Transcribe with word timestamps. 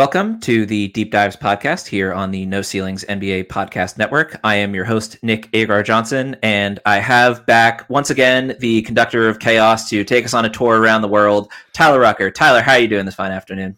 Welcome 0.00 0.40
to 0.40 0.64
the 0.64 0.88
Deep 0.88 1.10
Dives 1.10 1.36
podcast 1.36 1.86
here 1.86 2.14
on 2.14 2.30
the 2.30 2.46
No 2.46 2.62
Ceilings 2.62 3.04
NBA 3.04 3.48
Podcast 3.48 3.98
Network. 3.98 4.40
I 4.42 4.54
am 4.54 4.74
your 4.74 4.86
host, 4.86 5.18
Nick 5.22 5.50
Agar 5.52 5.82
Johnson, 5.82 6.38
and 6.42 6.80
I 6.86 7.00
have 7.00 7.44
back 7.44 7.84
once 7.90 8.08
again 8.08 8.56
the 8.60 8.80
conductor 8.80 9.28
of 9.28 9.40
chaos 9.40 9.90
to 9.90 10.02
take 10.02 10.24
us 10.24 10.32
on 10.32 10.46
a 10.46 10.48
tour 10.48 10.80
around 10.80 11.02
the 11.02 11.08
world, 11.08 11.52
Tyler 11.74 12.00
Rucker. 12.00 12.30
Tyler, 12.30 12.62
how 12.62 12.72
are 12.72 12.78
you 12.78 12.88
doing 12.88 13.04
this 13.04 13.14
fine 13.14 13.30
afternoon? 13.30 13.76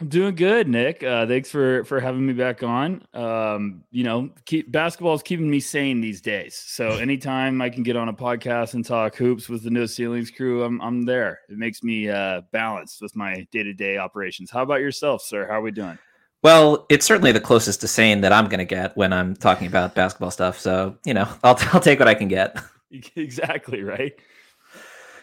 I'm 0.00 0.08
doing 0.08 0.34
good, 0.36 0.68
Nick. 0.68 1.02
Uh, 1.02 1.26
thanks 1.26 1.50
for 1.50 1.84
for 1.84 1.98
having 1.98 2.24
me 2.24 2.32
back 2.32 2.62
on. 2.62 3.02
Um, 3.14 3.82
you 3.90 4.04
know, 4.04 4.30
keep 4.44 4.70
basketball 4.70 5.14
is 5.14 5.22
keeping 5.22 5.50
me 5.50 5.58
sane 5.60 6.00
these 6.00 6.20
days. 6.20 6.54
So 6.54 6.88
anytime 6.98 7.60
I 7.60 7.68
can 7.68 7.82
get 7.82 7.96
on 7.96 8.08
a 8.08 8.12
podcast 8.12 8.74
and 8.74 8.84
talk 8.84 9.16
hoops 9.16 9.48
with 9.48 9.64
the 9.64 9.70
No 9.70 9.86
Ceilings 9.86 10.30
crew, 10.30 10.62
I'm 10.62 10.80
I'm 10.80 11.04
there. 11.04 11.40
It 11.48 11.58
makes 11.58 11.82
me 11.82 12.08
uh, 12.08 12.42
balanced 12.52 13.02
with 13.02 13.16
my 13.16 13.46
day 13.50 13.64
to 13.64 13.72
day 13.72 13.98
operations. 13.98 14.50
How 14.50 14.62
about 14.62 14.80
yourself, 14.80 15.22
sir? 15.22 15.46
How 15.46 15.54
are 15.54 15.62
we 15.62 15.72
doing? 15.72 15.98
Well, 16.42 16.86
it's 16.88 17.04
certainly 17.04 17.32
the 17.32 17.40
closest 17.40 17.80
to 17.80 17.88
sane 17.88 18.20
that 18.20 18.32
I'm 18.32 18.46
going 18.46 18.58
to 18.58 18.64
get 18.64 18.96
when 18.96 19.12
I'm 19.12 19.34
talking 19.34 19.66
about 19.66 19.96
basketball 19.96 20.30
stuff. 20.30 20.58
So 20.58 20.96
you 21.04 21.14
know, 21.14 21.28
I'll 21.42 21.58
I'll 21.72 21.80
take 21.80 21.98
what 21.98 22.08
I 22.08 22.14
can 22.14 22.28
get. 22.28 22.62
exactly 23.16 23.82
right. 23.82 24.12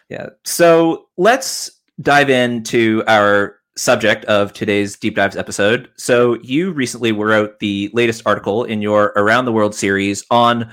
Yeah. 0.09 0.29
So 0.43 1.07
let's 1.17 1.71
dive 2.01 2.29
into 2.29 3.03
our 3.07 3.59
subject 3.77 4.25
of 4.25 4.53
today's 4.53 4.95
deep 4.95 5.15
dives 5.15 5.35
episode. 5.35 5.89
So, 5.97 6.35
you 6.41 6.71
recently 6.71 7.11
wrote 7.11 7.59
the 7.59 7.89
latest 7.93 8.21
article 8.25 8.63
in 8.63 8.81
your 8.81 9.13
Around 9.15 9.45
the 9.45 9.51
World 9.51 9.75
series 9.75 10.25
on 10.31 10.71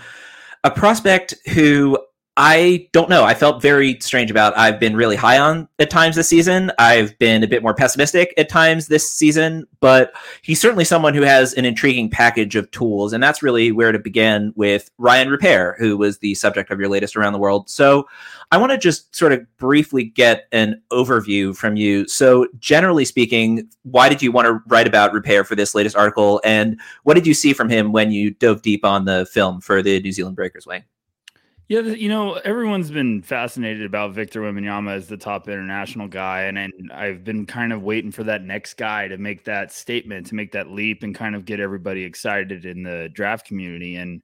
a 0.64 0.70
prospect 0.70 1.34
who 1.53 1.98
I 2.38 2.88
don't 2.92 3.11
know. 3.11 3.25
I 3.25 3.34
felt 3.34 3.61
very 3.61 3.98
strange 4.00 4.30
about. 4.30 4.56
I've 4.56 4.80
been 4.80 4.97
really 4.97 5.16
high 5.16 5.38
on 5.38 5.69
at 5.78 5.91
times 5.91 6.16
this 6.16 6.30
season. 6.30 6.72
I've 6.78 7.19
been 7.19 7.42
a 7.42 7.47
bit 7.47 7.62
more 7.62 7.75
pessimistic 7.75 8.33
at 8.38 8.48
times 8.48 8.86
this 8.86 9.11
season, 9.11 9.66
but 9.80 10.14
he's 10.41 10.58
certainly 10.58 10.86
someone 10.86 11.12
who 11.12 11.20
has 11.20 11.53
an 11.53 11.66
intriguing 11.66 12.08
package 12.08 12.56
of 12.56 12.70
tools, 12.70 13.12
and 13.12 13.22
that's 13.22 13.42
really 13.42 13.70
where 13.70 13.92
to 13.92 13.98
begin 13.98 14.55
with 14.56 14.91
Rayan 14.98 15.28
Rupert, 15.28 15.77
who 15.78 15.98
was 15.98 16.20
the 16.20 16.34
subject 16.34 16.70
of 16.70 16.80
your 16.80 16.88
latest 16.88 17.19
around 17.19 17.34
the 17.34 17.38
world. 17.38 17.69
So, 17.69 18.08
I 18.50 18.56
want 18.56 18.72
to 18.72 18.78
just 18.78 19.14
sort 19.14 19.33
of 19.33 19.47
briefly 19.58 20.05
get 20.05 20.47
an 20.53 20.80
overview 20.91 21.55
from 21.55 21.77
you. 21.77 22.08
So, 22.08 22.47
generally 22.58 23.05
speaking, 23.05 23.69
why 23.83 24.08
did 24.08 24.22
you 24.22 24.33
want 24.33 24.47
to 24.47 24.58
write 24.69 24.86
about 24.86 25.12
Rupert 25.12 25.47
for 25.47 25.54
this 25.54 25.75
latest 25.75 25.97
article, 25.97 26.41
and 26.44 26.81
what 27.03 27.12
did 27.12 27.26
you 27.26 27.34
see 27.34 27.53
from 27.53 27.69
him 27.69 27.93
when 27.93 28.10
you 28.10 28.31
dove 28.31 28.62
deep 28.62 28.87
on 28.87 29.04
the 29.04 29.26
film 29.26 29.60
for 29.60 29.82
the 29.82 30.00
New 30.00 30.12
Zealand 30.12 30.37
Breakers 30.37 30.66
wing? 30.66 30.84
Yeah, 31.69 31.81
you 31.81 32.09
know, 32.09 32.34
everyone's 32.34 32.91
been 32.91 33.23
fascinated 33.23 33.87
about 33.87 34.12
Victor 34.12 34.43
Wembanyama 34.43 34.95
as 34.95 35.09
the 35.09 35.17
top 35.17 35.49
international 35.49 36.09
guy, 36.09 36.43
and, 36.43 36.59
and 36.59 36.93
I've 36.93 37.25
been 37.25 37.47
kind 37.47 37.73
of 37.73 37.83
waiting 37.83 38.11
for 38.11 38.25
that 38.25 38.43
next 38.43 38.75
guy 38.75 39.09
to 39.09 39.17
make 39.17 39.45
that 39.45 39.73
statement, 39.73 40.27
to 40.27 40.34
make 40.34 40.53
that 40.53 40.71
leap, 40.71 41.03
and 41.03 41.15
kind 41.15 41.34
of 41.34 41.45
get 41.45 41.61
everybody 41.61 42.03
excited 42.03 42.67
in 42.67 42.83
the 42.83 43.09
draft 43.15 43.47
community. 43.47 43.97
And 43.97 44.23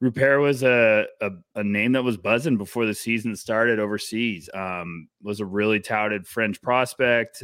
Rupert 0.00 0.40
was 0.40 0.62
a, 0.62 1.06
a, 1.20 1.30
a 1.56 1.64
name 1.64 1.92
that 1.92 2.04
was 2.04 2.16
buzzing 2.16 2.58
before 2.58 2.86
the 2.86 2.94
season 2.94 3.34
started 3.34 3.80
overseas. 3.80 4.48
Um, 4.54 5.08
was 5.22 5.40
a 5.40 5.46
really 5.46 5.80
touted 5.80 6.26
French 6.26 6.62
prospect. 6.62 7.42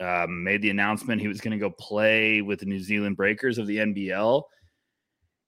Um, 0.00 0.42
made 0.42 0.62
the 0.62 0.70
announcement 0.70 1.20
he 1.20 1.28
was 1.28 1.40
going 1.40 1.52
to 1.52 1.58
go 1.58 1.70
play 1.70 2.42
with 2.42 2.58
the 2.58 2.66
New 2.66 2.80
Zealand 2.80 3.16
Breakers 3.16 3.58
of 3.58 3.68
the 3.68 3.76
NBL 3.76 4.42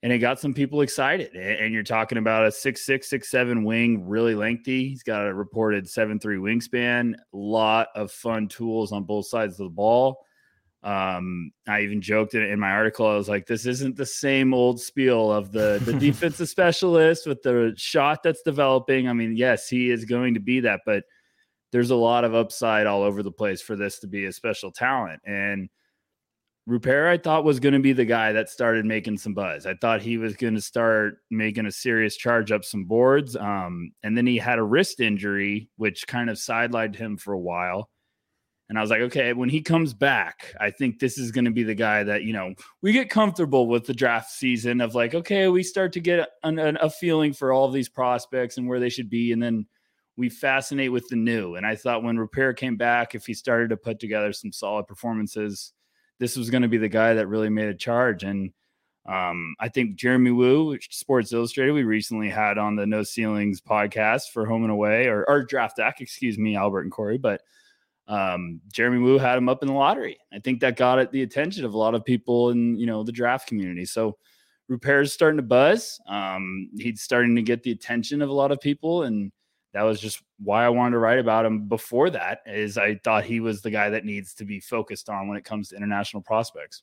and 0.05 0.13
it 0.13 0.19
got 0.19 0.39
some 0.39 0.53
people 0.53 0.83
excited. 0.83 1.35
And 1.35 1.73
you're 1.73 1.83
talking 1.83 2.19
about 2.19 2.47
a 2.47 2.53
six 2.53 2.85
six 2.85 3.09
six 3.09 3.31
seven 3.31 3.65
wing, 3.65 4.07
really 4.07 4.35
lengthy. 4.35 4.87
He's 4.91 5.03
got 5.03 5.27
a 5.27 5.33
reported 5.33 5.89
seven 5.89 6.21
three 6.21 6.37
wingspan. 6.37 7.15
A 7.15 7.19
lot 7.33 7.89
of 7.95 8.13
fun 8.13 8.47
tools 8.47 8.93
on 8.93 9.05
both 9.05 9.27
sides 9.27 9.55
of 9.55 9.65
the 9.65 9.71
ball. 9.71 10.27
Um, 10.83 11.53
I 11.67 11.81
even 11.81 12.03
joked 12.03 12.35
in 12.35 12.61
my 12.61 12.73
article. 12.73 13.07
I 13.07 13.17
was 13.17 13.31
like, 13.31 13.47
"This 13.47 13.65
isn't 13.65 13.97
the 13.97 14.05
same 14.05 14.53
old 14.53 14.79
spiel 14.79 15.33
of 15.33 15.53
the 15.53 15.81
the 15.83 15.95
defensive 15.99 16.51
specialist 16.51 17.27
with 17.27 17.41
the 17.41 17.73
shot 17.79 18.23
that's 18.23 18.43
developing." 18.43 19.09
I 19.09 19.15
mean, 19.15 19.39
yes, 19.39 19.71
he 19.71 19.91
is 19.91 20.05
going 20.05 20.35
to 20.35 20.41
be 20.41 20.61
that, 20.61 20.83
but 20.85 21.05
there's 21.73 21.91
a 21.91 21.97
lot 21.97 22.25
of 22.25 22.35
upside 22.35 22.87
all 22.87 23.03
over 23.03 23.23
the 23.23 23.33
place 23.33 23.63
for 23.63 23.75
this 23.75 24.01
to 24.01 24.07
be 24.07 24.27
a 24.27 24.33
special 24.33 24.71
talent 24.71 25.23
and 25.25 25.71
Rupert, 26.67 27.07
I 27.09 27.19
thought 27.19 27.45
was 27.45 27.61
going 27.61 27.75
to 27.75 27.81
be 27.81 27.93
the 27.93 28.07
guy 28.07 28.33
that 28.33 28.49
started 28.49 28.87
making 28.87 29.19
some 29.19 29.35
buzz. 29.35 29.67
I 29.67 29.75
thought 29.75 30.01
he 30.01 30.17
was 30.17 30.35
going 30.35 30.55
to 30.55 30.63
start 30.63 31.19
making 31.31 31.67
a 31.67 31.73
serious 31.73 32.17
charge 32.17 32.51
up 32.51 32.65
some 32.65 32.85
boards. 32.85 33.37
Um, 33.37 33.93
and 34.03 34.17
then 34.17 34.27
he 34.27 34.39
had 34.39 34.59
a 34.59 34.63
wrist 34.63 35.01
injury, 35.01 35.69
which 35.77 36.07
kind 36.07 36.31
of 36.31 36.37
sidelined 36.37 36.97
him 36.97 37.19
for 37.19 37.35
a 37.35 37.39
while. 37.39 37.91
And 38.71 38.79
I 38.79 38.81
was 38.81 38.89
like, 38.89 39.03
okay, 39.03 39.35
when 39.35 39.51
he 39.51 39.61
comes 39.61 39.93
back, 39.93 40.55
I 40.59 40.71
think 40.71 40.99
this 40.99 41.19
is 41.19 41.31
going 41.31 41.45
to 41.45 41.51
be 41.51 41.65
the 41.65 41.75
guy 41.75 42.03
that, 42.03 42.23
you 42.23 42.33
know, 42.33 42.55
we 42.81 42.93
get 42.93 43.11
comfortable 43.11 43.69
with 43.69 43.85
the 43.85 43.93
draft 43.93 44.31
season 44.31 44.81
of 44.81 44.95
like, 44.95 45.15
okay, 45.15 45.49
we 45.49 45.63
start 45.63 45.93
to 45.93 46.01
get 46.01 46.31
an, 46.45 46.59
an, 46.59 46.79
a 46.81 46.89
feeling 46.89 47.35
for 47.35 47.53
all 47.53 47.71
these 47.71 47.91
prospects 47.91 48.57
and 48.57 48.67
where 48.67 48.81
they 48.81 48.89
should 48.89 49.11
be. 49.11 49.33
And 49.33 49.43
then 49.43 49.67
we 50.17 50.31
fascinate 50.31 50.93
with 50.93 51.07
the 51.09 51.17
new. 51.17 51.57
And 51.57 51.67
I 51.67 51.77
thought 51.77 52.03
when 52.03 52.17
Rupert 52.17 52.57
came 52.57 52.79
back, 52.79 53.15
if 53.15 53.27
he 53.27 53.35
started 53.35 53.69
to 53.69 53.77
put 53.77 54.01
together 54.01 54.33
some 54.33 54.51
solid 54.51 54.87
performances, 54.87 55.75
this 56.19 56.37
was 56.37 56.51
going 56.51 56.63
to 56.63 56.69
be 56.69 56.79
the 56.79 56.89
guy 56.89 57.15
that 57.15 57.29
really 57.29 57.49
made 57.49 57.69
a 57.69 57.75
charge. 57.75 58.23
And 58.23 58.53
um, 59.07 59.55
I 59.61 59.69
think 59.69 59.97
Jeremy 59.97 60.31
Woo, 60.31 60.79
Sports 60.91 61.33
Illustrated, 61.33 61.73
we 61.73 61.85
recently 61.85 62.29
had 62.29 62.57
on 62.59 62.77
the 62.77 62.87
No 62.87 63.03
Ceilings 63.03 63.61
podcast 63.61 64.31
for 64.33 64.47
home 64.47 64.63
and 64.63 64.73
away 64.73 65.07
or, 65.07 65.25
or 65.29 65.45
draft 65.45 65.77
deck, 65.77 66.01
excuse 66.01 66.39
me, 66.39 66.57
Albert 66.57 66.83
and 66.83 66.93
Corey. 66.93 67.19
But 67.19 67.43
um, 68.07 68.61
Jeremy 68.73 68.99
Woo 68.99 69.19
had 69.19 69.39
him 69.39 69.49
up 69.49 69.63
in 69.63 69.69
the 69.69 69.75
lottery. 69.75 70.19
I 70.33 70.39
think 70.39 70.61
that 70.61 70.77
got 70.77 70.99
it 70.99 71.11
the 71.11 71.23
attention 71.23 71.65
of 71.65 71.75
a 71.75 71.79
lot 71.79 71.95
of 71.95 72.05
people 72.05 72.51
in 72.51 72.77
you 72.77 72.87
know 72.87 73.03
the 73.03 73.13
draft 73.13 73.49
community. 73.49 73.85
So 73.87 74.17
Rupert's 74.69 75.13
starting 75.13 75.39
to 75.39 75.43
buzz. 75.43 76.01
Um, 76.07 76.71
he's 76.79 77.03
starting 77.03 77.35
to 77.37 77.43
get 77.43 77.63
the 77.63 77.73
attention 77.73 78.23
of 78.23 78.29
a 78.29 78.35
lot 78.35 78.53
of 78.53 78.61
people, 78.61 79.05
and 79.05 79.33
that 79.75 79.83
was 79.83 80.01
just 80.01 80.23
why 80.39 80.65
I 80.65 80.69
wanted 80.69 80.93
to 80.93 80.99
write 80.99 81.19
about 81.19 81.45
him 81.45 81.69
before 81.69 82.09
that 82.11 82.41
is 82.47 82.79
I 82.79 82.95
thought 83.03 83.25
he 83.25 83.41
was 83.41 83.61
the 83.61 83.71
guy 83.71 83.91
that 83.91 84.05
needs 84.05 84.33
to 84.35 84.45
be 84.45 84.61
focused 84.61 85.11
on 85.11 85.29
when 85.29 85.37
it 85.37 85.45
comes 85.45 85.69
to 85.69 85.77
international 85.77 86.23
prospects. 86.23 86.83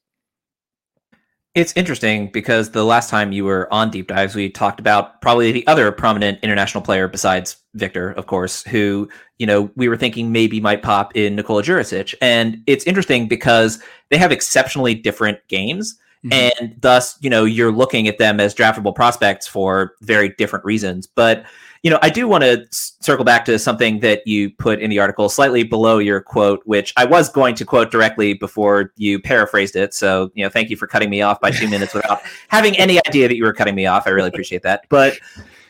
It's 1.55 1.73
interesting 1.75 2.31
because 2.31 2.71
the 2.71 2.85
last 2.85 3.09
time 3.09 3.31
you 3.31 3.43
were 3.43 3.71
on 3.73 3.91
Deep 3.91 4.07
Dives, 4.07 4.35
we 4.35 4.49
talked 4.49 4.79
about 4.79 5.21
probably 5.21 5.51
the 5.51 5.67
other 5.67 5.91
prominent 5.91 6.39
international 6.43 6.81
player 6.81 7.07
besides 7.07 7.57
Victor, 7.73 8.11
of 8.11 8.27
course, 8.27 8.63
who, 8.63 9.09
you 9.37 9.45
know, 9.45 9.69
we 9.75 9.89
were 9.89 9.97
thinking 9.97 10.31
maybe 10.31 10.61
might 10.61 10.81
pop 10.81 11.15
in 11.15 11.35
Nikola 11.35 11.63
Durisic. 11.63 12.13
And 12.21 12.61
it's 12.67 12.85
interesting 12.85 13.27
because 13.27 13.81
they 14.09 14.17
have 14.17 14.31
exceptionally 14.31 14.95
different 14.95 15.39
games. 15.47 15.97
Mm-hmm. 16.25 16.61
And 16.63 16.81
thus, 16.81 17.17
you 17.21 17.29
know, 17.29 17.43
you're 17.45 17.71
looking 17.71 18.07
at 18.07 18.17
them 18.17 18.39
as 18.39 18.55
draftable 18.55 18.95
prospects 18.95 19.47
for 19.47 19.95
very 20.01 20.29
different 20.29 20.63
reasons. 20.63 21.07
But 21.07 21.45
you 21.83 21.89
know, 21.89 21.97
I 22.01 22.09
do 22.09 22.27
want 22.27 22.43
to 22.43 22.65
circle 22.71 23.25
back 23.25 23.43
to 23.45 23.57
something 23.57 24.01
that 24.01 24.25
you 24.27 24.51
put 24.51 24.79
in 24.79 24.89
the 24.91 24.99
article 24.99 25.29
slightly 25.29 25.63
below 25.63 25.97
your 25.97 26.21
quote, 26.21 26.61
which 26.65 26.93
I 26.95 27.05
was 27.05 27.27
going 27.27 27.55
to 27.55 27.65
quote 27.65 27.89
directly 27.89 28.35
before 28.35 28.93
you 28.97 29.19
paraphrased 29.19 29.75
it. 29.75 29.93
So, 29.93 30.31
you 30.35 30.43
know, 30.43 30.49
thank 30.49 30.69
you 30.69 30.77
for 30.77 30.85
cutting 30.85 31.09
me 31.09 31.23
off 31.23 31.41
by 31.41 31.49
two 31.49 31.67
minutes 31.67 31.95
without 31.95 32.21
having 32.49 32.77
any 32.77 32.99
idea 33.07 33.27
that 33.27 33.35
you 33.35 33.43
were 33.43 33.53
cutting 33.53 33.73
me 33.73 33.87
off. 33.87 34.05
I 34.05 34.11
really 34.11 34.29
appreciate 34.29 34.61
that. 34.61 34.85
But, 34.89 35.17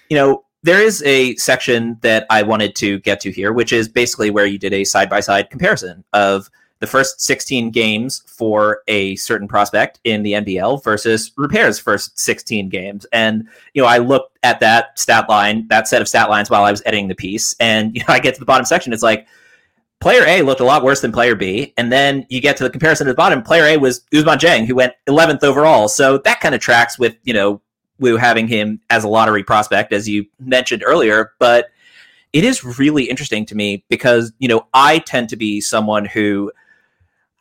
you 0.10 0.18
know, 0.18 0.44
there 0.64 0.82
is 0.82 1.02
a 1.04 1.36
section 1.38 1.98
that 2.02 2.26
I 2.30 2.44
wanted 2.44 2.76
to 2.76 3.00
get 3.00 3.22
to 3.22 3.32
here, 3.32 3.54
which 3.54 3.72
is 3.72 3.88
basically 3.88 4.30
where 4.30 4.46
you 4.46 4.60
did 4.60 4.74
a 4.74 4.84
side 4.84 5.10
by 5.10 5.22
side 5.22 5.50
comparison 5.50 6.04
of 6.12 6.50
the 6.82 6.88
first 6.88 7.22
16 7.22 7.70
games 7.70 8.24
for 8.26 8.82
a 8.88 9.16
certain 9.16 9.48
prospect 9.48 10.00
in 10.04 10.24
the 10.24 10.34
NBL 10.34 10.84
versus 10.84 11.32
Rupert's 11.38 11.80
first 11.80 12.20
16 12.20 12.70
games. 12.70 13.06
And, 13.14 13.48
you 13.76 13.84
know, 13.84 13.88
I 13.88 14.00
looked 14.00 14.40
at 14.42 14.60
that 14.62 14.98
stat 14.98 15.30
line, 15.30 15.68
that 15.68 15.88
set 15.88 16.02
of 16.02 16.08
stat 16.08 16.28
lines 16.28 16.50
while 16.50 16.64
I 16.64 16.72
was 16.72 16.82
editing 16.88 17.08
the 17.08 17.16
piece. 17.16 17.56
And, 17.60 17.96
you 17.96 18.02
know, 18.02 18.14
I 18.14 18.20
get 18.20 18.34
to 18.34 18.40
the 18.40 18.48
bottom 18.48 18.66
section. 18.66 18.94
It's 18.94 19.04
like, 19.04 19.28
player 20.00 20.26
A 20.26 20.42
looked 20.42 20.60
a 20.60 20.66
lot 20.66 20.84
worse 20.84 21.02
than 21.02 21.12
player 21.12 21.36
B. 21.36 21.72
And 21.78 21.92
then 21.92 22.26
you 22.30 22.42
get 22.42 22.58
to 22.58 22.64
the 22.64 22.70
comparison 22.72 23.08
at 23.08 23.12
the 23.12 23.16
bottom. 23.16 23.44
Player 23.44 23.66
A 23.66 23.78
was 23.78 24.02
Ousmane 24.12 24.40
Dieng, 24.40 24.66
who 24.66 24.74
went 24.74 24.94
11th 25.08 25.44
overall. 25.44 25.88
So 25.88 26.18
that 26.18 26.40
kind 26.40 26.56
of 26.56 26.62
tracks 26.62 26.98
with, 26.98 27.16
you 27.24 27.34
know, 27.34 27.62
Woo 28.00 28.18
having 28.18 28.48
him 28.48 28.82
as 28.90 29.04
a 29.04 29.08
lottery 29.08 29.44
prospect, 29.44 29.94
as 29.94 30.10
you 30.10 30.26
mentioned 30.40 30.82
earlier. 30.84 31.34
But 31.38 31.70
it 32.34 32.44
is 32.44 32.80
really 32.80 33.04
interesting 33.04 33.46
to 33.46 33.56
me 33.56 33.84
because, 33.88 34.34
you 34.40 34.48
know, 34.48 34.66
I 34.74 34.98
tend 34.98 35.30
to 35.30 35.36
be 35.36 35.62
someone 35.62 36.06
who 36.06 36.52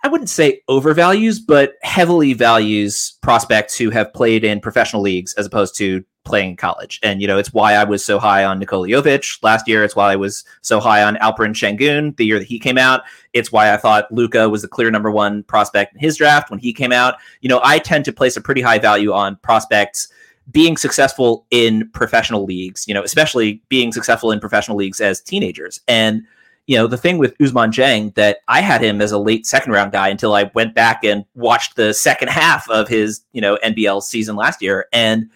I 0.03 0.09
wouldn't 0.09 0.31
say 0.31 0.63
overvalues, 0.69 1.39
but 1.47 1.75
heavily 1.83 2.33
values 2.33 3.19
prospects 3.21 3.77
who 3.77 3.91
have 3.91 4.13
played 4.15 4.45
in 4.45 4.61
professional 4.61 5.03
leagues 5.03 5.35
as 5.35 5.45
opposed 5.47 5.77
to 5.77 6.05
playing 6.25 6.51
in 6.51 6.57
college. 6.57 7.01
And, 7.03 7.21
you 7.21 7.27
know, 7.27 7.39
it's 7.39 7.53
why 7.53 7.75
I 7.75 7.85
was 7.85 8.05
so 8.05 8.19
high 8.19 8.45
on 8.45 8.59
Nikola 8.59 8.89
Jovic 8.89 9.43
last 9.43 9.67
year. 9.69 9.85
It's 9.85 9.97
why 9.97 10.13
I 10.13 10.17
was 10.17 10.45
so 10.63 10.81
high 10.81 11.03
on 11.03 11.17
Alperen 11.17 11.55
Sengun 11.55 12.17
the 12.17 12.25
year 12.25 12.39
that 12.39 12.49
he 12.49 12.59
came 12.59 12.79
out. 12.79 13.03
It's 13.33 13.53
why 13.53 13.73
I 13.73 13.77
thought 13.77 14.13
Luka 14.13 14.49
was 14.49 14.63
the 14.63 14.69
clear 14.69 14.91
number 14.91 15.11
one 15.11 15.43
prospect 15.45 15.95
in 15.95 16.01
his 16.01 16.17
draft 16.17 16.51
when 16.51 16.59
he 16.59 16.73
came 16.73 16.93
out. 16.93 17.17
You 17.41 17.49
know, 17.49 17.61
I 17.63 17.79
tend 17.79 18.05
to 18.07 18.13
place 18.13 18.37
a 18.37 18.41
pretty 18.41 18.61
high 18.61 18.79
value 18.79 19.13
on 19.13 19.37
prospects 19.37 20.09
being 20.51 20.77
successful 20.77 21.47
in 21.51 21.89
professional 21.91 22.45
leagues, 22.45 22.87
you 22.89 22.95
know, 22.95 23.03
especially 23.03 23.63
being 23.69 23.93
successful 23.93 24.33
in 24.33 24.41
professional 24.41 24.77
leagues 24.77 25.01
as 25.01 25.21
teenagers. 25.21 25.81
And, 25.89 26.23
you 26.67 26.77
know, 26.77 26.87
the 26.87 26.97
thing 26.97 27.19
with 27.19 27.37
Ousmane 27.39 27.73
Dieng 27.73 28.15
that 28.15 28.39
I 28.49 28.61
had 28.61 28.83
him 28.83 29.01
as 29.01 29.13
a 29.13 29.19
late 29.19 29.47
second 29.47 29.73
round 29.73 29.93
guy 29.93 30.09
until 30.09 30.35
I 30.35 30.51
went 30.55 30.75
back 30.75 31.03
and 31.05 31.25
watched 31.35 31.77
the 31.77 31.93
second 31.93 32.29
half 32.29 32.69
of 32.71 32.89
his, 32.89 33.23
you 33.33 33.41
know, 33.41 33.59
NBL 33.65 34.03
season 34.03 34.37
last 34.37 34.63
year. 34.63 34.87
And 34.93 35.29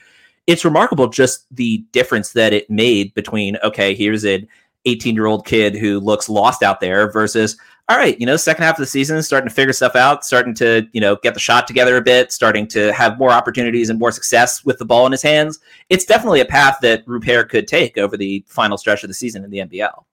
it's 0.46 0.64
remarkable 0.64 1.08
just 1.08 1.46
the 1.50 1.78
difference 1.92 2.32
that 2.32 2.52
it 2.52 2.70
made 2.70 3.14
between, 3.14 3.56
okay, 3.64 3.94
here's 3.94 4.24
an 4.24 4.46
18 4.84 5.14
year 5.14 5.26
old 5.26 5.46
kid 5.46 5.74
who 5.74 5.98
looks 5.98 6.28
lost 6.28 6.62
out 6.62 6.80
there 6.80 7.10
versus, 7.10 7.56
all 7.88 7.96
right, 7.96 8.18
you 8.18 8.26
know, 8.26 8.36
second 8.36 8.64
half 8.64 8.76
of 8.76 8.80
the 8.82 8.86
season, 8.86 9.22
starting 9.22 9.48
to 9.48 9.54
figure 9.54 9.72
stuff 9.72 9.96
out, 9.96 10.24
starting 10.24 10.54
to, 10.54 10.86
you 10.92 11.00
know, 11.00 11.16
get 11.16 11.34
the 11.34 11.40
shot 11.40 11.66
together 11.66 11.96
a 11.96 12.02
bit, 12.02 12.32
starting 12.32 12.66
to 12.68 12.92
have 12.92 13.18
more 13.18 13.30
opportunities 13.30 13.90
and 13.90 13.98
more 13.98 14.12
success 14.12 14.64
with 14.64 14.78
the 14.78 14.84
ball 14.84 15.04
in 15.04 15.12
his 15.12 15.22
hands. 15.22 15.58
It's 15.90 16.04
definitely 16.04 16.40
a 16.40 16.46
path 16.46 16.78
that 16.82 17.02
Rupert 17.06 17.50
could 17.50 17.68
take 17.68 17.98
over 17.98 18.16
the 18.16 18.44
final 18.46 18.78
stretch 18.78 19.02
of 19.02 19.08
the 19.08 19.14
season 19.14 19.44
in 19.44 19.50
the 19.50 19.58
NBL. 19.58 20.04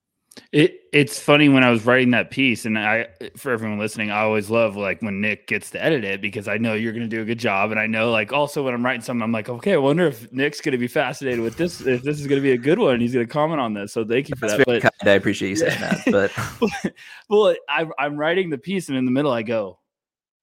It 0.50 0.80
it's 0.92 1.18
funny 1.18 1.48
when 1.48 1.62
I 1.64 1.70
was 1.70 1.84
writing 1.84 2.10
that 2.10 2.30
piece, 2.30 2.64
and 2.64 2.78
I 2.78 3.08
for 3.36 3.52
everyone 3.52 3.78
listening, 3.78 4.10
I 4.10 4.20
always 4.20 4.50
love 4.50 4.76
like 4.76 5.02
when 5.02 5.20
Nick 5.20 5.46
gets 5.46 5.70
to 5.70 5.82
edit 5.82 6.04
it 6.04 6.20
because 6.20 6.48
I 6.48 6.58
know 6.58 6.74
you're 6.74 6.92
going 6.92 7.08
to 7.08 7.16
do 7.16 7.22
a 7.22 7.24
good 7.24 7.38
job, 7.38 7.70
and 7.70 7.78
I 7.78 7.86
know 7.86 8.10
like 8.10 8.32
also 8.32 8.62
when 8.62 8.72
I'm 8.72 8.84
writing 8.84 9.02
something, 9.02 9.22
I'm 9.22 9.32
like, 9.32 9.48
okay, 9.48 9.74
I 9.74 9.78
wonder 9.78 10.06
if 10.06 10.30
Nick's 10.32 10.60
going 10.60 10.72
to 10.72 10.78
be 10.78 10.88
fascinated 10.88 11.40
with 11.40 11.56
this, 11.56 11.80
if 11.82 12.02
this 12.02 12.20
is 12.20 12.26
going 12.26 12.40
to 12.40 12.42
be 12.42 12.52
a 12.52 12.58
good 12.58 12.78
one, 12.78 13.00
he's 13.00 13.12
going 13.12 13.26
to 13.26 13.32
comment 13.32 13.60
on 13.60 13.74
this. 13.74 13.92
So 13.92 14.04
thank 14.04 14.28
you 14.30 14.36
for 14.36 14.46
That's 14.46 14.58
that. 14.58 14.66
But, 14.66 14.82
kind. 14.82 15.10
I 15.10 15.12
appreciate 15.12 15.50
you 15.50 15.56
saying 15.56 15.80
that. 15.80 16.02
But 16.12 16.92
well, 17.28 17.54
I, 17.68 17.86
I'm 17.98 18.16
writing 18.16 18.50
the 18.50 18.58
piece, 18.58 18.88
and 18.88 18.96
in 18.96 19.04
the 19.04 19.10
middle, 19.10 19.32
I 19.32 19.42
go, 19.42 19.80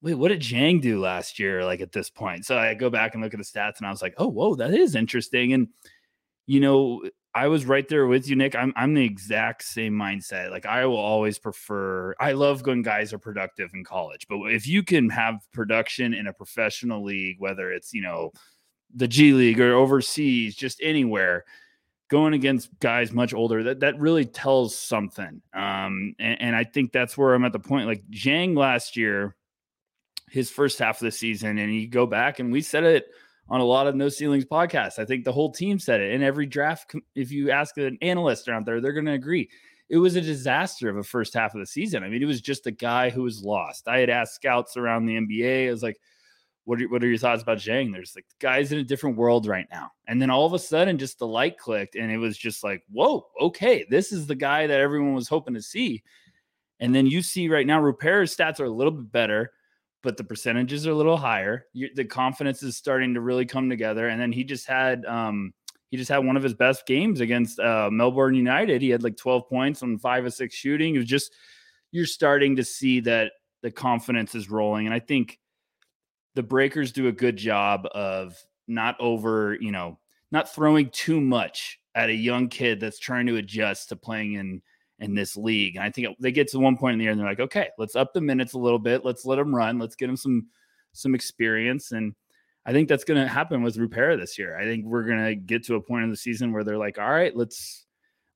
wait, 0.02 0.16
what 0.16 0.30
did 0.30 0.42
Dieng 0.42 0.82
do 0.82 1.00
last 1.00 1.40
year? 1.40 1.64
Like 1.66 1.82
at 1.82 1.92
this 1.92 2.10
point, 2.10 2.46
so 2.46 2.58
I 2.58 2.74
go 2.74 2.90
back 2.90 3.14
and 3.14 3.24
look 3.24 3.34
at 3.34 3.40
the 3.40 3.46
stats, 3.46 3.78
and 3.78 3.88
I 3.88 3.92
was 3.92 4.02
like, 4.02 4.14
oh, 4.18 4.28
whoa, 4.28 4.56
that 4.56 4.74
is 4.74 4.96
interesting, 4.96 5.54
and 5.54 5.68
you 6.46 6.60
know 6.60 7.04
I 7.36 7.48
was 7.48 7.66
right 7.66 7.88
there 7.88 8.08
with 8.08 8.28
you, 8.28 8.36
Nick. 8.36 8.56
I'm 8.56 8.74
I'm 8.76 8.94
the 8.96 9.06
exact 9.06 9.64
same 9.64 9.94
mindset. 9.94 10.50
Like 10.50 10.66
I 10.66 10.86
will 10.86 10.98
always 10.98 11.38
prefer. 11.38 12.16
I 12.20 12.32
love 12.32 12.66
when 12.66 12.82
guys 12.82 13.14
are 13.14 13.20
productive 13.20 13.70
in 13.74 13.84
college, 13.84 14.26
but 14.28 14.40
if 14.52 14.68
you 14.68 14.84
can 14.84 15.10
have 15.10 15.36
production 15.54 16.14
in 16.14 16.28
a 16.28 16.34
professional 16.34 17.04
league, 17.04 17.36
whether 17.40 17.72
it's 17.72 17.94
you 17.94 18.02
know 18.02 18.32
the 18.94 19.08
G 19.08 19.34
League 19.34 19.60
or 19.60 19.76
overseas, 19.76 20.56
just 20.56 20.82
anywhere, 20.82 21.46
going 22.10 22.34
against 22.34 22.78
guys 22.80 23.12
much 23.12 23.34
older, 23.34 23.64
that 23.64 23.82
that 23.82 24.00
really 24.00 24.26
tells 24.26 24.76
something. 24.76 25.42
Um, 25.54 26.16
and, 26.20 26.42
and 26.42 26.56
I 26.56 26.64
think 26.64 26.92
that's 26.92 27.16
where 27.16 27.36
I'm 27.36 27.46
at 27.46 27.54
the 27.54 27.60
point. 27.60 27.88
Like 27.88 28.04
Dieng 28.10 28.58
last 28.58 28.98
year, 28.98 29.36
his 30.30 30.50
first 30.50 30.80
half 30.80 31.00
of 31.00 31.06
the 31.06 31.12
season, 31.12 31.60
and 31.60 31.74
you 31.74 31.88
go 31.88 32.08
back 32.08 32.40
and 32.40 32.52
we 32.52 32.62
said 32.62 32.84
it 32.84 33.06
on 33.50 33.62
a 33.62 33.66
lot 33.66 33.88
of 33.88 33.96
No 33.96 34.10
Ceilings 34.10 34.46
podcasts. 34.46 35.00
I 35.00 35.06
think 35.06 35.26
the 35.26 35.32
whole 35.32 35.52
team 35.52 35.80
said 35.80 36.02
it. 36.02 36.14
In 36.14 36.24
every 36.24 36.46
draft, 36.46 36.96
if 37.16 37.32
you 37.32 37.52
ask 37.52 37.78
an 37.78 37.98
analyst 38.02 38.48
around 38.48 38.66
there, 38.66 38.80
they're 38.80 38.94
going 38.94 39.06
to 39.06 39.14
agree. 39.14 39.50
It 39.90 39.98
was 39.98 40.16
a 40.16 40.22
disaster 40.22 40.88
of 40.88 40.98
a 40.98 41.04
first 41.04 41.34
half 41.34 41.56
of 41.56 41.60
the 41.60 41.66
season. 41.66 42.04
I 42.04 42.10
mean, 42.10 42.22
it 42.22 42.28
was 42.28 42.42
just 42.42 42.68
a 42.68 42.72
guy 42.72 43.10
who 43.10 43.24
was 43.24 43.44
lost. 43.44 43.88
I 43.88 44.00
had 44.00 44.10
asked 44.10 44.36
scouts 44.36 44.78
around 44.78 45.06
the 45.06 45.16
NBA. 45.16 45.68
I 45.68 45.72
was 45.72 45.82
like, 45.82 46.00
what 46.66 46.80
are, 46.80 46.88
what 46.90 47.04
are 47.04 47.08
your 47.08 47.18
thoughts 47.18 47.42
about 47.42 47.58
Dieng? 47.58 47.92
There's 47.92 48.14
like 48.16 48.28
guys 48.40 48.72
in 48.72 48.78
a 48.78 48.84
different 48.84 49.18
world 49.18 49.48
right 49.48 49.66
now. 49.72 49.90
And 50.08 50.22
then 50.22 50.30
all 50.30 50.46
of 50.46 50.54
a 50.54 50.60
sudden, 50.60 51.00
just 51.00 51.18
the 51.18 51.26
light 51.26 51.58
clicked, 51.58 51.96
and 51.96 52.12
it 52.12 52.18
was 52.18 52.38
just 52.38 52.64
like, 52.64 52.84
whoa, 52.92 53.26
okay, 53.42 53.88
this 53.90 54.12
is 54.12 54.28
the 54.28 54.36
guy 54.36 54.68
that 54.68 54.80
everyone 54.80 55.16
was 55.16 55.28
hoping 55.28 55.56
to 55.56 55.62
see. 55.64 56.04
And 56.80 56.94
then 56.94 57.08
you 57.08 57.24
see 57.24 57.50
right 57.50 57.66
now, 57.66 57.82
Rupert's 57.82 58.36
stats 58.36 58.60
are 58.60 58.66
a 58.66 58.70
little 58.70 58.92
bit 58.92 59.12
better 59.12 59.52
but 60.02 60.18
the 60.18 60.24
percentages 60.24 60.88
are 60.88 60.92
a 60.92 60.96
little 60.96 61.18
higher. 61.18 61.66
You, 61.74 61.90
the 61.94 62.06
confidence 62.06 62.64
is 62.64 62.78
starting 62.78 63.14
to 63.14 63.22
really 63.22 63.46
come 63.46 63.70
together. 63.70 64.08
And 64.08 64.20
then 64.20 64.32
he 64.32 64.44
just 64.44 64.66
had 64.66 65.06
um, 65.06 65.54
he 65.90 65.98
just 65.98 66.10
had 66.10 66.20
one 66.20 66.38
of 66.38 66.44
his 66.44 66.54
best 66.54 66.86
games 66.86 67.20
against 67.20 67.60
uh, 67.60 67.90
Melbourne 67.92 68.36
United. 68.36 68.82
He 68.82 68.90
had 68.90 69.04
like 69.04 69.18
12 69.18 69.50
points 69.50 69.84
on 69.84 69.98
five 69.98 70.24
or 70.24 70.30
six 70.30 70.56
shooting. 70.56 70.96
It 70.96 71.00
was 71.00 71.08
just 71.08 71.34
you're 71.92 72.06
starting 72.06 72.56
to 72.58 72.64
see 72.64 73.00
that 73.02 73.34
the 73.62 73.72
confidence 73.72 74.36
is 74.36 74.50
rolling. 74.50 74.86
And 74.86 74.94
I 74.94 75.00
think 75.00 75.40
the 76.36 76.44
Breakers 76.44 76.92
do 76.92 77.08
a 77.08 77.12
good 77.12 77.36
job 77.36 77.88
of 77.94 78.38
not 78.68 78.96
over, 79.00 79.58
you 79.60 79.72
know, 79.72 79.98
not 80.32 80.54
throwing 80.54 80.90
too 80.92 81.20
much 81.20 81.80
at 81.96 82.10
a 82.10 82.14
young 82.14 82.48
kid 82.48 82.80
that's 82.80 83.00
trying 83.00 83.26
to 83.26 83.38
adjust 83.38 83.90
to 83.90 83.96
playing 83.96 84.34
in 84.34 84.62
in 85.00 85.16
this 85.16 85.38
league. 85.38 85.76
And 85.76 85.86
I 85.86 85.90
think 85.90 86.08
they 86.20 86.32
get 86.32 86.50
to 86.50 86.60
one 86.60 86.78
point 86.78 86.94
in 86.94 87.00
the 87.00 87.04
year 87.04 87.12
and 87.12 87.20
they're 87.20 87.28
like, 87.28 87.40
okay, 87.40 87.70
let's 87.78 87.96
up 87.96 88.14
the 88.14 88.22
minutes 88.22 88.54
a 88.54 88.60
little 88.60 88.80
bit. 88.80 89.06
Let's 89.06 89.26
let 89.26 89.40
him 89.40 89.56
run. 89.56 89.80
Let's 89.80 89.96
get 89.96 90.10
him 90.10 90.18
some 90.18 90.48
some 90.94 91.16
experience. 91.16 91.92
And 91.92 92.14
I 92.66 92.74
think 92.74 92.90
that's 92.90 93.04
going 93.04 93.22
to 93.22 93.28
happen 93.28 93.64
with 93.64 93.78
Rupert 93.78 94.20
this 94.20 94.38
year. 94.38 94.58
I 94.58 94.64
think 94.64 94.86
we're 94.86 95.04
going 95.04 95.24
to 95.24 95.36
get 95.36 95.66
to 95.66 95.76
a 95.76 95.82
point 95.82 96.04
in 96.04 96.10
the 96.10 96.18
season 96.18 96.52
where 96.52 96.64
they're 96.64 96.78
like, 96.78 97.00
all 97.00 97.10
right, 97.10 97.36
let's 97.36 97.86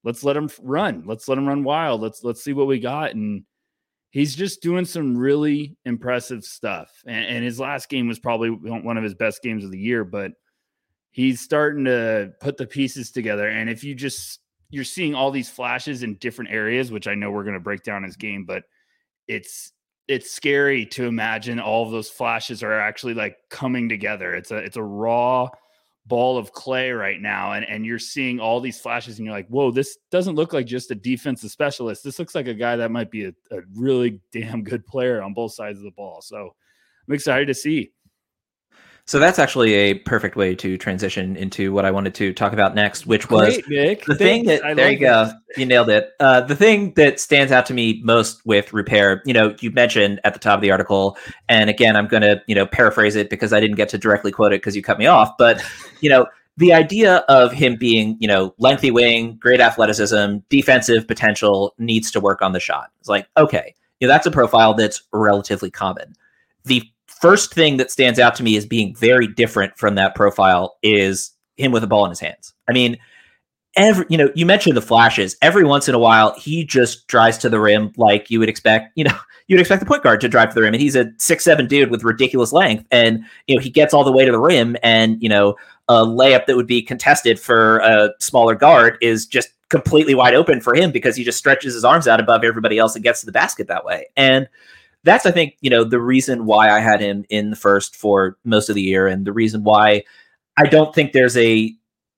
let's 0.04 0.24
let 0.24 0.38
him 0.38 0.50
run. 0.62 1.04
Let's 1.06 1.28
let 1.28 1.38
him 1.38 1.48
run 1.48 1.64
wild. 1.64 2.02
Let's 2.02 2.24
let's 2.24 2.44
see 2.44 2.54
what 2.54 2.68
we 2.68 2.80
got. 2.80 3.14
And 3.14 3.44
he's 4.12 4.36
just 4.36 4.62
doing 4.62 4.86
some 4.86 5.18
really 5.18 5.76
impressive 5.86 6.44
stuff. 6.44 6.90
And, 7.06 7.26
and 7.26 7.44
his 7.44 7.60
last 7.60 7.90
game 7.90 8.08
was 8.08 8.20
probably 8.20 8.50
one 8.50 8.98
of 8.98 9.04
his 9.04 9.16
best 9.16 9.42
games 9.42 9.66
of 9.66 9.72
the 9.72 9.80
year, 9.80 10.06
but 10.06 10.32
he's 11.12 11.42
starting 11.42 11.86
to 11.86 12.32
put 12.40 12.58
the 12.58 12.68
pieces 12.68 13.12
together. 13.12 13.48
And 13.48 13.70
if 13.70 13.84
you 13.84 13.96
just 13.96 14.40
you're 14.74 14.84
seeing 14.84 15.14
all 15.14 15.30
these 15.30 15.52
flashes 15.52 16.02
in 16.02 16.16
different 16.16 16.50
areas, 16.50 16.92
which 16.92 17.08
I 17.08 17.14
know 17.14 17.30
we're 17.30 17.44
going 17.44 17.54
to 17.54 17.60
break 17.60 17.84
down 17.84 18.02
his 18.02 18.16
game, 18.16 18.44
but 18.44 18.64
it's 19.28 19.72
it's 20.08 20.32
scary 20.32 20.84
to 20.88 21.06
imagine 21.06 21.60
all 21.60 21.86
of 21.86 21.92
those 21.92 22.10
flashes 22.10 22.64
are 22.64 22.74
actually 22.80 23.14
like 23.14 23.38
coming 23.52 23.88
together. 23.88 24.34
It's 24.34 24.50
a 24.50 24.58
it's 24.58 24.76
a 24.76 24.84
raw 24.84 25.48
ball 26.08 26.40
of 26.40 26.52
clay 26.54 26.92
right 26.92 27.22
now 27.22 27.54
and 27.54 27.64
and 27.66 27.86
you're 27.86 28.00
seeing 28.00 28.40
all 28.40 28.60
these 28.60 28.78
flashes 28.78 29.20
and 29.20 29.26
you're 29.26 29.34
like 29.34 29.48
whoa 29.48 29.72
this 29.72 29.98
doesn't 30.12 30.36
look 30.36 30.52
like 30.52 30.66
just 30.66 30.90
a 30.90 30.96
defensive 30.96 31.52
specialist. 31.52 32.04
This 32.04 32.18
looks 32.18 32.34
like 32.34 32.48
a 32.48 32.54
guy 32.54 32.76
that 32.76 32.92
might 32.92 33.12
be 33.12 33.26
a, 33.26 33.34
a 33.52 33.60
really 33.76 34.20
damn 34.32 34.64
good 34.64 34.88
player 34.88 35.22
on 35.22 35.36
both 35.36 35.54
sides 35.54 35.78
of 35.78 35.84
the 35.84 35.92
ball. 35.92 36.20
So 36.22 36.56
i'm 37.08 37.14
excited 37.14 37.48
to 37.48 37.54
see 37.54 37.92
so 39.06 39.20
that's 39.20 39.38
actually 39.38 39.74
a 39.74 39.96
perfect 39.96 40.38
way 40.38 40.56
to 40.56 40.78
transition 40.78 41.36
into 41.36 41.74
what 41.74 41.84
I 41.84 41.92
wanted 41.92 42.16
to 42.16 42.34
talk 42.34 42.54
about 42.54 42.74
next, 42.74 43.06
which 43.06 43.30
was 43.30 43.58
Great, 43.64 44.06
the 44.06 44.16
thing 44.16 44.46
that 44.46 44.64
I 44.64 44.74
there 44.74 44.92
you 44.92 45.00
go, 45.00 45.30
you 45.58 45.66
nailed 45.66 45.90
it. 45.90 46.12
Uh, 46.22 46.40
the 46.40 46.56
thing 46.56 46.94
that 46.94 47.20
stands 47.20 47.52
out 47.52 47.66
to 47.66 47.74
me 47.74 48.00
most 48.04 48.46
with 48.46 48.72
Rupert, 48.72 49.22
you 49.26 49.34
know, 49.34 49.56
you 49.60 49.72
mentioned 49.72 50.22
at 50.24 50.34
the 50.34 50.40
top 50.40 50.56
of 50.56 50.62
the 50.62 50.72
article, 50.72 51.18
and 51.50 51.70
again, 51.70 51.98
I'm 51.98 52.08
going 52.08 52.24
to 52.24 52.42
you 52.48 52.56
know 52.56 52.66
paraphrase 52.66 53.18
it 53.18 53.30
because 53.30 53.52
I 53.52 53.60
didn't 53.60 53.76
get 53.76 53.90
to 53.90 53.98
directly 53.98 54.32
quote 54.32 54.54
it 54.54 54.62
because 54.62 54.76
you 54.76 54.82
cut 54.82 54.98
me 54.98 55.06
off, 55.06 55.32
but 55.38 55.62
you 56.02 56.10
know. 56.10 56.28
The 56.58 56.72
idea 56.72 57.26
of 57.30 57.52
him 57.52 57.78
being, 57.78 58.16
you 58.20 58.28
know, 58.28 58.54
lengthy 58.60 58.92
wing, 58.92 59.38
great 59.38 59.60
athleticism, 59.60 60.38
defensive 60.50 61.08
potential, 61.08 61.74
needs 61.80 62.12
to 62.12 62.20
work 62.20 62.44
on 62.44 62.52
the 62.52 62.60
shot. 62.60 62.92
It's 63.00 63.10
like, 63.10 63.26
okay, 63.38 63.74
you 64.00 64.08
know, 64.08 64.14
that's 64.14 64.28
a 64.28 64.32
profile 64.32 64.76
that's 64.76 65.02
relatively 65.12 65.72
common. 65.72 66.14
The 66.66 66.84
first 67.24 67.54
thing 67.54 67.78
that 67.78 67.90
stands 67.90 68.20
out 68.20 68.36
to 68.36 68.44
me 68.44 68.58
as 68.58 68.66
being 68.66 68.94
very 68.98 69.28
different 69.28 69.78
from 69.78 69.96
that 69.96 70.14
profile 70.14 70.76
is 70.84 71.32
him 71.56 71.72
with 71.72 71.82
a 71.82 71.88
ball 71.88 72.04
in 72.04 72.10
his 72.10 72.20
hands. 72.20 72.54
I 72.68 72.74
mean, 72.74 72.98
every 73.78 74.06
you 74.10 74.18
know, 74.18 74.30
you 74.36 74.46
mentioned 74.46 74.76
the 74.76 74.82
flashes. 74.82 75.38
Every 75.42 75.64
once 75.64 75.88
in 75.88 75.96
a 75.96 76.00
while, 76.00 76.38
he 76.38 76.66
just 76.66 77.08
drives 77.08 77.38
to 77.38 77.50
the 77.50 77.62
rim 77.62 77.94
like 77.96 78.30
you 78.30 78.40
would 78.40 78.50
expect. 78.50 78.92
You 78.96 79.06
know, 79.06 79.18
you'd 79.48 79.62
expect 79.62 79.80
the 79.80 79.86
point 79.86 80.04
guard 80.04 80.20
to 80.20 80.28
drive 80.28 80.50
to 80.50 80.56
the 80.56 80.64
rim, 80.64 80.74
and 80.74 80.82
he's 80.82 80.98
a 80.98 81.14
six 81.18 81.46
seven 81.46 81.66
dude 81.66 81.92
with 81.92 82.04
ridiculous 82.04 82.52
length, 82.52 82.86
and 82.92 83.24
you 83.48 83.56
know 83.56 83.62
he 83.62 83.70
gets 83.70 83.94
all 83.94 84.04
the 84.04 84.12
way 84.12 84.26
to 84.26 84.32
the 84.34 84.38
rim, 84.38 84.76
and 84.84 85.16
you 85.24 85.30
know 85.30 85.56
a 85.88 86.06
layup 86.06 86.46
that 86.48 86.58
would 86.58 86.68
be 86.68 86.82
contested 86.82 87.40
for 87.40 87.78
a 87.78 88.10
smaller 88.20 88.54
guard 88.54 88.98
is 89.00 89.26
just 89.26 89.48
completely 89.70 90.14
wide 90.14 90.36
open 90.36 90.60
for 90.60 90.76
him 90.76 90.92
because 90.92 91.16
he 91.16 91.24
just 91.24 91.38
stretches 91.38 91.74
his 91.74 91.86
arms 91.86 92.06
out 92.06 92.20
above 92.20 92.44
everybody 92.44 92.78
else 92.78 92.96
and 92.96 93.04
gets 93.04 93.22
to 93.22 93.26
the 93.26 93.32
basket 93.32 93.68
that 93.68 93.86
way. 93.86 94.08
And 94.18 94.50
that's 95.04 95.26
I 95.26 95.32
think 95.32 95.56
you 95.62 95.70
know 95.70 95.84
the 95.84 96.00
reason 96.00 96.46
why 96.46 96.70
I 96.70 96.80
had 96.80 97.02
him 97.02 97.26
in 97.30 97.50
the 97.50 97.56
first 97.56 97.96
for 97.96 98.38
most 98.44 98.70
of 98.70 98.76
the 98.76 98.82
year, 98.82 99.08
and 99.08 99.26
the 99.26 99.34
reason 99.34 99.64
why 99.64 100.04
I 100.58 100.66
don't 100.66 100.94
think 100.94 101.12
there's 101.12 101.38
a 101.38 101.76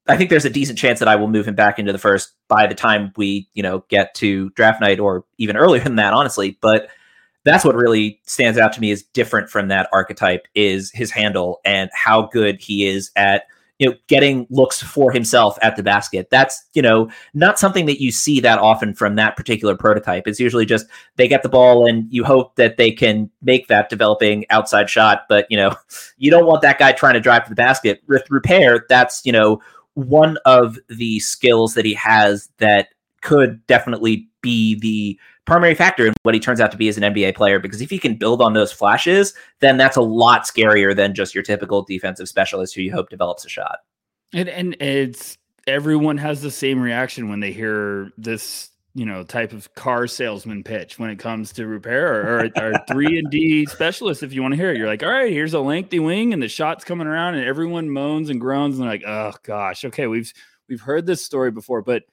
I 0.08 0.18
think 0.18 0.30
there's 0.30 0.46
a 0.46 0.50
decent 0.52 0.78
chance 0.78 1.00
that 1.00 1.08
I 1.08 1.16
will 1.16 1.28
move 1.28 1.48
him 1.48 1.56
back 1.56 1.80
into 1.80 1.92
the 1.92 1.98
first 1.98 2.34
by 2.48 2.68
the 2.68 2.76
time 2.76 3.12
we, 3.18 3.50
you 3.54 3.64
know, 3.64 3.84
get 3.90 4.14
to 4.16 4.52
draft 4.52 4.82
night 4.82 5.00
or 5.00 5.26
even 5.38 5.58
earlier 5.58 5.84
than 5.84 5.96
that, 5.96 6.14
honestly. 6.14 6.58
But 6.62 6.90
that's 7.44 7.66
what 7.66 7.76
really 7.76 8.20
stands 8.26 8.58
out 8.58 8.74
to 8.74 8.82
me 8.82 8.92
is 8.92 9.04
different 9.04 9.50
from 9.50 9.68
that 9.70 9.90
archetype 9.92 10.48
is 10.56 10.92
his 10.92 11.12
handle 11.12 11.60
and 11.64 11.90
how 11.94 12.24
good 12.24 12.60
he 12.60 12.88
is 12.88 13.12
at 13.16 13.46
you 13.80 13.90
know 13.90 13.96
getting 14.08 14.48
looks 14.50 14.82
for 14.82 15.12
himself 15.12 15.58
at 15.62 15.76
the 15.76 15.84
basket. 15.84 16.30
That's 16.30 16.64
you 16.74 16.82
know 16.82 17.10
not 17.34 17.60
something 17.60 17.86
that 17.88 18.02
you 18.02 18.12
see 18.12 18.40
that 18.42 18.60
often 18.60 18.94
from 18.94 19.16
that 19.16 19.36
particular 19.36 19.76
prototype. 19.76 20.28
It's 20.28 20.40
usually 20.40 20.66
just 20.66 20.86
they 21.18 21.28
get 21.28 21.44
the 21.44 21.50
ball 21.50 21.86
and 21.86 22.12
you 22.12 22.24
hope 22.24 22.56
that 22.56 22.78
they 22.78 22.92
can 22.92 23.30
make 23.42 23.68
that 23.68 23.90
developing 23.90 24.46
outside 24.50 24.90
shot 24.90 25.24
but 25.30 25.46
you 25.50 25.58
know 25.58 25.76
you 26.18 26.32
don't 26.32 26.46
want 26.46 26.62
that 26.62 26.80
guy 26.80 26.92
trying 26.92 27.16
to 27.16 27.20
drive 27.20 27.44
to 27.44 27.50
the 27.50 27.56
basket. 27.56 28.02
With 28.08 28.30
Rupert, 28.30 28.88
that's 28.90 29.26
you 29.26 29.32
know 29.32 29.62
one 29.96 30.38
of 30.46 30.78
the 30.90 31.20
skills 31.20 31.74
that 31.74 31.86
he 31.86 31.94
has 31.94 32.50
that 32.58 32.90
could 33.22 33.66
definitely 33.66 34.30
be 34.42 34.80
the 34.80 35.20
primary 35.46 35.76
factor 35.76 36.08
in 36.08 36.14
what 36.24 36.34
he 36.34 36.40
turns 36.40 36.60
out 36.60 36.72
to 36.72 36.78
be 36.78 36.88
as 36.88 36.98
an 36.98 37.04
NBA 37.04 37.36
player. 37.36 37.60
Because 37.60 37.82
if 37.82 37.90
he 37.90 38.00
can 38.00 38.16
build 38.16 38.42
on 38.42 38.54
those 38.54 38.72
flashes, 38.72 39.34
then 39.60 39.78
that's 39.78 39.98
a 39.98 40.02
lot 40.02 40.44
scarier 40.44 40.96
than 40.96 41.14
just 41.14 41.34
your 41.34 41.44
typical 41.44 41.84
defensive 41.84 42.28
specialist 42.28 42.76
who 42.76 42.82
you 42.82 42.92
hope 42.92 43.10
develops 43.10 43.46
a 43.46 43.50
shot. 43.50 43.80
And 44.34 44.50
and 44.50 44.76
it's 44.82 45.38
everyone 45.68 46.18
has 46.18 46.42
the 46.42 46.52
same 46.52 46.82
reaction 46.82 47.30
when 47.30 47.40
they 47.40 47.52
hear 47.52 48.12
this 48.18 48.70
you 48.94 49.06
know 49.06 49.24
type 49.24 49.52
of 49.52 49.74
car 49.76 50.08
salesman 50.08 50.64
pitch 50.64 50.98
when 50.98 51.10
it 51.10 51.20
comes 51.20 51.52
to 51.54 51.68
Rupert 51.68 51.94
or, 51.94 52.40
or, 52.40 52.74
or 52.74 52.74
three 52.88 53.20
and 53.20 53.30
D 53.30 53.66
specialist. 53.66 54.24
If 54.24 54.34
you 54.34 54.42
want 54.42 54.54
to 54.54 54.58
hear 54.58 54.72
it, 54.72 54.78
you're 54.78 54.88
like, 54.88 55.04
all 55.04 55.12
right, 55.12 55.32
here's 55.32 55.54
a 55.54 55.60
lengthy 55.60 56.00
wing 56.00 56.34
and 56.34 56.42
the 56.42 56.48
shot's 56.48 56.84
coming 56.84 57.08
around, 57.08 57.36
and 57.36 57.46
everyone 57.46 57.90
moans 57.90 58.30
and 58.30 58.42
groans 58.42 58.76
and 58.76 58.84
they're 58.84 58.94
like, 58.94 59.04
oh 59.06 59.34
gosh, 59.44 59.86
okay, 59.86 60.08
we've 60.08 60.34
we've 60.68 60.82
heard 60.82 61.06
this 61.06 61.24
story 61.24 61.52
before, 61.52 61.82
but 61.82 62.04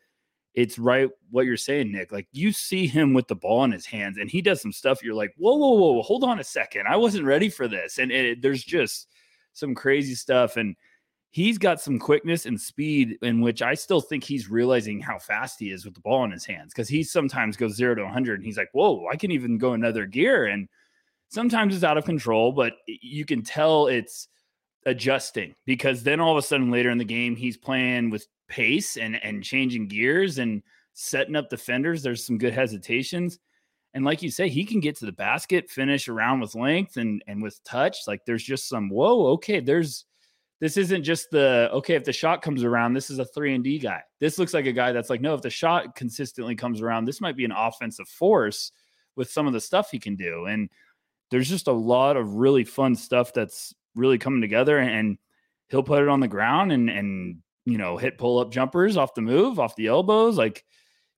it's 0.55 0.79
right 0.79 1.09
what 1.31 1.47
you're 1.47 1.57
saying, 1.57 1.93
Nick. 1.93 2.13
Like 2.13 2.29
you 2.33 2.53
see 2.53 2.87
him 2.87 3.15
with 3.15 3.29
the 3.29 3.35
ball 3.35 3.65
in 3.65 3.73
his 3.73 3.87
hands, 3.87 4.19
and 4.19 4.31
he 4.31 4.43
does 4.43 4.61
some 4.61 4.73
stuff. 4.73 5.03
You're 5.03 5.15
like, 5.15 5.33
whoa, 5.37 5.57
whoa, 5.57 5.75
whoa, 5.75 6.03
hold 6.03 6.25
on 6.25 6.41
a 6.41 6.45
second, 6.45 6.87
I 6.87 6.97
wasn't 6.97 7.27
ready 7.27 7.49
for 7.49 7.69
this, 7.69 7.99
and 7.99 8.11
it, 8.13 8.43
there's 8.43 8.63
just 8.63 9.09
some 9.53 9.75
crazy 9.75 10.15
stuff 10.15 10.57
and 10.57 10.77
he's 11.31 11.57
got 11.59 11.81
some 11.81 11.99
quickness 11.99 12.47
and 12.47 12.61
speed 12.61 13.17
in 13.23 13.41
which 13.41 13.63
I 13.63 13.75
still 13.75 14.01
think 14.01 14.23
he's 14.23 14.51
realizing 14.51 15.01
how 15.01 15.19
fast 15.19 15.59
he 15.59 15.71
is 15.71 15.85
with 15.85 15.95
the 15.95 16.01
ball 16.01 16.25
in 16.25 16.31
his 16.31 16.45
hands 16.45 16.73
because 16.73 16.89
he 16.89 17.03
sometimes 17.03 17.57
goes 17.57 17.75
zero 17.75 17.95
to 17.95 18.03
100 18.03 18.35
and 18.35 18.45
he's 18.45 18.59
like, 18.59 18.69
whoa, 18.73 19.07
I 19.11 19.17
can 19.17 19.31
even 19.31 19.59
go 19.59 19.73
another 19.73 20.07
gear. 20.07 20.47
And 20.47 20.69
sometimes 21.29 21.75
it's 21.75 21.85
out 21.85 21.97
of 21.97 22.05
control, 22.05 22.53
but 22.53 22.75
you 22.87 23.25
can 23.25 23.43
tell 23.43 23.87
it's 23.87 24.29
adjusting 24.85 25.55
because 25.65 26.03
then 26.03 26.21
all 26.21 26.33
of 26.33 26.39
a 26.39 26.47
sudden 26.47 26.71
later 26.71 26.91
in 26.91 26.99
the 26.99 27.05
game, 27.05 27.35
he's 27.35 27.57
playing 27.57 28.11
with 28.11 28.27
pace 28.53 28.99
and, 28.99 29.17
and 29.25 29.43
changing 29.43 29.89
gears 29.89 30.39
and 30.39 30.63
setting 30.93 31.37
up 31.37 31.49
defenders. 31.49 32.03
There's 32.03 32.25
some 32.25 32.37
good 32.37 32.53
hesitations. 32.53 33.39
And 33.95 34.05
like 34.05 34.23
you 34.23 34.31
say, 34.31 34.49
he 34.49 34.65
can 34.65 34.81
get 34.81 34.97
to 34.99 35.07
the 35.07 35.13
basket, 35.13 35.71
finish 35.71 36.09
around 36.09 36.41
with 36.41 36.55
length 36.55 36.99
and 36.99 37.23
and 37.27 37.43
with 37.43 37.63
touch. 37.65 38.07
Like 38.07 38.25
there's 38.27 38.45
just 38.45 38.69
some 38.69 38.91
whoa, 38.91 39.27
okay, 39.33 39.61
there's 39.61 40.05
this 40.61 40.77
isn't 40.77 41.03
just 41.03 41.31
the 41.31 41.71
okay 41.73 41.95
if 41.95 42.05
the 42.05 42.13
shot 42.13 42.43
comes 42.43 42.63
around 42.63 42.93
this 42.93 43.11
is 43.11 43.19
a 43.19 43.25
3 43.25 43.55
and 43.55 43.65
D 43.65 43.79
guy. 43.79 44.03
This 44.21 44.39
looks 44.39 44.55
like 44.55 44.67
a 44.67 44.73
guy 44.73 44.93
that's 44.93 45.11
like 45.11 45.21
no 45.21 45.35
if 45.35 45.43
the 45.43 45.51
shot 45.51 45.97
consistently 45.97 46.55
comes 46.55 46.81
around 46.81 47.05
this 47.05 47.21
might 47.21 47.37
be 47.37 47.45
an 47.45 47.53
offensive 47.53 48.09
force 48.09 48.71
with 49.17 49.31
some 49.31 49.47
of 49.47 49.53
the 49.53 49.61
stuff 49.61 49.91
he 49.91 49.99
can 49.99 50.17
do 50.17 50.47
and 50.47 50.71
there's 51.31 51.49
just 51.49 51.67
a 51.67 51.73
lot 51.73 52.17
of 52.17 52.35
really 52.35 52.65
fun 52.65 52.95
stuff 52.95 53.33
that's 53.33 53.75
really 53.95 54.19
coming 54.19 54.41
together 54.41 54.79
and 54.79 55.19
he'll 55.69 55.83
put 55.83 56.03
it 56.03 56.09
on 56.09 56.21
the 56.21 56.29
ground 56.29 56.73
and 56.73 56.89
and 56.89 57.39
you 57.65 57.79
know 57.79 57.97
hit 57.97 58.19
pull 58.19 58.39
up 58.39 58.51
jumpers 58.51 58.97
off 58.97 59.15
the 59.15 59.21
move 59.21 59.61
off 59.61 59.77
the 59.77 59.87
elbows 59.87 60.37
like 60.37 60.65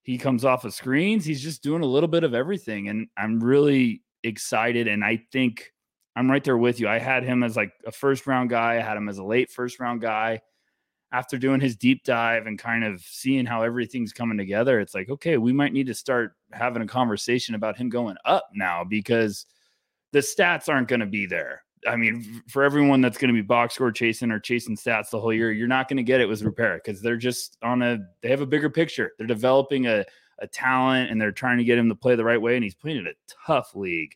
he 0.03 0.19
comes 0.19 0.45
off 0.45 0.65
of 0.65 0.75
screens 0.75 1.25
he's 1.25 1.43
just 1.43 1.63
doing 1.63 1.83
a 1.83 1.87
little 1.87 2.09
bit 2.09 2.25
of 2.25 2.35
everything 2.35 2.89
and 2.89 3.09
I'm 3.17 3.43
really 3.43 4.03
excited 4.23 4.89
and 4.89 5.05
I 5.05 5.25
think 5.33 5.73
I'm 6.17 6.31
right 6.31 6.45
there 6.45 6.59
with 6.59 6.79
you. 6.81 6.89
I 6.89 6.99
had 6.99 7.25
him 7.25 7.43
as 7.43 7.57
like 7.57 7.73
a 7.87 7.93
first 7.93 8.27
round 8.27 8.51
guy. 8.51 8.77
I 8.77 8.81
had 8.81 8.97
him 8.97 9.09
as 9.09 9.19
a 9.19 9.25
late 9.25 9.51
first 9.51 9.81
round 9.81 10.01
guy. 10.01 10.41
After 11.13 11.39
doing 11.39 11.61
his 11.61 11.77
deep 11.77 12.03
dive 12.03 12.47
and 12.47 12.59
kind 12.59 12.83
of 12.83 13.01
seeing 13.01 13.47
how 13.47 13.63
everything's 13.63 14.13
coming 14.13 14.37
together, 14.37 14.81
it's 14.81 14.95
like, 14.95 15.09
okay, 15.09 15.37
we 15.37 15.53
might 15.53 15.73
need 15.73 15.87
to 15.87 15.95
start 15.95 16.33
having 16.53 16.83
a 16.83 16.89
conversation 16.89 17.55
about 17.55 17.77
him 17.77 17.89
going 17.89 18.17
up 18.25 18.49
now 18.53 18.83
because 18.83 19.47
the 20.11 20.19
stats 20.19 20.69
aren't 20.69 20.89
going 20.89 21.01
to 21.01 21.07
be 21.07 21.27
there. 21.27 21.64
I 21.87 21.97
mean, 21.97 22.43
for 22.49 22.63
everyone 22.63 23.01
that's 23.01 23.19
going 23.19 23.29
to 23.29 23.35
be 23.35 23.43
box 23.43 23.75
score 23.75 23.93
chasing 23.93 24.31
or 24.31 24.41
chasing 24.41 24.77
stats 24.77 25.11
the 25.11 25.21
whole 25.21 25.33
year, 25.33 25.53
you're 25.53 25.69
not 25.69 25.89
going 25.89 25.97
to 25.99 26.03
get 26.03 26.21
it 26.21 26.27
with 26.27 26.43
Rupert 26.43 26.83
because 26.85 27.01
they're 27.01 27.17
just 27.17 27.57
on 27.63 27.83
a, 27.83 27.99
they 28.23 28.29
have 28.29 28.41
a 28.41 28.47
bigger 28.47 28.71
picture. 28.71 29.13
They're 29.19 29.27
developing 29.27 29.87
a, 29.87 30.05
a 30.39 30.47
talent 30.47 31.11
and 31.11 31.21
they're 31.21 31.33
trying 31.33 31.59
to 31.59 31.65
get 31.65 31.79
him 31.79 31.89
to 31.89 31.95
play 31.95 32.17
the 32.17 32.25
right 32.25 32.41
way. 32.41 32.55
And 32.55 32.65
he's 32.65 32.75
playing 32.75 32.99
in 32.99 33.07
a 33.07 33.13
tough 33.47 33.75
league. 33.75 34.15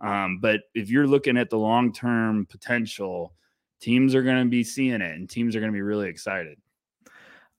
Um, 0.00 0.38
but 0.40 0.60
if 0.74 0.90
you're 0.90 1.06
looking 1.06 1.36
at 1.36 1.50
the 1.50 1.58
long 1.58 1.92
term 1.92 2.46
potential, 2.46 3.34
teams 3.80 4.14
are 4.14 4.22
going 4.22 4.42
to 4.42 4.48
be 4.48 4.64
seeing 4.64 5.00
it 5.00 5.14
and 5.14 5.28
teams 5.28 5.54
are 5.54 5.60
going 5.60 5.72
to 5.72 5.76
be 5.76 5.82
really 5.82 6.08
excited. 6.08 6.58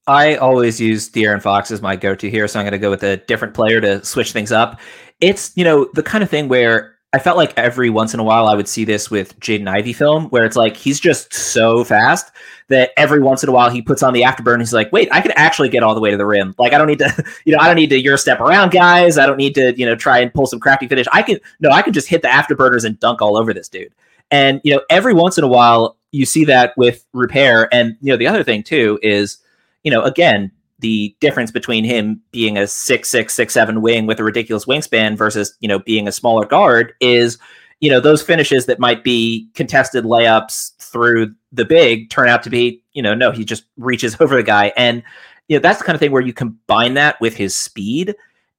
I 0.05 0.35
always 0.35 0.81
use 0.81 1.09
De'Aaron 1.09 1.41
Fox 1.41 1.71
as 1.71 1.81
my 1.81 1.95
go 1.95 2.13
to 2.13 2.29
here, 2.29 2.47
so 2.47 2.59
I'm 2.59 2.65
going 2.65 2.73
to 2.73 2.77
go 2.77 2.89
with 2.89 3.03
a 3.03 3.17
different 3.17 3.53
player 3.53 3.79
to 3.79 4.03
switch 4.03 4.33
things 4.33 4.51
up. 4.51 4.81
It's, 5.21 5.55
you 5.55 5.63
know, 5.63 5.89
the 5.93 6.03
kind 6.03 6.23
of 6.23 6.29
thing 6.29 6.49
where 6.49 6.92
I 7.13 7.19
felt 7.19 7.37
like 7.37 7.55
every 7.57 7.91
once 7.91 8.15
in 8.15 8.19
a 8.19 8.23
while 8.23 8.47
I 8.47 8.55
would 8.55 8.67
see 8.67 8.85
this 8.85 9.11
with 9.11 9.39
Jaden 9.39 9.67
Ivey 9.67 9.93
film 9.93 10.25
where 10.29 10.45
it's 10.45 10.55
like 10.55 10.75
he's 10.75 10.99
just 10.99 11.31
so 11.31 11.83
fast 11.83 12.31
that 12.69 12.89
every 12.97 13.21
once 13.21 13.43
in 13.43 13.49
a 13.49 13.51
while 13.51 13.69
he 13.69 13.83
puts 13.83 14.01
on 14.01 14.13
the 14.13 14.23
afterburn. 14.23 14.57
He's 14.59 14.73
like, 14.73 14.91
wait, 14.91 15.09
I 15.11 15.21
can 15.21 15.31
actually 15.33 15.69
get 15.69 15.83
all 15.83 15.93
the 15.93 16.01
way 16.01 16.09
to 16.09 16.17
the 16.17 16.25
rim. 16.25 16.55
Like 16.57 16.73
I 16.73 16.79
don't 16.79 16.87
need 16.87 16.99
to, 16.99 17.23
you 17.45 17.53
know, 17.53 17.59
I 17.61 17.67
don't 17.67 17.75
need 17.75 17.91
to 17.91 18.01
Euro 18.01 18.17
step 18.17 18.39
around 18.39 18.71
guys. 18.71 19.19
I 19.19 19.27
don't 19.27 19.37
need 19.37 19.53
to, 19.55 19.77
you 19.77 19.85
know, 19.85 19.95
try 19.95 20.19
and 20.19 20.33
pull 20.33 20.47
some 20.47 20.59
crafty 20.59 20.87
finish. 20.87 21.05
I 21.11 21.21
can 21.21 21.39
no, 21.59 21.69
I 21.69 21.83
can 21.83 21.93
just 21.93 22.07
hit 22.07 22.23
the 22.23 22.29
afterburners 22.29 22.83
and 22.83 22.99
dunk 22.99 23.21
all 23.21 23.37
over 23.37 23.53
this 23.53 23.69
dude. 23.69 23.93
And 24.31 24.59
you 24.63 24.73
know, 24.73 24.81
every 24.89 25.13
once 25.13 25.37
in 25.37 25.43
a 25.43 25.47
while 25.47 25.97
you 26.11 26.25
see 26.25 26.45
that 26.45 26.73
with 26.77 27.05
Rupert. 27.13 27.69
And 27.71 27.95
you 28.01 28.11
know, 28.11 28.17
the 28.17 28.27
other 28.27 28.43
thing 28.43 28.63
too 28.63 28.97
is, 29.03 29.37
you 29.83 29.91
know, 29.91 30.01
again, 30.01 30.51
the 30.83 31.15
difference 31.21 31.49
between 31.49 31.85
him 31.85 32.21
being 32.31 32.57
a 32.57 32.67
six 32.67 33.09
six 33.09 33.33
six 33.33 33.53
seven 33.53 33.81
wing 33.81 34.05
with 34.05 34.19
a 34.19 34.23
ridiculous 34.23 34.65
wingspan 34.65 35.17
versus 35.17 35.55
you 35.61 35.67
know 35.67 35.79
being 35.79 36.07
a 36.07 36.11
smaller 36.11 36.45
guard 36.45 36.93
is 36.99 37.39
you 37.79 37.89
know 37.89 38.01
those 38.01 38.21
finishes 38.21 38.65
that 38.65 38.79
might 38.79 39.03
be 39.03 39.49
contested 39.55 40.03
layups 40.03 40.75
through 40.77 41.33
the 41.53 41.65
big 41.65 42.09
turn 42.09 42.27
out 42.27 42.43
to 42.43 42.49
be 42.49 42.83
you 42.91 43.01
know 43.01 43.15
no 43.15 43.31
he 43.31 43.45
just 43.45 43.63
reaches 43.77 44.15
over 44.19 44.35
the 44.35 44.43
guy. 44.43 44.71
And 44.77 45.01
you 45.47 45.57
know 45.57 45.61
that's 45.61 45.79
the 45.79 45.85
kind 45.85 45.95
of 45.95 45.99
thing 45.99 46.11
where 46.11 46.21
you 46.21 46.33
combine 46.33 46.93
that 46.95 47.19
with 47.19 47.35
his 47.35 47.55
speed 47.55 48.13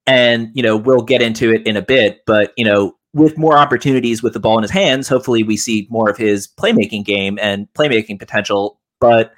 and 0.07 0.49
you 0.55 0.63
know 0.63 0.75
we'll 0.75 1.01
get 1.01 1.21
into 1.21 1.53
it 1.53 1.65
in 1.65 1.77
a 1.77 1.81
bit. 1.81 2.23
But 2.25 2.53
you 2.57 2.65
know 2.65 2.95
with 3.13 3.37
more 3.37 3.57
opportunities 3.57 4.23
with 4.23 4.33
the 4.33 4.39
ball 4.39 4.57
in 4.57 4.63
his 4.63 4.71
hands 4.71 5.07
hopefully 5.07 5.43
we 5.43 5.55
see 5.55 5.87
more 5.89 6.09
of 6.09 6.17
his 6.17 6.47
playmaking 6.47 7.05
game 7.05 7.37
and 7.39 7.67
playmaking 7.75 8.17
potential. 8.17 8.79
But 8.99 9.31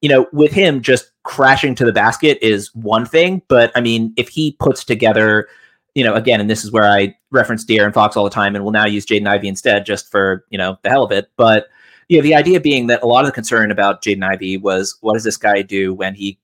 you 0.00 0.08
know, 0.08 0.26
with 0.32 0.52
him 0.52 0.82
just 0.82 1.10
crashing 1.22 1.74
to 1.74 1.84
the 1.84 1.92
basket 1.92 2.38
is 2.42 2.74
one 2.74 3.06
thing, 3.06 3.42
but 3.48 3.72
I 3.74 3.80
mean, 3.80 4.12
if 4.16 4.28
he 4.28 4.52
puts 4.60 4.84
together, 4.84 5.48
you 5.94 6.04
know, 6.04 6.14
again, 6.14 6.40
and 6.40 6.50
this 6.50 6.64
is 6.64 6.70
where 6.70 6.84
I 6.84 7.16
reference 7.30 7.64
De'Aaron 7.64 7.94
Fox 7.94 8.16
all 8.16 8.24
the 8.24 8.30
time, 8.30 8.54
and 8.54 8.64
we'll 8.64 8.72
now 8.72 8.86
use 8.86 9.06
Jaden 9.06 9.26
Ivey 9.26 9.48
instead, 9.48 9.86
just 9.86 10.10
for 10.10 10.44
you 10.50 10.58
know 10.58 10.78
the 10.82 10.90
hell 10.90 11.04
of 11.04 11.12
it. 11.12 11.30
But 11.36 11.68
you 12.08 12.18
know, 12.18 12.22
the 12.22 12.34
idea 12.34 12.60
being 12.60 12.86
that 12.88 13.02
a 13.02 13.06
lot 13.06 13.24
of 13.24 13.26
the 13.26 13.32
concern 13.32 13.70
about 13.70 14.02
Jaden 14.02 14.22
Ivey 14.22 14.58
was 14.58 14.96
what 15.00 15.14
does 15.14 15.24
this 15.24 15.36
guy 15.36 15.62
do 15.62 15.94
when 15.94 16.14
he 16.14 16.38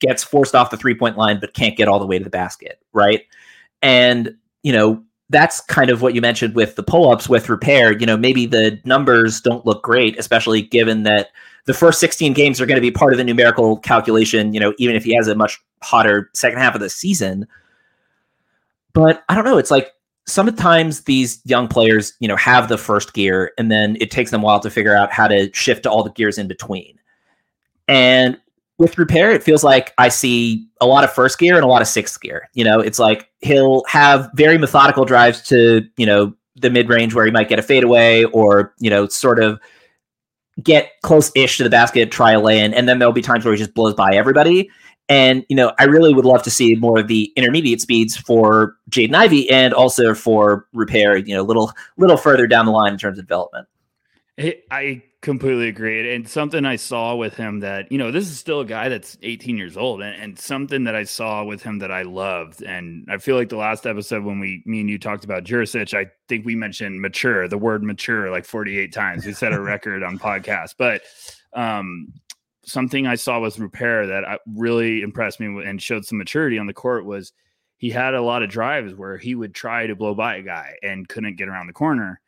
gets 0.00 0.22
forced 0.22 0.54
off 0.54 0.70
the 0.70 0.76
three 0.76 0.94
point 0.94 1.16
line 1.16 1.40
but 1.40 1.54
can't 1.54 1.76
get 1.76 1.88
all 1.88 1.98
the 1.98 2.06
way 2.06 2.18
to 2.18 2.24
the 2.24 2.30
basket, 2.30 2.80
right? 2.92 3.22
And 3.82 4.36
you 4.62 4.72
know, 4.72 5.02
that's 5.30 5.60
kind 5.60 5.90
of 5.90 6.02
what 6.02 6.14
you 6.14 6.20
mentioned 6.20 6.54
with 6.54 6.76
the 6.76 6.82
pull 6.82 7.10
ups 7.10 7.28
with 7.28 7.48
Rupert. 7.48 8.00
You 8.00 8.06
know, 8.06 8.16
maybe 8.16 8.46
the 8.46 8.80
numbers 8.84 9.40
don't 9.40 9.66
look 9.66 9.82
great, 9.82 10.18
especially 10.18 10.62
given 10.62 11.02
that 11.02 11.30
the 11.66 11.74
first 11.74 12.00
16 12.00 12.32
games 12.32 12.60
are 12.60 12.66
going 12.66 12.76
to 12.76 12.80
be 12.80 12.90
part 12.90 13.12
of 13.12 13.18
the 13.18 13.24
numerical 13.24 13.76
calculation, 13.78 14.54
you 14.54 14.60
know, 14.60 14.72
even 14.78 14.96
if 14.96 15.04
he 15.04 15.14
has 15.14 15.28
a 15.28 15.34
much 15.34 15.60
hotter 15.82 16.30
second 16.32 16.58
half 16.58 16.74
of 16.74 16.80
the 16.80 16.88
season. 16.88 17.46
But 18.92 19.24
I 19.28 19.34
don't 19.34 19.44
know. 19.44 19.58
It's 19.58 19.70
like 19.70 19.92
sometimes 20.26 21.02
these 21.02 21.40
young 21.44 21.68
players, 21.68 22.14
you 22.20 22.28
know, 22.28 22.36
have 22.36 22.68
the 22.68 22.78
first 22.78 23.12
gear 23.12 23.52
and 23.58 23.70
then 23.70 23.96
it 24.00 24.10
takes 24.10 24.30
them 24.30 24.42
a 24.42 24.44
while 24.44 24.60
to 24.60 24.70
figure 24.70 24.96
out 24.96 25.12
how 25.12 25.28
to 25.28 25.52
shift 25.52 25.82
to 25.82 25.90
all 25.90 26.02
the 26.02 26.10
gears 26.10 26.38
in 26.38 26.48
between. 26.48 26.98
And 27.88 28.38
with 28.78 28.96
Rupert, 28.98 29.34
it 29.34 29.42
feels 29.42 29.64
like 29.64 29.92
I 29.98 30.08
see 30.08 30.66
a 30.80 30.86
lot 30.86 31.02
of 31.02 31.12
first 31.12 31.38
gear 31.38 31.56
and 31.56 31.64
a 31.64 31.68
lot 31.68 31.82
of 31.82 31.88
sixth 31.88 32.20
gear. 32.20 32.48
You 32.54 32.64
know, 32.64 32.78
it's 32.78 32.98
like 32.98 33.28
he'll 33.40 33.82
have 33.86 34.30
very 34.34 34.58
methodical 34.58 35.04
drives 35.04 35.42
to, 35.48 35.82
you 35.96 36.06
know, 36.06 36.34
the 36.56 36.70
mid 36.70 36.88
range 36.88 37.14
where 37.14 37.24
he 37.24 37.30
might 37.30 37.48
get 37.48 37.58
a 37.58 37.62
fadeaway 37.62 38.24
or, 38.24 38.74
you 38.78 38.90
know, 38.90 39.08
sort 39.08 39.42
of 39.42 39.60
get 40.62 40.92
close 41.02 41.30
ish 41.34 41.58
to 41.58 41.64
the 41.64 41.70
basket, 41.70 42.10
try 42.10 42.32
a 42.32 42.40
lay 42.40 42.64
in, 42.64 42.72
and 42.74 42.88
then 42.88 42.98
there'll 42.98 43.12
be 43.12 43.22
times 43.22 43.44
where 43.44 43.52
he 43.52 43.58
just 43.58 43.74
blows 43.74 43.94
by 43.94 44.14
everybody. 44.14 44.70
And, 45.08 45.44
you 45.48 45.54
know, 45.54 45.72
I 45.78 45.84
really 45.84 46.12
would 46.12 46.24
love 46.24 46.42
to 46.42 46.50
see 46.50 46.74
more 46.74 46.98
of 46.98 47.06
the 47.06 47.32
intermediate 47.36 47.80
speeds 47.80 48.16
for 48.16 48.76
Jaden 48.90 49.14
Ivey 49.14 49.48
and 49.50 49.72
also 49.72 50.14
for 50.14 50.66
Rupert. 50.72 51.28
you 51.28 51.34
know, 51.34 51.42
a 51.42 51.44
little 51.44 51.72
little 51.96 52.16
further 52.16 52.46
down 52.46 52.66
the 52.66 52.72
line 52.72 52.92
in 52.92 52.98
terms 52.98 53.18
of 53.18 53.26
development. 53.26 53.68
I 54.70 55.02
completely 55.26 55.66
agree. 55.66 56.14
And 56.14 56.28
something 56.28 56.64
I 56.64 56.76
saw 56.76 57.16
with 57.16 57.34
him 57.34 57.58
that, 57.58 57.90
you 57.90 57.98
know, 57.98 58.12
this 58.12 58.30
is 58.30 58.38
still 58.38 58.60
a 58.60 58.64
guy 58.64 58.88
that's 58.88 59.18
18 59.24 59.58
years 59.58 59.76
old 59.76 60.00
and, 60.00 60.14
and, 60.22 60.38
something 60.38 60.84
that 60.84 60.94
I 60.94 61.02
saw 61.02 61.42
with 61.42 61.64
him 61.64 61.80
that 61.80 61.90
I 61.90 62.02
loved. 62.02 62.62
And 62.62 63.04
I 63.10 63.18
feel 63.18 63.34
like 63.34 63.48
the 63.48 63.56
last 63.56 63.86
episode 63.86 64.22
when 64.22 64.38
we, 64.38 64.62
me 64.66 64.82
and 64.82 64.88
you 64.88 65.00
talked 65.00 65.24
about 65.24 65.42
Durisic, 65.42 65.94
I 65.94 66.12
think 66.28 66.46
we 66.46 66.54
mentioned 66.54 67.02
mature, 67.02 67.48
the 67.48 67.58
word 67.58 67.82
mature 67.82 68.30
like 68.30 68.44
48 68.44 68.92
times. 68.92 69.26
We 69.26 69.32
set 69.32 69.52
a 69.52 69.60
record 69.74 70.04
on 70.04 70.16
podcast. 70.16 70.76
But 70.78 71.02
um, 71.54 72.12
something 72.64 73.08
I 73.08 73.16
saw 73.16 73.40
with 73.40 73.58
Rupert 73.58 74.06
that 74.06 74.24
uh, 74.24 74.38
really 74.54 75.02
impressed 75.02 75.40
me 75.40 75.46
and 75.66 75.82
showed 75.82 76.04
some 76.04 76.18
maturity 76.18 76.56
on 76.56 76.68
the 76.68 76.72
court 76.72 77.04
was 77.04 77.32
he 77.78 77.90
had 77.90 78.14
a 78.14 78.22
lot 78.22 78.44
of 78.44 78.48
drives 78.48 78.94
where 78.94 79.18
he 79.18 79.34
would 79.34 79.56
try 79.56 79.88
to 79.88 79.96
blow 79.96 80.14
by 80.14 80.36
a 80.36 80.42
guy 80.42 80.76
and 80.84 81.08
couldn't 81.08 81.34
get 81.34 81.48
around 81.48 81.66
the 81.66 81.72
corner 81.72 82.20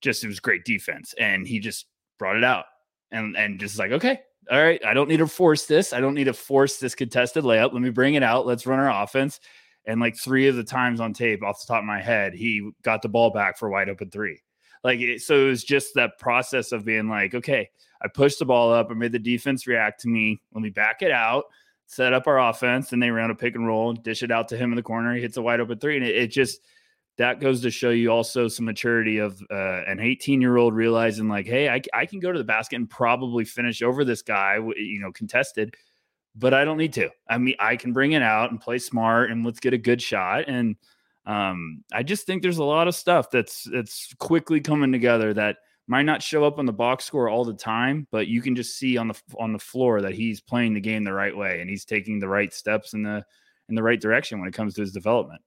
just 0.00 0.22
it 0.22 0.28
was 0.28 0.40
great 0.40 0.64
defense, 0.64 1.14
and 1.18 1.46
he 1.46 1.58
just 1.58 1.86
brought 2.18 2.36
it 2.36 2.44
out 2.44 2.64
and 3.10 3.36
and 3.36 3.60
just 3.60 3.78
like 3.78 3.92
okay, 3.92 4.20
all 4.50 4.62
right, 4.62 4.84
I 4.84 4.94
don't 4.94 5.08
need 5.08 5.18
to 5.18 5.26
force 5.26 5.66
this. 5.66 5.92
I 5.92 6.00
don't 6.00 6.14
need 6.14 6.24
to 6.24 6.32
force 6.32 6.78
this 6.78 6.94
contested 6.94 7.44
layup. 7.44 7.72
Let 7.72 7.82
me 7.82 7.90
bring 7.90 8.14
it 8.14 8.22
out. 8.22 8.46
Let's 8.46 8.66
run 8.66 8.78
our 8.78 9.02
offense. 9.02 9.40
And 9.86 10.00
like 10.00 10.16
three 10.16 10.48
of 10.48 10.56
the 10.56 10.64
times 10.64 11.00
on 11.00 11.12
tape, 11.12 11.42
off 11.42 11.60
the 11.60 11.72
top 11.72 11.80
of 11.80 11.84
my 11.84 12.00
head, 12.00 12.34
he 12.34 12.70
got 12.82 13.02
the 13.02 13.08
ball 13.08 13.30
back 13.30 13.56
for 13.56 13.70
wide 13.70 13.88
open 13.88 14.10
three. 14.10 14.40
Like 14.84 15.00
it, 15.00 15.22
so, 15.22 15.46
it 15.46 15.48
was 15.48 15.64
just 15.64 15.94
that 15.94 16.18
process 16.18 16.72
of 16.72 16.84
being 16.84 17.08
like, 17.08 17.34
okay, 17.34 17.68
I 18.02 18.08
pushed 18.08 18.38
the 18.38 18.44
ball 18.44 18.72
up, 18.72 18.88
I 18.90 18.94
made 18.94 19.12
the 19.12 19.18
defense 19.18 19.66
react 19.66 20.00
to 20.02 20.08
me. 20.08 20.40
Let 20.52 20.62
me 20.62 20.70
back 20.70 21.02
it 21.02 21.10
out, 21.10 21.44
set 21.86 22.12
up 22.12 22.26
our 22.26 22.38
offense, 22.38 22.92
and 22.92 23.02
they 23.02 23.10
ran 23.10 23.30
a 23.30 23.34
pick 23.34 23.54
and 23.54 23.66
roll, 23.66 23.92
dish 23.92 24.22
it 24.22 24.30
out 24.30 24.48
to 24.48 24.56
him 24.56 24.70
in 24.70 24.76
the 24.76 24.82
corner. 24.82 25.14
He 25.14 25.22
hits 25.22 25.36
a 25.36 25.42
wide 25.42 25.60
open 25.60 25.78
three, 25.78 25.96
and 25.96 26.06
it, 26.06 26.16
it 26.16 26.28
just 26.28 26.60
that 27.18 27.40
goes 27.40 27.62
to 27.62 27.70
show 27.70 27.90
you 27.90 28.10
also 28.10 28.46
some 28.48 28.66
maturity 28.66 29.18
of 29.18 29.40
uh, 29.50 29.82
an 29.86 30.00
18 30.00 30.40
year 30.40 30.56
old 30.56 30.74
realizing 30.74 31.28
like 31.28 31.46
hey 31.46 31.68
I, 31.68 31.80
I 31.94 32.06
can 32.06 32.20
go 32.20 32.32
to 32.32 32.38
the 32.38 32.44
basket 32.44 32.76
and 32.76 32.88
probably 32.88 33.44
finish 33.44 33.82
over 33.82 34.04
this 34.04 34.22
guy 34.22 34.56
you 34.76 35.00
know 35.00 35.12
contested 35.12 35.74
but 36.34 36.52
i 36.52 36.64
don't 36.64 36.76
need 36.76 36.92
to. 36.94 37.10
I 37.28 37.38
mean 37.38 37.54
i 37.58 37.76
can 37.76 37.92
bring 37.92 38.12
it 38.12 38.22
out 38.22 38.50
and 38.50 38.60
play 38.60 38.78
smart 38.78 39.30
and 39.30 39.44
let's 39.44 39.60
get 39.60 39.74
a 39.74 39.78
good 39.78 40.00
shot. 40.02 40.44
And 40.48 40.76
um, 41.24 41.82
i 41.92 42.02
just 42.02 42.26
think 42.26 42.42
there's 42.42 42.58
a 42.58 42.64
lot 42.64 42.88
of 42.88 42.94
stuff 42.94 43.30
that's 43.30 43.64
that's 43.64 44.14
quickly 44.18 44.60
coming 44.60 44.92
together 44.92 45.34
that 45.34 45.56
might 45.88 46.02
not 46.02 46.22
show 46.22 46.44
up 46.44 46.58
on 46.58 46.66
the 46.66 46.72
box 46.72 47.04
score 47.04 47.28
all 47.28 47.44
the 47.44 47.54
time 47.54 48.06
but 48.10 48.28
you 48.28 48.42
can 48.42 48.54
just 48.54 48.76
see 48.76 48.96
on 48.96 49.08
the 49.08 49.20
on 49.38 49.52
the 49.52 49.58
floor 49.58 50.00
that 50.00 50.14
he's 50.14 50.40
playing 50.40 50.74
the 50.74 50.80
game 50.80 51.04
the 51.04 51.12
right 51.12 51.36
way 51.36 51.60
and 51.60 51.70
he's 51.70 51.84
taking 51.84 52.18
the 52.18 52.28
right 52.28 52.52
steps 52.52 52.92
in 52.92 53.02
the 53.02 53.24
in 53.68 53.74
the 53.74 53.82
right 53.82 54.00
direction 54.00 54.38
when 54.38 54.48
it 54.48 54.54
comes 54.54 54.74
to 54.74 54.80
his 54.80 54.92
development 54.92 55.40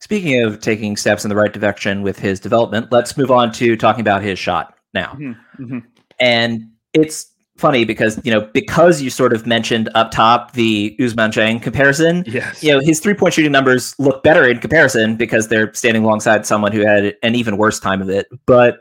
Speaking 0.00 0.42
of 0.42 0.60
taking 0.60 0.96
steps 0.96 1.24
in 1.24 1.30
the 1.30 1.36
right 1.36 1.52
direction 1.52 2.02
with 2.02 2.18
his 2.18 2.38
development, 2.38 2.92
let's 2.92 3.16
move 3.16 3.30
on 3.30 3.50
to 3.52 3.76
talking 3.76 4.02
about 4.02 4.22
his 4.22 4.38
shot 4.38 4.74
now. 4.92 5.12
Mm-hmm. 5.18 5.64
Mm-hmm. 5.64 5.78
And 6.20 6.70
it's 6.92 7.32
funny 7.56 7.84
because 7.84 8.20
you 8.22 8.30
know 8.30 8.42
because 8.52 9.00
you 9.00 9.08
sort 9.10 9.32
of 9.32 9.46
mentioned 9.46 9.88
up 9.94 10.10
top 10.10 10.52
the 10.52 10.96
Ousmane 11.00 11.32
Dieng 11.32 11.62
comparison. 11.62 12.24
Yes. 12.26 12.62
You 12.62 12.72
know 12.72 12.80
his 12.80 13.00
three 13.00 13.14
point 13.14 13.34
shooting 13.34 13.52
numbers 13.52 13.94
look 13.98 14.22
better 14.22 14.46
in 14.46 14.58
comparison 14.58 15.16
because 15.16 15.48
they're 15.48 15.72
standing 15.74 16.04
alongside 16.04 16.46
someone 16.46 16.72
who 16.72 16.80
had 16.80 17.16
an 17.22 17.34
even 17.34 17.56
worse 17.56 17.80
time 17.80 18.02
of 18.02 18.08
it. 18.08 18.26
But 18.46 18.80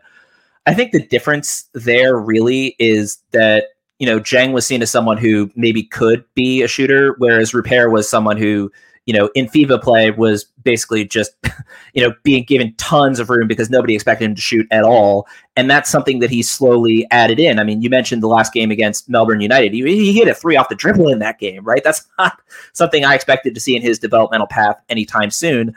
I 0.65 0.73
think 0.73 0.91
the 0.91 1.05
difference 1.07 1.69
there 1.73 2.17
really 2.17 2.75
is 2.79 3.19
that 3.31 3.65
you 3.99 4.05
know 4.05 4.19
Dieng 4.19 4.51
was 4.51 4.65
seen 4.65 4.81
as 4.81 4.91
someone 4.91 5.17
who 5.17 5.49
maybe 5.55 5.83
could 5.83 6.25
be 6.33 6.61
a 6.61 6.67
shooter, 6.67 7.15
whereas 7.17 7.53
Rupert 7.53 7.91
was 7.91 8.09
someone 8.09 8.37
who 8.37 8.71
you 9.05 9.13
know, 9.13 9.29
in 9.35 9.45
FIBA 9.47 9.81
play 9.81 10.09
was 10.09 10.45
basically 10.63 11.05
just, 11.05 11.35
you 11.93 12.01
know, 12.01 12.13
being 12.23 12.43
given 12.43 12.73
tons 12.77 13.19
of 13.19 13.29
room 13.29 13.47
because 13.47 13.69
nobody 13.69 13.93
expected 13.93 14.25
him 14.25 14.35
to 14.35 14.41
shoot 14.41 14.67
at 14.71 14.83
all. 14.83 15.27
And 15.55 15.69
that's 15.69 15.89
something 15.89 16.19
that 16.19 16.31
he 16.31 16.41
slowly 16.41 17.07
added 17.11 17.39
in. 17.39 17.59
I 17.59 17.63
mean, 17.63 17.81
you 17.81 17.89
mentioned 17.89 18.23
the 18.23 18.27
last 18.27 18.51
game 18.51 18.71
against 18.71 19.07
Melbourne 19.07 19.41
United. 19.41 19.73
He, 19.73 19.83
he 19.83 20.13
hit 20.13 20.27
a 20.27 20.33
three 20.33 20.55
off 20.55 20.69
the 20.69 20.75
dribble 20.75 21.09
in 21.09 21.19
that 21.19 21.39
game, 21.39 21.63
right? 21.63 21.83
That's 21.83 22.05
not 22.17 22.41
something 22.73 23.05
I 23.05 23.13
expected 23.13 23.53
to 23.53 23.61
see 23.61 23.75
in 23.75 23.81
his 23.81 23.99
developmental 23.99 24.47
path 24.47 24.81
anytime 24.89 25.29
soon. 25.29 25.75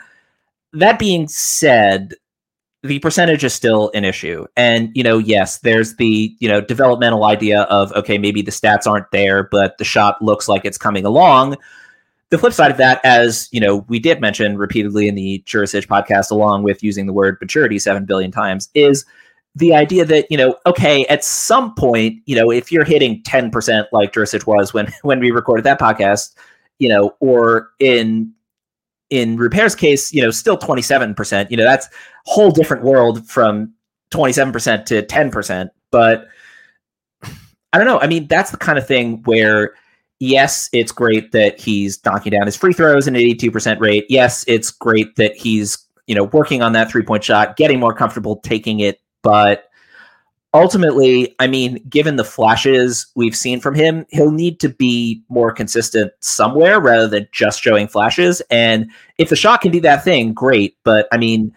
That 0.72 0.98
being 0.98 1.28
said, 1.28 2.14
the 2.82 2.98
percentage 3.00 3.44
is 3.44 3.52
still 3.52 3.90
an 3.92 4.04
issue. 4.04 4.46
And, 4.56 4.90
you 4.94 5.02
know, 5.02 5.18
yes, 5.18 5.58
there's 5.58 5.96
the, 5.96 6.34
you 6.38 6.48
know, 6.48 6.60
developmental 6.60 7.24
idea 7.24 7.62
of, 7.62 7.92
okay, 7.92 8.16
maybe 8.16 8.40
the 8.40 8.52
stats 8.52 8.86
aren't 8.86 9.10
there, 9.10 9.42
but 9.42 9.76
the 9.78 9.84
shot 9.84 10.22
looks 10.22 10.48
like 10.48 10.64
it's 10.64 10.78
coming 10.78 11.04
along 11.04 11.56
the 12.30 12.38
flip 12.38 12.52
side 12.52 12.70
of 12.70 12.76
that, 12.76 13.00
as 13.04 13.48
you 13.52 13.60
know, 13.60 13.78
we 13.88 13.98
did 13.98 14.20
mention 14.20 14.58
repeatedly 14.58 15.08
in 15.08 15.14
the 15.14 15.42
Durisic 15.46 15.86
podcast, 15.86 16.30
along 16.30 16.62
with 16.62 16.82
using 16.82 17.06
the 17.06 17.12
word 17.12 17.38
maturity 17.40 17.78
seven 17.78 18.04
billion 18.04 18.30
times, 18.30 18.68
is 18.74 19.04
the 19.54 19.74
idea 19.74 20.04
that 20.04 20.26
you 20.30 20.36
know, 20.36 20.56
okay, 20.66 21.06
at 21.06 21.24
some 21.24 21.74
point, 21.74 22.20
you 22.26 22.36
know, 22.36 22.50
if 22.50 22.70
you're 22.70 22.84
hitting 22.84 23.22
ten 23.22 23.50
percent 23.50 23.88
like 23.92 24.12
Durisic 24.12 24.46
was 24.46 24.74
when 24.74 24.92
when 25.02 25.20
we 25.20 25.30
recorded 25.30 25.64
that 25.64 25.80
podcast, 25.80 26.34
you 26.78 26.88
know, 26.88 27.14
or 27.20 27.70
in 27.78 28.32
in 29.10 29.38
Rupert's 29.38 29.74
case, 29.74 30.12
you 30.12 30.22
know, 30.22 30.30
still 30.30 30.58
twenty 30.58 30.82
seven 30.82 31.14
percent. 31.14 31.50
You 31.50 31.56
know, 31.56 31.64
that's 31.64 31.88
whole 32.26 32.50
different 32.50 32.84
world 32.84 33.26
from 33.26 33.72
twenty 34.10 34.34
seven 34.34 34.52
percent 34.52 34.86
to 34.88 35.02
ten 35.02 35.30
percent. 35.30 35.70
But 35.90 36.28
I 37.72 37.78
don't 37.78 37.86
know. 37.86 38.00
I 38.00 38.06
mean, 38.06 38.26
that's 38.26 38.50
the 38.50 38.58
kind 38.58 38.78
of 38.78 38.86
thing 38.86 39.22
where 39.24 39.74
yes, 40.20 40.68
it's 40.72 40.92
great 40.92 41.32
that 41.32 41.60
he's 41.60 42.04
knocking 42.04 42.32
down 42.32 42.46
his 42.46 42.56
free 42.56 42.72
throws 42.72 43.06
at 43.06 43.14
an 43.14 43.20
82% 43.20 43.80
rate. 43.80 44.06
Yes, 44.08 44.44
it's 44.48 44.70
great 44.70 45.16
that 45.16 45.36
he's, 45.36 45.78
you 46.06 46.14
know, 46.14 46.24
working 46.24 46.62
on 46.62 46.72
that 46.72 46.90
three-point 46.90 47.24
shot, 47.24 47.56
getting 47.56 47.78
more 47.78 47.94
comfortable 47.94 48.36
taking 48.36 48.80
it, 48.80 49.00
but 49.22 49.68
ultimately, 50.54 51.34
I 51.38 51.46
mean, 51.46 51.82
given 51.88 52.16
the 52.16 52.24
flashes 52.24 53.06
we've 53.14 53.36
seen 53.36 53.60
from 53.60 53.74
him, 53.74 54.06
he'll 54.10 54.30
need 54.30 54.60
to 54.60 54.68
be 54.68 55.22
more 55.28 55.52
consistent 55.52 56.12
somewhere 56.20 56.80
rather 56.80 57.06
than 57.06 57.28
just 57.32 57.62
showing 57.62 57.86
flashes. 57.86 58.40
And 58.50 58.90
if 59.18 59.28
the 59.28 59.36
shot 59.36 59.60
can 59.60 59.72
do 59.72 59.80
that 59.82 60.04
thing, 60.04 60.32
great, 60.32 60.76
but 60.84 61.06
I 61.12 61.18
mean, 61.18 61.54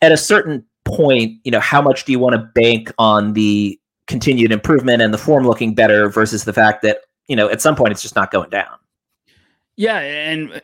at 0.00 0.12
a 0.12 0.16
certain 0.16 0.64
point, 0.84 1.38
you 1.44 1.52
know, 1.52 1.60
how 1.60 1.80
much 1.80 2.04
do 2.04 2.12
you 2.12 2.18
want 2.18 2.34
to 2.34 2.50
bank 2.60 2.92
on 2.98 3.34
the 3.34 3.78
continued 4.08 4.50
improvement 4.50 5.00
and 5.00 5.14
the 5.14 5.18
form 5.18 5.46
looking 5.46 5.74
better 5.74 6.08
versus 6.08 6.44
the 6.44 6.52
fact 6.52 6.82
that 6.82 7.02
you 7.28 7.36
know, 7.36 7.48
at 7.48 7.60
some 7.60 7.76
point 7.76 7.92
it's 7.92 8.02
just 8.02 8.16
not 8.16 8.30
going 8.30 8.50
down. 8.50 8.78
Yeah, 9.76 9.98
and 9.98 10.60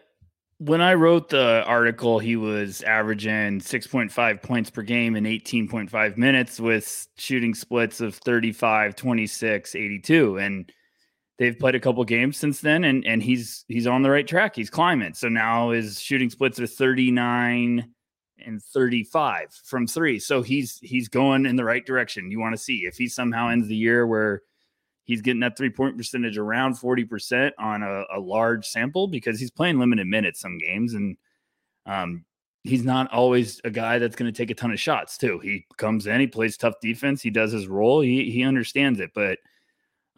when 0.59 0.81
I 0.81 0.95
wrote 0.95 1.29
the 1.29 1.63
article, 1.65 2.19
he 2.19 2.37
was 2.37 2.83
averaging 2.83 3.61
6.5 3.61 4.43
points 4.43 4.71
per 4.71 4.83
game 4.83 5.15
in 5.15 5.25
18.5 5.25 6.17
minutes 6.17 6.59
with 6.59 7.07
shooting 7.17 7.55
splits 7.55 8.01
of 8.01 8.17
35, 8.17 8.97
26, 8.97 9.75
82. 9.77 10.39
And 10.39 10.73
they've 11.39 11.59
played 11.59 11.77
a 11.77 11.81
couple 11.81 12.05
games 12.05 12.37
since 12.37 12.61
then 12.61 12.83
and 12.83 13.07
and 13.07 13.23
he's 13.23 13.65
he's 13.69 13.87
on 13.87 14.03
the 14.03 14.11
right 14.11 14.27
track. 14.27 14.57
He's 14.57 14.71
climbing. 14.71 15.15
So 15.15 15.29
now 15.29 15.71
his 15.71 16.01
shooting 16.01 16.31
splits 16.31 16.59
are 16.59 16.67
39 16.67 17.89
and 18.45 18.63
35 18.63 19.55
from 19.65 19.87
3. 19.87 20.19
So 20.19 20.43
he's 20.43 20.79
he's 20.83 21.09
going 21.09 21.47
in 21.47 21.55
the 21.55 21.65
right 21.65 21.87
direction. 21.87 22.33
You 22.33 22.41
want 22.41 22.57
to 22.57 22.63
see 22.63 22.79
if 22.79 22.97
he 22.97 23.07
somehow 23.07 23.49
ends 23.49 23.69
the 23.69 23.77
year 23.77 24.07
where 24.07 24.43
he's 25.09 25.23
getting 25.23 25.41
that 25.41 25.57
three 25.57 25.71
point 25.71 25.97
percentage 25.97 26.37
around 26.37 26.75
40% 26.75 27.53
on 27.59 27.83
a, 27.83 28.05
a, 28.15 28.21
large 28.21 28.67
sample 28.67 29.09
because 29.09 29.41
he's 29.41 29.51
playing 29.51 29.79
limited 29.79 30.07
minutes 30.07 30.39
some 30.39 30.59
games. 30.59 30.93
And 30.93 31.17
um, 31.87 32.27
he's 32.63 32.85
not 32.85 33.11
always 33.11 33.59
a 33.65 33.71
guy 33.71 33.99
that's 33.99 34.15
going 34.15 34.31
to 34.31 34.37
take 34.37 34.51
a 34.51 34.55
ton 34.55 34.71
of 34.71 34.79
shots, 34.79 35.17
too. 35.17 35.39
He 35.39 35.65
comes 35.79 36.07
in, 36.07 36.21
he 36.21 36.27
plays 36.27 36.59
tough 36.59 36.75
defense, 36.83 37.23
he 37.23 37.31
does 37.31 37.53
his 37.53 37.67
role, 37.67 38.03
he, 38.03 38.31
he 38.31 38.45
understands 38.45 39.01
it. 39.01 39.11
But 39.15 39.39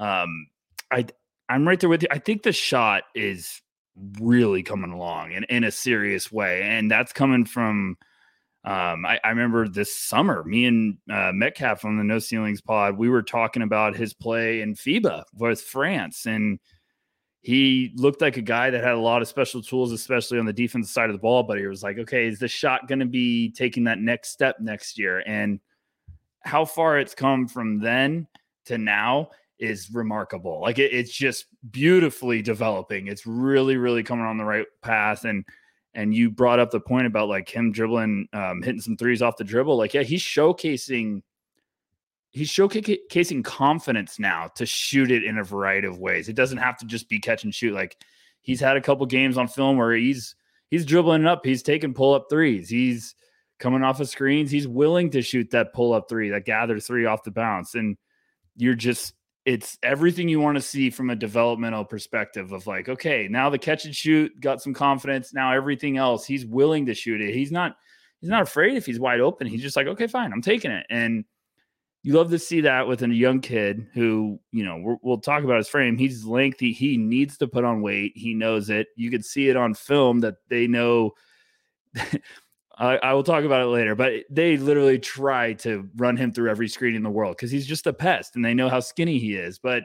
um, 0.00 0.48
I, 0.90 1.07
I'm 1.48 1.66
right 1.66 1.79
there 1.79 1.88
with 1.88 2.03
you. 2.03 2.09
I 2.11 2.18
think 2.18 2.42
the 2.42 2.53
shot 2.53 3.05
is 3.14 3.62
really 4.20 4.64
coming 4.64 4.90
along 4.90 5.31
in, 5.31 5.44
in 5.44 5.62
a 5.62 5.70
serious 5.70 6.33
way. 6.33 6.62
And 6.62 6.90
that's 6.90 7.12
coming 7.12 7.44
from 7.44 7.96
um, 8.64 9.07
I, 9.07 9.18
I, 9.25 9.31
remember 9.31 9.68
this 9.68 9.96
summer, 9.96 10.44
me 10.44 10.66
and 10.66 10.99
uh, 11.11 11.33
Metcalf 11.33 11.87
on 11.87 11.96
the 11.96 12.05
No 12.05 12.18
Ceilings 12.18 12.61
pod, 12.61 12.99
we 12.99 13.09
were 13.09 13.23
talking 13.23 13.62
about 13.62 13.96
his 13.96 14.12
play 14.12 14.61
in 14.61 14.75
FIBA 14.75 15.25
with 15.35 15.62
France, 15.62 16.27
and 16.27 16.59
he 17.40 17.90
looked 17.96 18.20
like 18.20 18.37
a 18.37 18.42
guy 18.42 18.68
that 18.68 18.85
had 18.85 18.92
a 18.92 19.01
lot 19.01 19.23
of 19.23 19.29
special 19.29 19.62
tools, 19.62 19.92
especially 19.92 20.38
on 20.38 20.44
the 20.44 20.53
defensive 20.53 20.92
side 20.92 21.09
of 21.09 21.14
the 21.14 21.20
ball. 21.20 21.42
But 21.42 21.59
he 21.59 21.66
was 21.66 21.83
like, 21.83 21.96
okay, 21.99 22.27
is 22.27 22.38
the 22.38 22.49
shot 22.49 22.87
going 22.87 22.99
to 22.99 23.07
be 23.07 23.51
taking 23.51 23.85
that 23.85 23.99
next 23.99 24.31
step 24.31 24.57
next 24.61 24.99
year? 24.99 25.23
And 25.27 25.59
how 26.40 26.66
far 26.66 26.99
it's 26.99 27.14
come 27.14 27.49
from 27.49 27.81
then 27.81 28.27
to 28.66 28.77
now 28.77 29.31
is 29.59 29.88
remarkable. 29.90 30.61
Like 30.61 30.79
it, 30.79 30.92
it's 30.92 31.12
just 31.12 31.46
beautifully 31.70 32.42
developing. 32.42 33.07
It's 33.07 33.27
really, 33.27 33.79
really 33.79 34.03
coming 34.03 34.27
on 34.27 34.37
the 34.37 34.44
right 34.44 34.66
path, 34.83 35.25
and 35.25 35.46
and 35.94 36.14
you 36.14 36.31
brought 36.31 36.61
up 36.61 36.70
the 36.70 36.81
point 36.81 37.07
about 37.07 37.29
like 37.29 37.48
him 37.48 37.72
dribbling, 37.72 38.29
um, 38.33 38.62
hitting 38.62 38.81
some 38.81 38.96
threes 38.96 39.22
off 39.22 39.37
the 39.37 39.44
dribble. 39.44 39.76
Like, 39.76 39.94
yeah, 39.94 40.03
he's 40.03 40.22
showcasing 40.22 41.22
he's 42.31 42.50
showcasing 42.50 43.44
confidence 43.44 44.18
now 44.18 44.48
to 44.55 44.64
shoot 44.64 45.11
it 45.11 45.24
in 45.24 45.38
a 45.38 45.44
variety 45.44 45.88
of 45.88 45.98
ways. 45.98 46.29
It 46.29 46.37
doesn't 46.37 46.59
have 46.59 46.79
to 46.79 46.87
just 46.87 47.09
be 47.09 47.18
catch 47.18 47.44
and 47.44 47.55
shoot. 47.55 47.74
Like 47.74 47.96
he's 48.40 48.61
had 48.61 48.76
a 48.76 48.81
couple 48.81 49.05
games 49.07 49.37
on 49.37 49.48
film 49.48 49.76
where 49.76 49.92
he's 49.92 50.37
he's 50.70 50.87
dribbling 50.87 51.26
up, 51.26 51.44
he's 51.44 51.62
taking 51.62 51.94
pull 51.94 52.14
up 52.14 52.26
threes, 52.31 52.68
he's 52.68 53.14
coming 53.59 53.83
off 53.83 54.00
of 54.00 54.09
screens, 54.09 54.50
he's 54.50 54.68
willing 54.68 55.11
to 55.11 55.22
shoot 55.22 55.50
that 55.50 55.74
pull 55.74 55.92
up 55.92 56.09
three, 56.09 56.31
that 56.31 56.44
gather 56.44 56.79
three 56.79 57.05
off 57.05 57.24
the 57.24 57.31
bounce, 57.31 57.74
and 57.74 57.96
you're 58.57 58.74
just 58.74 59.14
it's 59.50 59.76
everything 59.82 60.28
you 60.28 60.38
want 60.38 60.56
to 60.56 60.62
see 60.62 60.90
from 60.90 61.10
a 61.10 61.16
developmental 61.16 61.84
perspective 61.84 62.52
of 62.52 62.68
like, 62.68 62.88
okay, 62.88 63.26
now 63.28 63.50
the 63.50 63.58
catch 63.58 63.84
and 63.84 63.94
shoot 63.94 64.30
got 64.40 64.62
some 64.62 64.72
confidence. 64.72 65.34
Now 65.34 65.52
everything 65.52 65.96
else, 65.96 66.24
he's 66.24 66.46
willing 66.46 66.86
to 66.86 66.94
shoot 66.94 67.20
it. 67.20 67.34
He's 67.34 67.50
not 67.50 67.74
he's 68.20 68.30
not 68.30 68.42
afraid 68.42 68.76
if 68.76 68.86
he's 68.86 69.00
wide 69.00 69.18
open. 69.18 69.48
He's 69.48 69.62
just 69.62 69.74
like, 69.74 69.88
okay, 69.88 70.06
fine, 70.06 70.32
I'm 70.32 70.40
taking 70.40 70.70
it. 70.70 70.86
And 70.88 71.24
you 72.04 72.12
love 72.12 72.30
to 72.30 72.38
see 72.38 72.60
that 72.60 72.86
with 72.86 73.02
a 73.02 73.08
young 73.08 73.40
kid 73.40 73.88
who, 73.92 74.38
you 74.52 74.64
know, 74.64 74.76
we 74.76 74.96
will 75.02 75.18
talk 75.18 75.42
about 75.42 75.56
his 75.56 75.68
frame. 75.68 75.98
He's 75.98 76.24
lengthy. 76.24 76.72
He 76.72 76.96
needs 76.96 77.36
to 77.38 77.48
put 77.48 77.64
on 77.64 77.82
weight. 77.82 78.12
He 78.14 78.34
knows 78.34 78.70
it. 78.70 78.86
You 78.94 79.10
can 79.10 79.22
see 79.22 79.48
it 79.48 79.56
on 79.56 79.74
film 79.74 80.20
that 80.20 80.36
they 80.48 80.68
know. 80.68 81.10
I, 82.80 82.96
I, 82.96 83.12
will 83.12 83.22
talk 83.22 83.44
about 83.44 83.60
it 83.60 83.66
later, 83.66 83.94
but 83.94 84.24
they 84.30 84.56
literally 84.56 84.98
try 84.98 85.52
to 85.54 85.88
run 85.96 86.16
him 86.16 86.32
through 86.32 86.50
every 86.50 86.66
screen 86.66 86.94
in 86.94 87.02
the 87.02 87.10
world 87.10 87.36
because 87.36 87.50
he's 87.50 87.66
just 87.66 87.86
a 87.86 87.92
pest 87.92 88.36
and 88.36 88.44
they 88.44 88.54
know 88.54 88.70
how 88.70 88.80
skinny 88.80 89.18
he 89.18 89.34
is. 89.34 89.58
But 89.58 89.82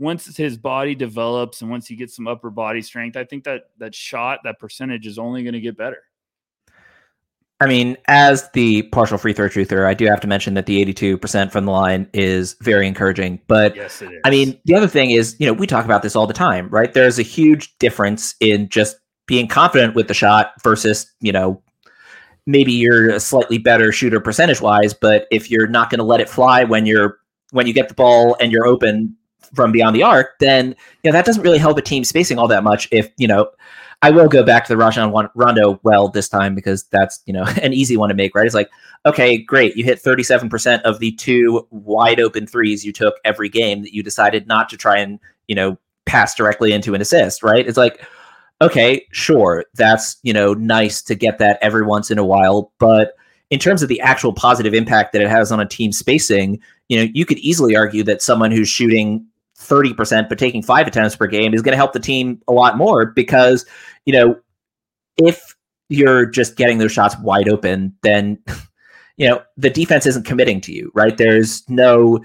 once 0.00 0.36
his 0.36 0.58
body 0.58 0.96
develops 0.96 1.62
and 1.62 1.70
once 1.70 1.86
he 1.86 1.94
gets 1.94 2.16
some 2.16 2.26
upper 2.26 2.50
body 2.50 2.82
strength, 2.82 3.16
I 3.16 3.22
think 3.22 3.44
that 3.44 3.62
that 3.78 3.94
shot, 3.94 4.40
that 4.42 4.58
percentage 4.58 5.06
is 5.06 5.16
only 5.16 5.44
going 5.44 5.54
to 5.54 5.60
get 5.60 5.76
better. 5.76 6.02
I 7.60 7.66
mean, 7.66 7.96
as 8.08 8.50
the 8.50 8.82
partial 8.82 9.16
free 9.16 9.32
throw 9.32 9.48
truther, 9.48 9.86
I 9.86 9.94
do 9.94 10.04
have 10.06 10.20
to 10.20 10.26
mention 10.26 10.54
that 10.54 10.66
the 10.66 10.84
82% 10.84 11.52
from 11.52 11.66
the 11.66 11.70
line 11.70 12.10
is 12.12 12.56
very 12.60 12.88
encouraging. 12.88 13.40
But 13.46 13.76
yes, 13.76 14.02
I 14.24 14.30
mean, 14.30 14.60
the 14.64 14.74
other 14.74 14.88
thing 14.88 15.12
is, 15.12 15.36
you 15.38 15.46
know, 15.46 15.52
we 15.52 15.68
talk 15.68 15.84
about 15.84 16.02
this 16.02 16.16
all 16.16 16.26
the 16.26 16.34
time, 16.34 16.68
right? 16.68 16.92
There's 16.92 17.20
a 17.20 17.22
huge 17.22 17.78
difference 17.78 18.34
in 18.40 18.68
just 18.70 18.96
being 19.26 19.46
confident 19.46 19.94
with 19.94 20.08
the 20.08 20.14
shot 20.14 20.52
versus, 20.64 21.10
you 21.20 21.30
know, 21.30 21.62
maybe 22.46 22.72
you're 22.72 23.10
a 23.10 23.20
slightly 23.20 23.58
better 23.58 23.92
shooter 23.92 24.20
percentage 24.20 24.60
wise, 24.60 24.94
but 24.94 25.26
if 25.30 25.50
you're 25.50 25.66
not 25.66 25.90
going 25.90 25.98
to 25.98 26.04
let 26.04 26.20
it 26.20 26.28
fly 26.28 26.64
when 26.64 26.86
you're 26.86 27.18
when 27.50 27.66
you 27.66 27.72
get 27.72 27.88
the 27.88 27.94
ball 27.94 28.36
and 28.40 28.50
you're 28.50 28.66
open 28.66 29.16
from 29.54 29.72
beyond 29.72 29.94
the 29.94 30.02
arc, 30.02 30.38
then 30.40 30.74
you 31.02 31.10
know 31.10 31.12
that 31.12 31.24
doesn't 31.24 31.42
really 31.42 31.58
help 31.58 31.78
a 31.78 31.82
team 31.82 32.04
spacing 32.04 32.38
all 32.38 32.48
that 32.48 32.64
much. 32.64 32.88
If 32.90 33.10
you 33.16 33.28
know, 33.28 33.50
I 34.02 34.10
will 34.10 34.28
go 34.28 34.42
back 34.42 34.64
to 34.64 34.72
the 34.72 34.76
Rajon 34.76 35.28
Rondo 35.34 35.80
well 35.82 36.08
this 36.08 36.28
time 36.28 36.54
because 36.54 36.84
that's 36.84 37.20
you 37.26 37.32
know 37.32 37.44
an 37.62 37.72
easy 37.72 37.96
one 37.96 38.08
to 38.08 38.14
make. 38.14 38.34
Right? 38.34 38.46
It's 38.46 38.54
like 38.54 38.70
okay, 39.06 39.38
great, 39.38 39.76
you 39.76 39.84
hit 39.84 40.00
37 40.00 40.48
percent 40.48 40.82
of 40.84 40.98
the 40.98 41.12
two 41.12 41.66
wide 41.70 42.20
open 42.20 42.46
threes 42.46 42.84
you 42.84 42.92
took 42.92 43.16
every 43.24 43.48
game 43.48 43.82
that 43.82 43.94
you 43.94 44.02
decided 44.02 44.46
not 44.46 44.68
to 44.70 44.76
try 44.76 44.98
and 44.98 45.18
you 45.48 45.54
know 45.54 45.78
pass 46.06 46.34
directly 46.34 46.72
into 46.72 46.94
an 46.94 47.00
assist. 47.00 47.42
Right? 47.42 47.66
It's 47.66 47.78
like 47.78 48.04
okay, 48.60 49.06
sure, 49.12 49.64
that's 49.74 50.16
you 50.22 50.32
know 50.32 50.54
nice 50.54 51.02
to 51.02 51.14
get 51.14 51.38
that 51.38 51.58
every 51.62 51.84
once 51.84 52.10
in 52.10 52.18
a 52.18 52.24
while, 52.24 52.72
but 52.78 53.14
in 53.50 53.58
terms 53.58 53.82
of 53.82 53.88
the 53.88 54.00
actual 54.00 54.32
positive 54.32 54.74
impact 54.74 55.12
that 55.12 55.22
it 55.22 55.28
has 55.28 55.52
on 55.52 55.60
a 55.60 55.66
team 55.66 55.92
spacing, 55.92 56.60
you 56.88 56.96
know, 56.96 57.10
you 57.14 57.24
could 57.26 57.38
easily 57.38 57.76
argue 57.76 58.02
that 58.02 58.22
someone 58.22 58.50
who's 58.50 58.68
shooting 58.68 59.24
30% 59.58 60.28
but 60.28 60.38
taking 60.38 60.62
five 60.62 60.86
attempts 60.86 61.16
per 61.16 61.26
game 61.26 61.54
is 61.54 61.62
going 61.62 61.72
to 61.72 61.76
help 61.76 61.92
the 61.92 62.00
team 62.00 62.40
a 62.48 62.52
lot 62.52 62.76
more 62.76 63.06
because, 63.06 63.64
you 64.06 64.12
know, 64.12 64.38
if 65.16 65.54
you're 65.88 66.26
just 66.26 66.56
getting 66.56 66.78
those 66.78 66.92
shots 66.92 67.16
wide 67.20 67.48
open, 67.48 67.94
then, 68.02 68.38
you 69.16 69.28
know, 69.28 69.42
the 69.56 69.70
defense 69.70 70.06
isn't 70.06 70.26
committing 70.26 70.60
to 70.62 70.72
you, 70.72 70.90
right? 70.94 71.16
There's 71.16 71.68
no. 71.68 72.24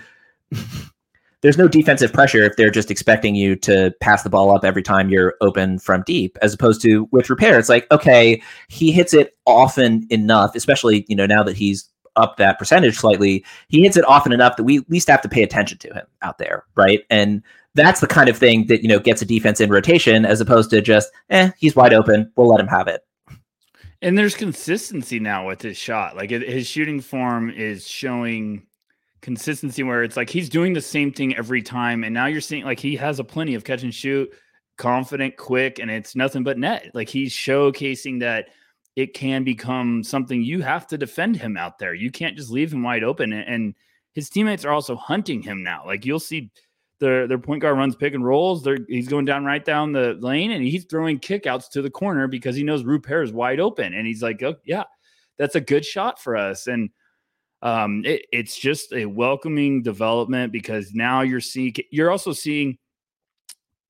There's 1.41 1.57
no 1.57 1.67
defensive 1.67 2.11
pressure 2.11 2.43
if 2.43 2.55
they're 2.57 2.69
just 2.69 2.91
expecting 2.91 3.33
you 3.33 3.55
to 3.57 3.93
pass 4.01 4.23
the 4.23 4.29
ball 4.29 4.55
up 4.55 4.65
every 4.65 4.83
time 4.83 5.09
you're 5.09 5.35
open 5.41 5.79
from 5.79 6.03
deep, 6.05 6.37
as 6.41 6.53
opposed 6.53 6.81
to 6.81 7.07
with 7.11 7.29
Rupert, 7.29 7.59
It's 7.59 7.69
like, 7.69 7.89
okay, 7.91 8.41
he 8.67 8.91
hits 8.91 9.13
it 9.13 9.37
often 9.45 10.05
enough, 10.09 10.55
especially, 10.55 11.05
you 11.07 11.15
know, 11.15 11.25
now 11.25 11.43
that 11.43 11.55
he's 11.55 11.89
up 12.15 12.37
that 12.37 12.59
percentage 12.59 12.97
slightly, 12.97 13.45
he 13.69 13.83
hits 13.83 13.95
it 13.95 14.05
often 14.05 14.33
enough 14.33 14.57
that 14.57 14.63
we 14.63 14.79
at 14.79 14.89
least 14.89 15.07
have 15.07 15.21
to 15.21 15.29
pay 15.29 15.43
attention 15.43 15.77
to 15.77 15.93
him 15.93 16.05
out 16.21 16.37
there, 16.37 16.65
right? 16.75 17.01
And 17.09 17.41
that's 17.75 18.01
the 18.01 18.07
kind 18.07 18.29
of 18.29 18.37
thing 18.37 18.67
that 18.67 18.81
you 18.81 18.89
know 18.89 18.99
gets 18.99 19.21
a 19.21 19.25
defense 19.25 19.61
in 19.61 19.69
rotation, 19.69 20.25
as 20.25 20.41
opposed 20.41 20.69
to 20.71 20.81
just, 20.81 21.09
eh, 21.29 21.51
he's 21.57 21.75
wide 21.75 21.93
open, 21.93 22.31
we'll 22.35 22.49
let 22.49 22.59
him 22.59 22.67
have 22.67 22.87
it. 22.87 23.01
And 24.01 24.17
there's 24.17 24.35
consistency 24.35 25.19
now 25.19 25.47
with 25.47 25.61
his 25.61 25.77
shot. 25.77 26.15
Like 26.15 26.29
his 26.29 26.67
shooting 26.67 27.01
form 27.01 27.49
is 27.49 27.87
showing 27.87 28.65
consistency 29.21 29.83
where 29.83 30.03
it's 30.03 30.17
like 30.17 30.29
he's 30.29 30.49
doing 30.49 30.73
the 30.73 30.81
same 30.81 31.11
thing 31.11 31.35
every 31.35 31.61
time, 31.61 32.03
and 32.03 32.13
now 32.13 32.25
you're 32.25 32.41
seeing 32.41 32.65
like 32.65 32.79
he 32.79 32.95
has 32.95 33.19
a 33.19 33.23
plenty 33.23 33.55
of 33.55 33.63
catch 33.63 33.83
and 33.83 33.93
shoot, 33.93 34.31
confident, 34.77 35.37
quick, 35.37 35.79
and 35.79 35.91
it's 35.91 36.15
nothing 36.15 36.43
but 36.43 36.57
net. 36.57 36.91
Like 36.93 37.09
he's 37.09 37.33
showcasing 37.33 38.19
that 38.21 38.49
it 38.95 39.13
can 39.13 39.43
become 39.43 40.03
something 40.03 40.41
you 40.43 40.61
have 40.61 40.85
to 40.87 40.97
defend 40.97 41.37
him 41.37 41.55
out 41.55 41.79
there. 41.79 41.93
You 41.93 42.11
can't 42.11 42.35
just 42.35 42.49
leave 42.49 42.73
him 42.73 42.83
wide 42.83 43.03
open. 43.03 43.31
And 43.31 43.73
his 44.13 44.29
teammates 44.29 44.65
are 44.65 44.73
also 44.73 44.95
hunting 44.95 45.41
him 45.41 45.63
now. 45.63 45.83
Like 45.85 46.05
you'll 46.05 46.19
see 46.19 46.51
their 46.99 47.27
their 47.27 47.37
point 47.37 47.61
guard 47.61 47.77
runs 47.77 47.95
pick 47.95 48.13
and 48.13 48.25
rolls. 48.25 48.61
They're, 48.61 48.79
he's 48.89 49.07
going 49.07 49.23
down 49.23 49.45
right 49.45 49.63
down 49.63 49.93
the 49.93 50.17
lane 50.19 50.51
and 50.51 50.63
he's 50.63 50.83
throwing 50.83 51.19
kickouts 51.19 51.69
to 51.69 51.81
the 51.81 51.89
corner 51.89 52.27
because 52.27 52.57
he 52.57 52.63
knows 52.63 52.83
Rupert 52.83 53.25
is 53.25 53.31
wide 53.31 53.61
open. 53.61 53.93
And 53.93 54.05
he's 54.05 54.21
like, 54.21 54.43
oh, 54.43 54.55
yeah, 54.65 54.83
that's 55.37 55.55
a 55.55 55.61
good 55.61 55.85
shot 55.85 56.19
for 56.21 56.35
us. 56.35 56.67
And 56.67 56.89
um, 57.61 58.03
it, 58.05 58.25
it's 58.31 58.57
just 58.57 58.93
a 58.93 59.05
welcoming 59.05 59.81
development 59.81 60.51
because 60.51 60.93
now 60.93 61.21
you're 61.21 61.41
seeing 61.41 61.73
you're 61.91 62.11
also 62.11 62.33
seeing 62.33 62.77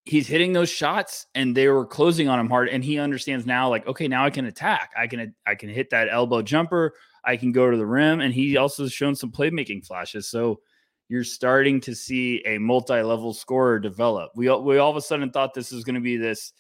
he's 0.06 0.28
hitting 0.28 0.54
those 0.54 0.70
shots 0.70 1.28
and 1.36 1.56
they 1.56 1.68
were 1.68 1.86
closing 1.86 2.28
on 2.28 2.40
him 2.40 2.50
hard 2.50 2.70
and 2.70 2.84
he 2.84 2.98
understands 2.98 3.46
now 3.46 3.70
like 3.70 3.86
okay 3.86 4.08
now 4.08 4.26
i 4.26 4.30
can 4.30 4.46
attack. 4.46 4.92
I 4.98 5.08
can 5.08 5.36
i 5.46 5.56
can 5.56 5.70
hit 5.70 5.92
that 5.92 6.08
elbow 6.10 6.42
jumper. 6.42 6.94
I 7.24 7.38
can 7.38 7.52
go 7.52 7.70
to 7.70 7.78
the 7.78 7.86
rim. 7.86 8.22
And 8.22 8.34
he 8.34 8.58
also 8.58 8.84
has 8.84 8.94
shown 8.94 9.16
some 9.16 9.32
playmaking 9.32 9.86
flashes. 9.86 10.28
So 10.28 10.62
you're 11.10 11.24
starting 11.24 11.82
to 11.82 11.96
see 11.96 12.42
a 12.46 12.58
multi-level 12.58 13.34
scorer 13.34 13.80
develop. 13.80 14.32
We, 14.36 14.50
we 14.50 14.78
all 14.78 14.92
of 14.92 14.98
a 14.98 15.02
sudden 15.02 15.32
thought 15.32 15.54
this 15.54 15.72
was 15.72 15.84
going 15.84 15.96
to 15.96 16.02
be 16.02 16.18
this 16.18 16.54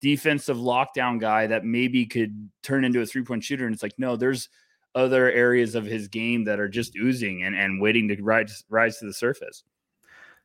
defensive 0.00 0.56
lockdown 0.56 1.20
guy 1.20 1.46
that 1.46 1.64
maybe 1.64 2.06
could 2.06 2.50
turn 2.62 2.84
into 2.84 3.00
a 3.00 3.06
three-point 3.06 3.44
shooter. 3.44 3.66
And 3.66 3.74
it's 3.74 3.82
like 3.82 3.98
no 3.98 4.16
there's 4.16 4.48
other 4.94 5.30
areas 5.30 5.74
of 5.74 5.84
his 5.84 6.08
game 6.08 6.44
that 6.44 6.60
are 6.60 6.68
just 6.68 6.96
oozing 6.96 7.42
and, 7.42 7.54
and 7.54 7.80
waiting 7.80 8.08
to 8.08 8.22
rise 8.22 8.64
rise 8.68 8.98
to 8.98 9.06
the 9.06 9.12
surface 9.12 9.64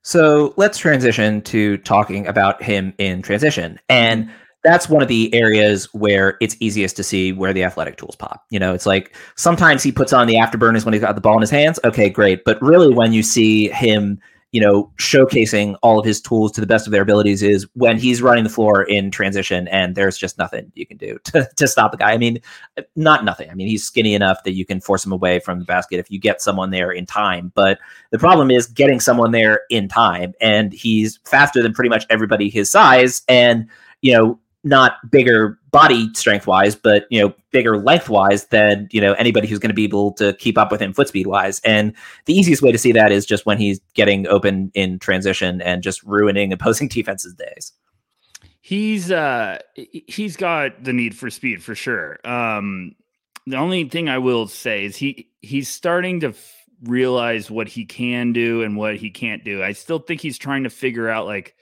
so 0.07 0.53
let's 0.55 0.77
transition 0.77 1.41
to 1.41 1.77
talking 1.79 2.27
about 2.27 2.63
him 2.63 2.93
in 2.97 3.21
transition. 3.21 3.77
And 3.89 4.29
that's 4.63 4.87
one 4.87 5.01
of 5.01 5.09
the 5.09 5.33
areas 5.33 5.93
where 5.93 6.37
it's 6.39 6.55
easiest 6.61 6.95
to 6.95 7.03
see 7.03 7.33
where 7.33 7.51
the 7.51 7.65
athletic 7.65 7.97
tools 7.97 8.15
pop. 8.15 8.45
You 8.49 8.57
know, 8.57 8.73
it's 8.73 8.85
like 8.85 9.15
sometimes 9.35 9.83
he 9.83 9.91
puts 9.91 10.13
on 10.13 10.27
the 10.27 10.35
afterburners 10.35 10.85
when 10.85 10.93
he's 10.93 11.01
got 11.01 11.15
the 11.15 11.21
ball 11.21 11.35
in 11.35 11.41
his 11.41 11.49
hands. 11.49 11.77
Okay, 11.83 12.09
great. 12.09 12.45
But 12.45 12.61
really, 12.61 12.93
when 12.93 13.11
you 13.11 13.21
see 13.21 13.67
him 13.67 14.19
you 14.51 14.61
know, 14.61 14.91
showcasing 14.97 15.75
all 15.83 15.99
of 15.99 16.05
his 16.05 16.21
tools 16.21 16.51
to 16.53 16.61
the 16.61 16.67
best 16.67 16.87
of 16.87 16.91
their 16.91 17.01
abilities 17.01 17.43
is 17.43 17.67
when 17.73 17.97
he's 17.97 18.21
running 18.21 18.45
the 18.45 18.49
floor 18.49 18.83
in 18.83 19.11
transition 19.11 19.67
and 19.67 19.93
there's 19.95 20.17
just 20.17 20.37
nothing 20.37 20.71
you 20.73 20.85
can 20.85 20.95
do 20.95 21.17
to, 21.25 21.47
to 21.57 21.67
stop 21.67 21.91
the 21.91 21.97
guy. 21.97 22.13
I 22.13 22.17
mean, 22.17 22.39
not 22.95 23.25
nothing. 23.25 23.49
I 23.49 23.53
mean, 23.55 23.67
he's 23.67 23.83
skinny 23.83 24.13
enough 24.13 24.43
that 24.45 24.53
you 24.53 24.65
can 24.65 24.79
force 24.79 25.05
him 25.05 25.11
away 25.11 25.39
from 25.39 25.59
the 25.59 25.65
basket 25.65 25.99
if 25.99 26.09
you 26.09 26.19
get 26.19 26.41
someone 26.41 26.71
there 26.71 26.91
in 26.91 27.05
time. 27.05 27.51
But 27.55 27.79
the 28.11 28.19
problem 28.19 28.49
is 28.49 28.67
getting 28.67 28.99
someone 28.99 29.31
there 29.31 29.61
in 29.69 29.89
time. 29.89 30.33
And 30.39 30.71
he's 30.71 31.19
faster 31.25 31.61
than 31.61 31.73
pretty 31.73 31.89
much 31.89 32.05
everybody 32.09 32.49
his 32.49 32.71
size. 32.71 33.23
And, 33.27 33.67
you 34.01 34.13
know, 34.13 34.39
not 34.63 35.11
bigger 35.11 35.59
body 35.77 36.09
strength 36.15 36.47
wise, 36.47 36.75
but 36.75 37.05
you 37.11 37.21
know, 37.21 37.31
bigger 37.51 37.77
length 37.77 38.09
wise 38.09 38.45
than 38.47 38.87
you 38.91 38.99
know 38.99 39.13
anybody 39.13 39.47
who's 39.47 39.59
going 39.59 39.69
to 39.69 39.75
be 39.75 39.83
able 39.83 40.11
to 40.13 40.33
keep 40.33 40.57
up 40.57 40.71
with 40.71 40.81
him 40.81 40.91
foot 40.91 41.07
speed 41.07 41.27
wise. 41.27 41.59
And 41.59 41.93
the 42.25 42.33
easiest 42.33 42.63
way 42.63 42.71
to 42.71 42.79
see 42.79 42.91
that 42.93 43.11
is 43.11 43.27
just 43.27 43.45
when 43.45 43.59
he's 43.59 43.79
getting 43.93 44.25
open 44.27 44.71
in 44.73 44.97
transition 44.97 45.61
and 45.61 45.83
just 45.83 46.01
ruining 46.01 46.51
opposing 46.57 46.87
defenses' 46.87 47.35
days. 47.35 47.73
He's 48.61 49.11
uh 49.11 49.59
he's 49.75 50.35
got 50.35 50.83
the 50.83 50.93
need 50.93 51.15
for 51.15 51.29
speed 51.29 51.63
for 51.63 51.75
sure. 51.75 52.19
Um 52.25 52.95
the 53.45 53.57
only 53.57 53.83
thing 53.87 54.09
I 54.09 54.17
will 54.17 54.47
say 54.47 54.83
is 54.83 54.95
he 54.95 55.29
he's 55.41 55.69
starting 55.69 56.21
to 56.21 56.29
f- 56.29 56.53
realize 56.83 57.51
what 57.51 57.67
he 57.67 57.85
can 57.85 58.33
do 58.33 58.63
and 58.63 58.75
what 58.75 58.97
he 58.97 59.11
can't 59.11 59.43
do. 59.43 59.63
I 59.63 59.73
still 59.73 59.99
think 59.99 60.21
he's 60.21 60.39
trying 60.39 60.63
to 60.63 60.69
figure 60.71 61.07
out 61.07 61.27
like 61.27 61.55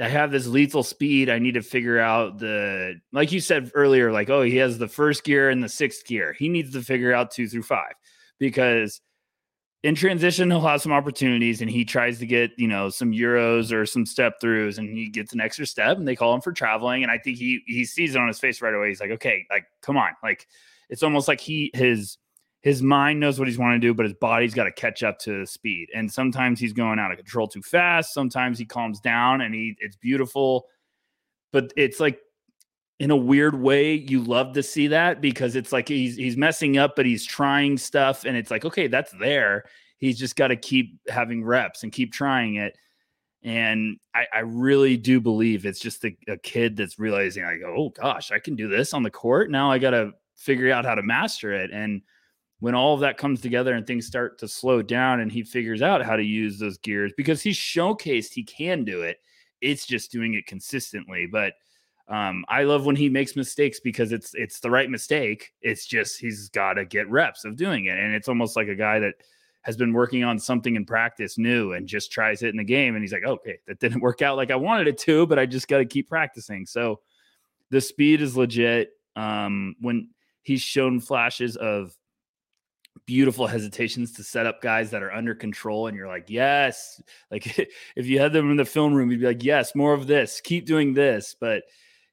I 0.00 0.08
have 0.08 0.30
this 0.32 0.46
lethal 0.46 0.82
speed. 0.82 1.28
I 1.28 1.38
need 1.38 1.54
to 1.54 1.62
figure 1.62 1.98
out 1.98 2.38
the, 2.38 3.00
like 3.12 3.32
you 3.32 3.40
said 3.40 3.70
earlier, 3.74 4.10
like, 4.10 4.30
oh, 4.30 4.42
he 4.42 4.56
has 4.56 4.78
the 4.78 4.88
first 4.88 5.24
gear 5.24 5.50
and 5.50 5.62
the 5.62 5.68
sixth 5.68 6.06
gear. 6.06 6.34
He 6.38 6.48
needs 6.48 6.72
to 6.72 6.82
figure 6.82 7.12
out 7.12 7.30
two 7.30 7.46
through 7.46 7.64
five 7.64 7.92
because 8.38 9.00
in 9.82 9.94
transition, 9.94 10.50
he'll 10.50 10.60
have 10.60 10.82
some 10.82 10.92
opportunities 10.92 11.60
and 11.60 11.70
he 11.70 11.84
tries 11.84 12.18
to 12.18 12.26
get, 12.26 12.50
you 12.56 12.66
know, 12.66 12.88
some 12.88 13.12
Euros 13.12 13.72
or 13.72 13.84
some 13.84 14.06
step 14.06 14.40
throughs 14.42 14.78
and 14.78 14.88
he 14.88 15.08
gets 15.08 15.32
an 15.32 15.40
extra 15.40 15.66
step 15.66 15.98
and 15.98 16.08
they 16.08 16.16
call 16.16 16.34
him 16.34 16.40
for 16.40 16.52
traveling. 16.52 17.02
And 17.02 17.12
I 17.12 17.18
think 17.18 17.36
he, 17.38 17.62
he 17.66 17.84
sees 17.84 18.14
it 18.14 18.20
on 18.20 18.28
his 18.28 18.38
face 18.38 18.62
right 18.62 18.74
away. 18.74 18.88
He's 18.88 19.00
like, 19.00 19.10
okay, 19.12 19.46
like, 19.50 19.66
come 19.82 19.96
on. 19.96 20.10
Like, 20.22 20.46
it's 20.88 21.02
almost 21.02 21.28
like 21.28 21.40
he, 21.40 21.70
his, 21.74 22.16
his 22.62 22.82
mind 22.82 23.20
knows 23.20 23.38
what 23.38 23.48
he's 23.48 23.58
wanting 23.58 23.80
to 23.80 23.86
do, 23.86 23.94
but 23.94 24.04
his 24.04 24.14
body's 24.14 24.54
got 24.54 24.64
to 24.64 24.72
catch 24.72 25.02
up 25.02 25.18
to 25.20 25.46
speed. 25.46 25.88
And 25.94 26.12
sometimes 26.12 26.60
he's 26.60 26.74
going 26.74 26.98
out 26.98 27.10
of 27.10 27.16
control 27.16 27.48
too 27.48 27.62
fast. 27.62 28.12
Sometimes 28.12 28.58
he 28.58 28.66
calms 28.66 29.00
down 29.00 29.40
and 29.40 29.54
he 29.54 29.76
it's 29.80 29.96
beautiful. 29.96 30.66
but 31.52 31.72
it's 31.76 32.00
like 32.00 32.20
in 33.00 33.10
a 33.10 33.16
weird 33.16 33.58
way 33.58 33.94
you 33.94 34.22
love 34.22 34.52
to 34.52 34.62
see 34.62 34.86
that 34.88 35.22
because 35.22 35.56
it's 35.56 35.72
like 35.72 35.88
he's 35.88 36.16
he's 36.16 36.36
messing 36.36 36.76
up 36.76 36.94
but 36.94 37.06
he's 37.06 37.24
trying 37.24 37.78
stuff 37.78 38.24
and 38.24 38.36
it's 38.36 38.50
like 38.50 38.64
okay 38.64 38.86
that's 38.86 39.10
there 39.12 39.64
he's 39.96 40.18
just 40.18 40.36
got 40.36 40.48
to 40.48 40.56
keep 40.56 41.00
having 41.08 41.42
reps 41.42 41.82
and 41.82 41.92
keep 41.92 42.12
trying 42.12 42.56
it 42.56 42.76
and 43.42 43.96
I, 44.14 44.26
I 44.34 44.38
really 44.40 44.98
do 44.98 45.18
believe 45.18 45.64
it's 45.64 45.80
just 45.80 46.04
a, 46.04 46.14
a 46.28 46.36
kid 46.36 46.76
that's 46.76 46.98
realizing 46.98 47.42
like 47.42 47.62
oh 47.66 47.88
gosh 47.88 48.30
i 48.30 48.38
can 48.38 48.54
do 48.54 48.68
this 48.68 48.92
on 48.92 49.02
the 49.02 49.10
court 49.10 49.50
now 49.50 49.70
i 49.70 49.78
gotta 49.78 50.12
figure 50.36 50.70
out 50.70 50.84
how 50.84 50.94
to 50.94 51.02
master 51.02 51.54
it 51.54 51.70
and 51.72 52.02
when 52.60 52.74
all 52.74 52.94
of 52.94 53.00
that 53.00 53.18
comes 53.18 53.40
together 53.40 53.74
and 53.74 53.86
things 53.86 54.06
start 54.06 54.38
to 54.38 54.48
slow 54.48 54.80
down 54.82 55.20
and 55.20 55.32
he 55.32 55.42
figures 55.42 55.82
out 55.82 56.04
how 56.04 56.16
to 56.16 56.22
use 56.22 56.58
those 56.58 56.78
gears 56.78 57.12
because 57.16 57.42
he's 57.42 57.56
showcased 57.56 58.32
he 58.32 58.42
can 58.42 58.84
do 58.84 59.02
it 59.02 59.18
it's 59.60 59.86
just 59.86 60.12
doing 60.12 60.34
it 60.34 60.46
consistently 60.46 61.26
but 61.26 61.54
um, 62.10 62.44
I 62.48 62.64
love 62.64 62.86
when 62.86 62.96
he 62.96 63.08
makes 63.08 63.36
mistakes 63.36 63.78
because 63.78 64.10
it's 64.10 64.34
it's 64.34 64.58
the 64.58 64.70
right 64.70 64.90
mistake. 64.90 65.52
It's 65.62 65.86
just 65.86 66.18
he's 66.18 66.48
got 66.48 66.74
to 66.74 66.84
get 66.84 67.08
reps 67.08 67.44
of 67.44 67.56
doing 67.56 67.84
it, 67.84 67.96
and 67.96 68.12
it's 68.14 68.28
almost 68.28 68.56
like 68.56 68.66
a 68.66 68.74
guy 68.74 68.98
that 68.98 69.14
has 69.62 69.76
been 69.76 69.92
working 69.92 70.24
on 70.24 70.38
something 70.38 70.74
in 70.74 70.84
practice 70.84 71.38
new 71.38 71.72
and 71.72 71.86
just 71.86 72.10
tries 72.10 72.42
it 72.42 72.48
in 72.48 72.56
the 72.56 72.64
game, 72.64 72.96
and 72.96 73.04
he's 73.04 73.12
like, 73.12 73.24
okay, 73.24 73.58
that 73.68 73.78
didn't 73.78 74.00
work 74.00 74.22
out 74.22 74.36
like 74.36 74.50
I 74.50 74.56
wanted 74.56 74.88
it 74.88 74.98
to, 74.98 75.24
but 75.26 75.38
I 75.38 75.46
just 75.46 75.68
got 75.68 75.78
to 75.78 75.84
keep 75.84 76.08
practicing. 76.08 76.66
So 76.66 77.00
the 77.70 77.80
speed 77.80 78.20
is 78.20 78.36
legit. 78.36 78.90
Um, 79.14 79.76
when 79.80 80.08
he's 80.42 80.62
shown 80.62 80.98
flashes 80.98 81.56
of 81.56 81.96
beautiful 83.06 83.46
hesitations 83.46 84.12
to 84.12 84.22
set 84.22 84.46
up 84.46 84.60
guys 84.60 84.90
that 84.90 85.02
are 85.02 85.12
under 85.12 85.34
control 85.34 85.86
and 85.86 85.96
you're 85.96 86.08
like 86.08 86.28
yes 86.28 87.00
like 87.30 87.58
if 87.96 88.06
you 88.06 88.18
had 88.18 88.32
them 88.32 88.50
in 88.50 88.56
the 88.56 88.64
film 88.64 88.92
room 88.92 89.10
you'd 89.10 89.20
be 89.20 89.26
like 89.26 89.44
yes 89.44 89.74
more 89.74 89.94
of 89.94 90.06
this 90.06 90.40
keep 90.40 90.66
doing 90.66 90.92
this 90.92 91.34
but 91.40 91.62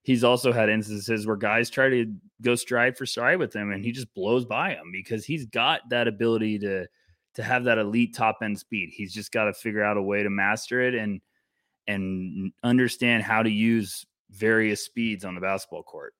he's 0.04 0.24
also 0.24 0.52
had 0.52 0.70
instances 0.70 1.28
where 1.28 1.36
guys 1.36 1.70
try 1.70 1.90
to 1.90 2.14
go 2.42 2.56
stride 2.56 2.98
for 2.98 3.06
stride 3.06 3.38
with 3.38 3.56
him 3.56 3.72
and 3.72 3.84
he 3.84 3.92
just 3.92 4.14
blows 4.14 4.46
by 4.46 4.70
him 4.70 4.92
because 4.92 5.26
he's 5.26 5.46
got 5.48 5.82
that 5.90 6.08
ability 6.08 6.60
to 6.60 6.88
to 7.38 7.44
have 7.44 7.66
that 7.66 7.78
elite 7.78 8.16
top 8.16 8.40
end 8.42 8.58
speed. 8.58 8.90
He's 8.92 9.14
just 9.14 9.32
got 9.32 9.44
to 9.46 9.54
figure 9.54 9.84
out 9.84 9.96
a 9.96 10.02
way 10.02 10.24
to 10.24 10.30
master 10.30 10.82
it 10.82 10.96
and 10.96 11.22
and 11.88 12.52
understand 12.64 13.24
how 13.24 13.44
to 13.44 13.50
use 13.50 14.06
various 14.32 14.84
speeds 14.84 15.24
on 15.24 15.36
the 15.36 15.42
basketball 15.42 15.84
court. 15.84 16.16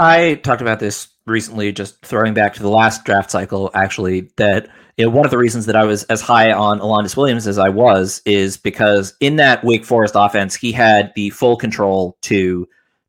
I 0.00 0.36
talked 0.36 0.62
about 0.62 0.80
this 0.80 1.08
recently, 1.26 1.72
just 1.72 2.00
throwing 2.00 2.32
back 2.32 2.54
to 2.54 2.62
the 2.62 2.70
last 2.70 3.04
draft 3.04 3.30
cycle, 3.30 3.70
actually, 3.74 4.30
that 4.36 4.66
you 4.96 5.04
know, 5.04 5.10
one 5.10 5.26
of 5.26 5.30
the 5.30 5.36
reasons 5.36 5.66
that 5.66 5.76
I 5.76 5.84
was 5.84 6.04
as 6.04 6.22
high 6.22 6.50
on 6.52 6.80
Alondes 6.80 7.16
Williams 7.16 7.46
as 7.46 7.58
I 7.58 7.68
was 7.68 8.22
is 8.24 8.56
because 8.56 9.14
in 9.20 9.36
that 9.36 9.62
Wake 9.62 9.84
Forest 9.84 10.14
offense, 10.16 10.54
he 10.54 10.72
had 10.72 11.12
the 11.16 11.28
full 11.30 11.54
control 11.56 12.16
to 12.22 12.66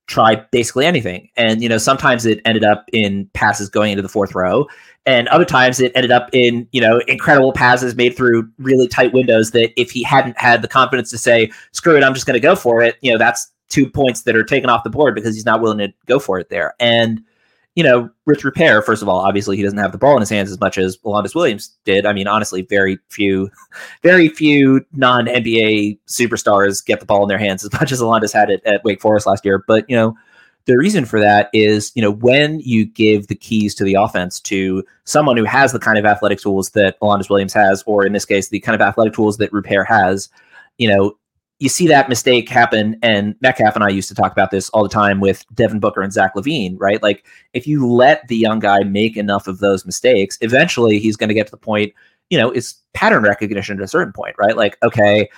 try 0.08 0.36
basically 0.51 0.86
anything. 0.86 1.30
And, 1.38 1.63
you 1.63 1.69
know, 1.69 1.77
sometimes 1.77 2.25
it 2.25 2.41
ended 2.43 2.65
up 2.65 2.86
in 2.91 3.30
passes 3.34 3.69
going 3.69 3.91
into 3.91 4.01
the 4.01 4.10
fourth 4.10 4.36
row, 4.36 4.67
and 5.06 5.30
other 5.30 5.45
times 5.45 5.80
it 5.80 5.93
ended 5.95 6.12
up 6.12 6.30
in, 6.34 6.67
you 6.73 6.82
know, 6.82 6.99
incredible 7.08 7.54
passes 7.54 7.95
made 7.95 8.17
through 8.17 8.49
really 8.58 8.89
tight 8.89 9.13
windows 9.13 9.51
that 9.51 9.71
if 9.80 9.91
he 9.91 10.04
hadn't 10.04 10.38
had 10.38 10.62
the 10.62 10.67
confidence 10.67 11.10
to 11.12 11.17
say, 11.17 11.51
screw 11.71 11.95
it, 11.95 12.04
I'm 12.04 12.13
just 12.13 12.25
going 12.25 12.36
to 12.36 12.41
go 12.41 12.58
for 12.58 12.82
it, 12.82 12.97
you 12.99 13.13
know, 13.13 13.17
that's 13.17 13.49
two 13.72 13.90
points 13.90 14.24
that 14.24 14.36
are 14.36 14.44
taken 14.44 14.70
off 14.70 14.84
the 14.84 14.90
board 14.90 15.16
because 15.16 15.34
he's 15.34 15.46
not 15.46 15.62
willing 15.62 15.80
to 15.80 15.94
go 16.06 16.20
for 16.20 16.38
it 16.38 16.50
there. 16.50 16.76
And, 16.80 17.24
you 17.76 17.84
know, 17.84 18.10
Rich 18.26 18.44
Rupert, 18.44 18.86
first 18.86 19.02
of 19.02 19.08
all, 19.08 19.20
obviously 19.20 19.56
he 19.56 19.64
doesn't 19.64 19.80
have 19.80 19.94
the 19.94 19.98
ball 19.98 20.16
in 20.16 20.20
his 20.20 20.30
hands 20.30 20.52
as 20.52 20.60
much 20.60 20.78
as 20.78 20.98
Alondes 21.06 21.34
Williams 21.34 21.76
did. 21.86 22.06
I 22.06 22.14
mean, 22.14 22.28
honestly, 22.28 22.64
very 22.64 23.00
few, 23.10 23.50
very 24.04 24.28
few 24.28 24.86
non 24.92 25.26
NBA 25.26 26.00
superstars 26.08 26.86
get 26.86 27.00
the 27.00 27.06
ball 27.06 27.24
in 27.24 27.30
their 27.30 27.38
hands 27.38 27.64
as 27.64 27.72
much 27.74 27.92
as 27.92 28.02
Alondes 28.02 28.34
had 28.34 28.50
it 28.50 28.62
at 28.66 28.84
Wake 28.84 29.02
Forest 29.02 29.26
last 29.26 29.46
year. 29.46 29.64
But, 29.66 29.90
you 29.90 29.96
know, 29.96 30.16
the 30.66 30.78
reason 30.78 31.06
for 31.06 31.20
that 31.20 31.50
is, 31.54 31.92
you 31.96 32.02
know, 32.02 32.12
when 32.12 32.60
you 32.60 32.86
give 32.86 33.28
the 33.28 33.36
keys 33.36 33.74
to 33.76 33.84
the 33.84 33.96
offense 33.96 34.40
to 34.42 34.84
someone 35.06 35.38
who 35.38 35.44
has 35.44 35.72
the 35.72 35.80
kind 35.80 35.98
of 35.98 36.06
athletic 36.06 36.40
tools 36.40 36.72
that 36.72 36.98
Alondes 37.02 37.30
Williams 37.30 37.54
has, 37.54 37.84
or 37.88 38.06
in 38.06 38.14
this 38.14 38.26
case, 38.26 38.50
the 38.50 38.60
kind 38.60 38.76
of 38.76 38.82
athletic 38.82 39.14
tools 39.14 39.38
that 39.38 39.52
Rupert 39.52 39.88
has, 39.88 40.30
you 40.78 40.88
know, 40.88 41.18
you 41.62 41.69
see 41.69 41.86
that 41.88 42.10
mistake 42.10 42.50
happen, 42.50 42.97
and 43.04 43.36
Metcalf 43.39 43.76
and 43.76 43.84
I 43.84 43.89
used 43.89 44.10
to 44.10 44.15
talk 44.15 44.32
about 44.32 44.50
this 44.50 44.67
all 44.69 44.82
the 44.82 44.89
time 44.89 45.19
with 45.19 45.45
Devin 45.54 45.80
Booker 45.80 46.02
and 46.02 46.12
Zach 46.12 46.34
LaVine, 46.34 46.76
right? 46.80 47.02
Like, 47.04 47.24
if 47.54 47.67
you 47.67 47.88
let 47.88 48.28
the 48.28 48.36
young 48.36 48.58
guy 48.58 48.80
make 48.80 49.15
enough 49.15 49.47
of 49.47 49.60
those 49.60 49.86
mistakes, 49.86 50.39
eventually 50.41 50.97
he's 50.97 51.15
going 51.15 51.28
to 51.28 51.36
get 51.36 51.45
to 51.45 51.52
the 51.52 51.58
point, 51.58 51.93
you 52.32 52.39
know, 52.39 52.50
it's 52.50 52.82
pattern 52.95 53.21
recognition 53.21 53.78
at 53.78 53.84
a 53.84 53.88
certain 53.88 54.12
point, 54.12 54.36
right? 54.39 54.58
Like, 54.58 54.76
okay, 54.82 55.30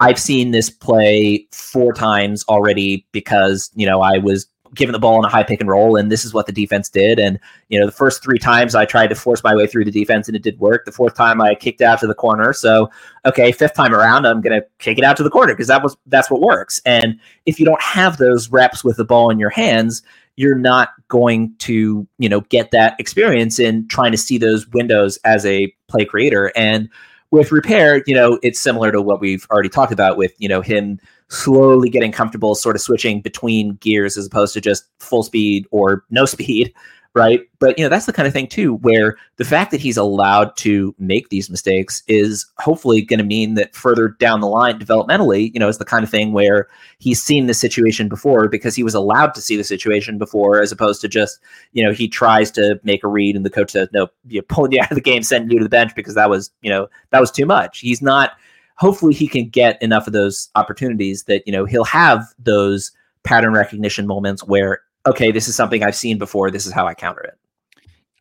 I've 0.00 0.18
seen 0.18 0.50
this 0.50 0.68
play 0.68 1.46
four 1.50 1.94
times 1.94 2.44
already 2.46 3.06
because, 3.12 3.70
you 3.74 3.86
know, 3.86 4.02
I 4.02 4.18
was 4.18 4.48
given 4.74 4.92
the 4.92 4.98
ball 4.98 5.18
in 5.18 5.24
a 5.24 5.28
high 5.28 5.42
pick 5.42 5.60
and 5.60 5.68
roll, 5.68 5.96
and 5.96 6.10
this 6.10 6.24
is 6.24 6.32
what 6.32 6.46
the 6.46 6.52
defense 6.52 6.88
did. 6.88 7.18
And 7.18 7.38
you 7.68 7.78
know, 7.78 7.86
the 7.86 7.92
first 7.92 8.22
three 8.22 8.38
times 8.38 8.74
I 8.74 8.84
tried 8.84 9.08
to 9.08 9.14
force 9.14 9.42
my 9.42 9.54
way 9.54 9.66
through 9.66 9.84
the 9.84 9.90
defense, 9.90 10.28
and 10.28 10.36
it 10.36 10.42
did 10.42 10.58
work. 10.58 10.84
The 10.84 10.92
fourth 10.92 11.14
time 11.14 11.40
I 11.40 11.54
kicked 11.54 11.82
out 11.82 12.00
to 12.00 12.06
the 12.06 12.14
corner. 12.14 12.52
So 12.52 12.90
okay, 13.26 13.52
fifth 13.52 13.74
time 13.74 13.94
around, 13.94 14.26
I'm 14.26 14.40
going 14.40 14.60
to 14.60 14.66
kick 14.78 14.98
it 14.98 15.04
out 15.04 15.16
to 15.18 15.22
the 15.22 15.30
corner 15.30 15.54
because 15.54 15.68
that 15.68 15.82
was 15.82 15.96
that's 16.06 16.30
what 16.30 16.40
works. 16.40 16.80
And 16.84 17.18
if 17.46 17.58
you 17.58 17.66
don't 17.66 17.82
have 17.82 18.16
those 18.16 18.50
reps 18.50 18.84
with 18.84 18.96
the 18.96 19.04
ball 19.04 19.30
in 19.30 19.38
your 19.38 19.50
hands, 19.50 20.02
you're 20.36 20.54
not 20.54 20.90
going 21.08 21.54
to 21.58 22.06
you 22.18 22.28
know 22.28 22.40
get 22.42 22.70
that 22.70 22.94
experience 22.98 23.58
in 23.58 23.86
trying 23.88 24.12
to 24.12 24.18
see 24.18 24.38
those 24.38 24.68
windows 24.68 25.18
as 25.24 25.44
a 25.46 25.72
play 25.88 26.04
creator. 26.04 26.52
And 26.56 26.88
with 27.30 27.52
Rupert, 27.52 28.04
you 28.06 28.14
know, 28.14 28.38
it's 28.42 28.58
similar 28.58 28.90
to 28.90 29.00
what 29.00 29.20
we've 29.20 29.46
already 29.50 29.68
talked 29.68 29.92
about 29.92 30.16
with 30.16 30.32
you 30.38 30.48
know 30.48 30.60
him 30.60 31.00
slowly 31.30 31.88
getting 31.88 32.12
comfortable 32.12 32.54
sort 32.54 32.76
of 32.76 32.82
switching 32.82 33.20
between 33.20 33.74
gears 33.76 34.16
as 34.16 34.26
opposed 34.26 34.52
to 34.52 34.60
just 34.60 34.84
full 34.98 35.22
speed 35.22 35.66
or 35.70 36.04
no 36.10 36.24
speed 36.26 36.72
right? 37.14 37.40
But 37.58 37.76
you 37.76 37.84
know 37.84 37.88
that's 37.88 38.06
the 38.06 38.12
kind 38.12 38.26
of 38.26 38.32
thing 38.32 38.46
too 38.46 38.76
where 38.76 39.16
the 39.36 39.44
fact 39.44 39.70
that 39.72 39.80
he's 39.80 39.96
allowed 39.96 40.56
to 40.58 40.94
make 40.98 41.28
these 41.28 41.50
mistakes 41.50 42.02
is 42.06 42.46
hopefully 42.58 43.02
going 43.02 43.18
to 43.18 43.24
mean 43.24 43.54
that 43.54 43.74
further 43.74 44.08
down 44.08 44.40
the 44.40 44.46
line 44.46 44.78
developmentally 44.78 45.52
you 45.52 45.60
know 45.60 45.68
is 45.68 45.78
the 45.78 45.84
kind 45.84 46.04
of 46.04 46.10
thing 46.10 46.32
where 46.32 46.68
he's 46.98 47.22
seen 47.22 47.46
the 47.46 47.54
situation 47.54 48.08
before 48.08 48.48
because 48.48 48.76
he 48.76 48.82
was 48.82 48.94
allowed 48.94 49.34
to 49.34 49.40
see 49.40 49.56
the 49.56 49.64
situation 49.64 50.18
before 50.18 50.62
as 50.62 50.72
opposed 50.72 51.00
to 51.00 51.08
just 51.08 51.40
you 51.72 51.84
know 51.84 51.92
he 51.92 52.08
tries 52.08 52.50
to 52.52 52.80
make 52.84 53.02
a 53.02 53.08
read 53.08 53.36
and 53.36 53.44
the 53.44 53.50
coach 53.50 53.72
says 53.72 53.88
no 53.92 54.08
you're 54.28 54.42
pulling 54.44 54.72
you 54.72 54.80
out 54.80 54.90
of 54.90 54.94
the 54.94 55.00
game 55.02 55.22
sending 55.22 55.50
you 55.50 55.58
to 55.58 55.64
the 55.64 55.68
bench 55.68 55.92
because 55.94 56.14
that 56.14 56.30
was 56.30 56.50
you 56.62 56.70
know 56.70 56.88
that 57.10 57.20
was 57.20 57.30
too 57.30 57.46
much. 57.46 57.80
He's 57.80 58.00
not 58.00 58.32
hopefully 58.80 59.14
he 59.14 59.28
can 59.28 59.48
get 59.48 59.80
enough 59.82 60.06
of 60.06 60.12
those 60.12 60.48
opportunities 60.54 61.24
that 61.24 61.46
you 61.46 61.52
know 61.52 61.64
he'll 61.64 61.84
have 61.84 62.24
those 62.38 62.90
pattern 63.22 63.52
recognition 63.52 64.06
moments 64.06 64.42
where 64.44 64.80
okay 65.06 65.30
this 65.30 65.46
is 65.46 65.54
something 65.54 65.82
i've 65.82 65.94
seen 65.94 66.18
before 66.18 66.50
this 66.50 66.66
is 66.66 66.72
how 66.72 66.86
i 66.86 66.94
counter 66.94 67.22
it. 67.22 67.36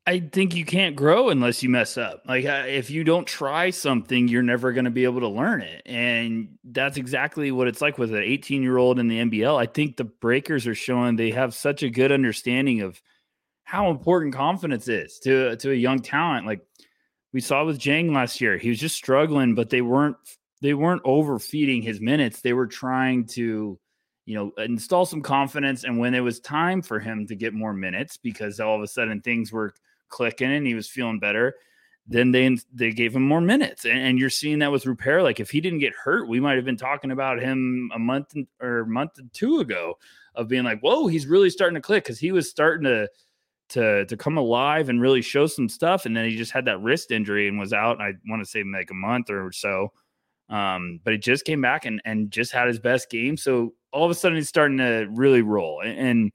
I 0.07 0.21
think 0.21 0.55
you 0.55 0.65
can't 0.65 0.95
grow 0.95 1.29
unless 1.29 1.61
you 1.61 1.69
mess 1.69 1.95
up. 1.95 2.23
Like 2.27 2.43
uh, 2.43 2.63
if 2.65 2.89
you 2.89 3.03
don't 3.03 3.27
try 3.27 3.69
something 3.69 4.27
you're 4.27 4.41
never 4.41 4.71
going 4.71 4.85
to 4.85 4.91
be 4.91 5.03
able 5.03 5.19
to 5.19 5.27
learn 5.27 5.61
it. 5.61 5.83
And 5.85 6.57
that's 6.63 6.97
exactly 6.97 7.51
what 7.51 7.67
it's 7.67 7.79
like 7.79 7.99
with 7.99 8.11
an 8.11 8.23
18 8.23 8.63
year 8.63 8.77
old 8.77 8.97
in 8.97 9.07
the 9.07 9.19
nbl 9.19 9.59
i 9.59 9.65
think 9.65 9.97
the 9.97 10.03
breakers 10.05 10.65
are 10.65 10.75
showing 10.75 11.15
they 11.15 11.31
have 11.31 11.53
such 11.53 11.83
a 11.83 11.89
good 11.89 12.11
understanding 12.11 12.81
of 12.81 12.99
how 13.69 13.91
important 13.91 14.33
confidence 14.33 14.87
is 14.87 15.19
to 15.19 15.55
to 15.57 15.71
a 15.71 15.75
young 15.75 15.99
talent. 15.99 16.47
Like 16.47 16.61
we 17.31 17.39
saw 17.39 17.63
with 17.63 17.79
Dieng 17.79 18.11
last 18.13 18.41
year. 18.41 18.57
He 18.57 18.69
was 18.69 18.79
just 18.79 18.95
struggling, 18.95 19.53
but 19.53 19.69
they 19.69 19.81
weren't 19.81 20.17
they 20.61 20.73
weren't 20.73 21.01
overfeeding 21.05 21.81
his 21.81 22.01
minutes. 22.01 22.41
They 22.41 22.53
were 22.53 22.67
trying 22.67 23.25
to, 23.27 23.79
you 24.25 24.35
know, 24.35 24.51
install 24.63 25.05
some 25.05 25.21
confidence. 25.21 25.83
And 25.83 25.97
when 25.97 26.13
it 26.13 26.19
was 26.19 26.39
time 26.39 26.81
for 26.81 26.99
him 26.99 27.25
to 27.27 27.35
get 27.35 27.53
more 27.53 27.73
minutes, 27.73 28.17
because 28.17 28.59
all 28.59 28.75
of 28.75 28.81
a 28.81 28.87
sudden 28.87 29.21
things 29.21 29.51
were 29.51 29.73
clicking 30.09 30.51
and 30.51 30.67
he 30.67 30.75
was 30.75 30.89
feeling 30.89 31.19
better, 31.19 31.55
then 32.07 32.31
they 32.31 32.57
they 32.73 32.91
gave 32.91 33.15
him 33.15 33.21
more 33.21 33.41
minutes. 33.41 33.85
And, 33.85 33.99
and 33.99 34.19
you're 34.19 34.29
seeing 34.29 34.59
that 34.59 34.71
with 34.71 34.85
Rupert. 34.85 35.23
Like 35.23 35.39
if 35.39 35.51
he 35.51 35.61
didn't 35.61 35.79
get 35.79 35.93
hurt, 35.93 36.27
we 36.27 36.39
might 36.39 36.55
have 36.55 36.65
been 36.65 36.77
talking 36.77 37.11
about 37.11 37.39
him 37.39 37.91
a 37.93 37.99
month 37.99 38.33
or 38.59 38.79
a 38.79 38.87
month 38.87 39.19
or 39.19 39.23
two 39.31 39.59
ago 39.59 39.97
of 40.35 40.47
being 40.47 40.63
like, 40.63 40.81
whoa, 40.81 41.07
he's 41.07 41.27
really 41.27 41.49
starting 41.49 41.75
to 41.75 41.81
click 41.81 42.03
because 42.03 42.19
he 42.19 42.31
was 42.31 42.49
starting 42.49 42.85
to 42.85 43.07
to 43.69 44.05
to 44.05 44.17
come 44.17 44.37
alive 44.37 44.89
and 44.89 45.01
really 45.01 45.21
show 45.21 45.45
some 45.45 45.69
stuff. 45.69 46.05
And 46.05 46.17
then 46.17 46.27
he 46.27 46.35
just 46.35 46.51
had 46.51 46.65
that 46.65 46.81
wrist 46.81 47.11
injury 47.11 47.47
and 47.47 47.59
was 47.59 47.73
out. 47.73 48.01
I 48.01 48.13
want 48.27 48.43
to 48.43 48.49
say 48.49 48.63
like 48.63 48.91
a 48.91 48.95
month 48.95 49.29
or 49.29 49.51
so. 49.51 49.93
Um, 50.49 50.99
but 51.03 51.13
he 51.13 51.19
just 51.19 51.45
came 51.45 51.61
back 51.61 51.85
and 51.85 52.01
and 52.05 52.31
just 52.31 52.51
had 52.51 52.67
his 52.67 52.79
best 52.79 53.09
game. 53.09 53.37
So 53.37 53.73
all 53.91 54.05
of 54.05 54.11
a 54.11 54.15
sudden 54.15 54.37
he's 54.37 54.49
starting 54.49 54.77
to 54.77 55.07
really 55.11 55.41
roll. 55.41 55.81
And, 55.81 55.97
and 55.97 56.31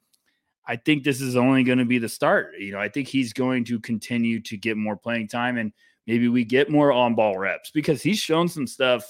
I 0.67 0.77
think 0.77 1.05
this 1.05 1.21
is 1.21 1.37
only 1.37 1.63
going 1.63 1.79
to 1.79 1.85
be 1.85 1.99
the 1.99 2.09
start. 2.09 2.53
You 2.59 2.73
know, 2.73 2.79
I 2.79 2.89
think 2.89 3.09
he's 3.09 3.33
going 3.33 3.65
to 3.67 3.79
continue 3.81 4.41
to 4.41 4.57
get 4.57 4.77
more 4.77 4.97
playing 4.97 5.29
time 5.29 5.59
and 5.59 5.73
maybe 6.07 6.29
we 6.29 6.45
get 6.45 6.71
more 6.71 6.93
on 6.93 7.15
ball 7.15 7.39
reps 7.39 7.71
because 7.71 8.03
he's 8.03 8.19
shown 8.19 8.49
some 8.49 8.67
stuff 8.67 9.05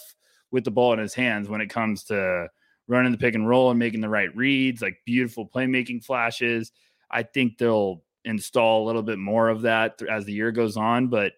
with 0.51 0.65
the 0.65 0.71
ball 0.71 0.93
in 0.93 0.99
his 0.99 1.15
hands 1.15 1.49
when 1.49 1.61
it 1.61 1.69
comes 1.71 2.05
to 2.05 2.49
running 2.87 3.13
the 3.13 3.19
pick 3.19 3.35
and 3.35 3.49
roll 3.49 3.71
and 3.71 3.79
making 3.79 4.01
the 4.01 4.09
right 4.09 4.35
reads, 4.37 4.83
like 4.83 4.99
beautiful 5.05 5.49
playmaking 5.49 6.05
flashes. 6.05 6.71
I 7.11 7.23
think 7.23 7.59
they'll 7.59 8.03
install 8.25 8.85
a 8.85 8.87
little 8.87 9.03
bit 9.03 9.19
more 9.19 9.49
of 9.49 9.63
that 9.63 10.01
as 10.09 10.25
the 10.25 10.33
year 10.33 10.53
goes 10.53 10.77
on, 10.77 11.09
but 11.09 11.33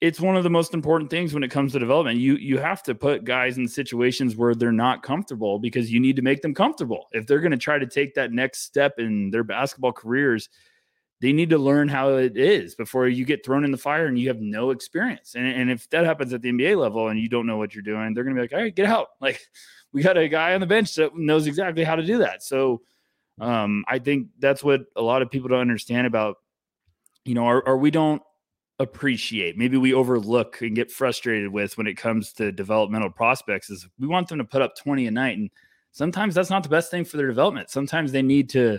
it's 0.00 0.20
one 0.20 0.36
of 0.36 0.44
the 0.44 0.50
most 0.50 0.74
important 0.74 1.10
things 1.10 1.34
when 1.34 1.42
it 1.42 1.50
comes 1.50 1.72
to 1.72 1.78
development. 1.78 2.18
You 2.18 2.36
you 2.36 2.58
have 2.58 2.82
to 2.84 2.94
put 2.94 3.24
guys 3.24 3.58
in 3.58 3.66
situations 3.66 4.36
where 4.36 4.54
they're 4.54 4.70
not 4.70 5.02
comfortable 5.02 5.58
because 5.58 5.90
you 5.90 5.98
need 5.98 6.16
to 6.16 6.22
make 6.22 6.42
them 6.42 6.54
comfortable. 6.54 7.06
If 7.12 7.26
they're 7.26 7.40
going 7.40 7.52
to 7.52 7.56
try 7.56 7.78
to 7.78 7.86
take 7.86 8.14
that 8.14 8.32
next 8.32 8.60
step 8.62 8.98
in 8.98 9.30
their 9.30 9.42
basketball 9.42 9.92
careers, 9.92 10.48
they 11.20 11.32
need 11.32 11.50
to 11.50 11.58
learn 11.58 11.88
how 11.88 12.10
it 12.10 12.36
is 12.36 12.76
before 12.76 13.08
you 13.08 13.24
get 13.24 13.44
thrown 13.44 13.64
in 13.64 13.72
the 13.72 13.78
fire 13.78 14.06
and 14.06 14.16
you 14.18 14.28
have 14.28 14.40
no 14.40 14.70
experience. 14.70 15.34
And, 15.34 15.46
and 15.46 15.70
if 15.70 15.90
that 15.90 16.04
happens 16.04 16.32
at 16.32 16.42
the 16.42 16.52
NBA 16.52 16.78
level 16.78 17.08
and 17.08 17.18
you 17.18 17.28
don't 17.28 17.46
know 17.46 17.56
what 17.56 17.74
you're 17.74 17.82
doing, 17.82 18.14
they're 18.14 18.22
going 18.22 18.36
to 18.36 18.40
be 18.40 18.44
like, 18.44 18.52
all 18.52 18.60
right, 18.60 18.74
get 18.74 18.86
out. 18.86 19.08
Like 19.20 19.40
we 19.92 20.02
got 20.02 20.16
a 20.16 20.28
guy 20.28 20.54
on 20.54 20.60
the 20.60 20.66
bench 20.66 20.94
that 20.94 21.16
knows 21.16 21.46
exactly 21.46 21.82
how 21.82 21.96
to 21.96 22.04
do 22.04 22.18
that. 22.18 22.42
So 22.42 22.82
um, 23.40 23.84
I 23.88 23.98
think 23.98 24.28
that's 24.38 24.62
what 24.62 24.82
a 24.94 25.02
lot 25.02 25.22
of 25.22 25.30
people 25.30 25.48
don't 25.48 25.60
understand 25.60 26.06
about, 26.06 26.36
you 27.24 27.34
know, 27.34 27.44
or, 27.44 27.66
or 27.66 27.78
we 27.78 27.90
don't 27.90 28.22
appreciate, 28.78 29.58
maybe 29.58 29.76
we 29.76 29.92
overlook 29.92 30.60
and 30.60 30.76
get 30.76 30.90
frustrated 30.90 31.52
with 31.52 31.76
when 31.76 31.86
it 31.86 31.96
comes 31.96 32.32
to 32.34 32.52
developmental 32.52 33.10
prospects 33.10 33.70
is 33.70 33.88
we 33.98 34.06
want 34.06 34.28
them 34.28 34.38
to 34.38 34.44
put 34.44 34.62
up 34.62 34.76
20 34.76 35.06
a 35.06 35.10
night. 35.10 35.36
And 35.36 35.50
sometimes 35.92 36.34
that's 36.34 36.50
not 36.50 36.62
the 36.62 36.68
best 36.68 36.90
thing 36.90 37.04
for 37.04 37.16
their 37.16 37.26
development. 37.26 37.70
Sometimes 37.70 38.12
they 38.12 38.22
need 38.22 38.50
to, 38.50 38.78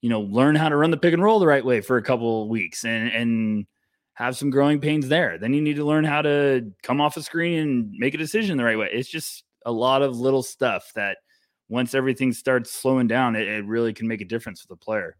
you 0.00 0.08
know, 0.08 0.20
learn 0.22 0.54
how 0.54 0.68
to 0.68 0.76
run 0.76 0.90
the 0.90 0.96
pick 0.96 1.12
and 1.12 1.22
roll 1.22 1.38
the 1.38 1.46
right 1.46 1.64
way 1.64 1.80
for 1.80 1.98
a 1.98 2.02
couple 2.02 2.48
weeks 2.48 2.84
and 2.84 3.10
and 3.10 3.66
have 4.14 4.36
some 4.36 4.50
growing 4.50 4.80
pains 4.80 5.08
there. 5.08 5.38
Then 5.38 5.54
you 5.54 5.62
need 5.62 5.76
to 5.76 5.84
learn 5.84 6.04
how 6.04 6.20
to 6.22 6.70
come 6.82 7.00
off 7.00 7.16
a 7.16 7.22
screen 7.22 7.58
and 7.58 7.90
make 7.92 8.14
a 8.14 8.18
decision 8.18 8.56
the 8.56 8.64
right 8.64 8.78
way. 8.78 8.90
It's 8.92 9.08
just 9.08 9.44
a 9.64 9.72
lot 9.72 10.02
of 10.02 10.18
little 10.18 10.42
stuff 10.42 10.92
that 10.94 11.18
once 11.68 11.94
everything 11.94 12.32
starts 12.32 12.70
slowing 12.70 13.06
down, 13.06 13.36
it, 13.36 13.48
it 13.48 13.64
really 13.64 13.94
can 13.94 14.08
make 14.08 14.20
a 14.20 14.26
difference 14.26 14.60
for 14.60 14.68
the 14.68 14.76
player. 14.76 15.16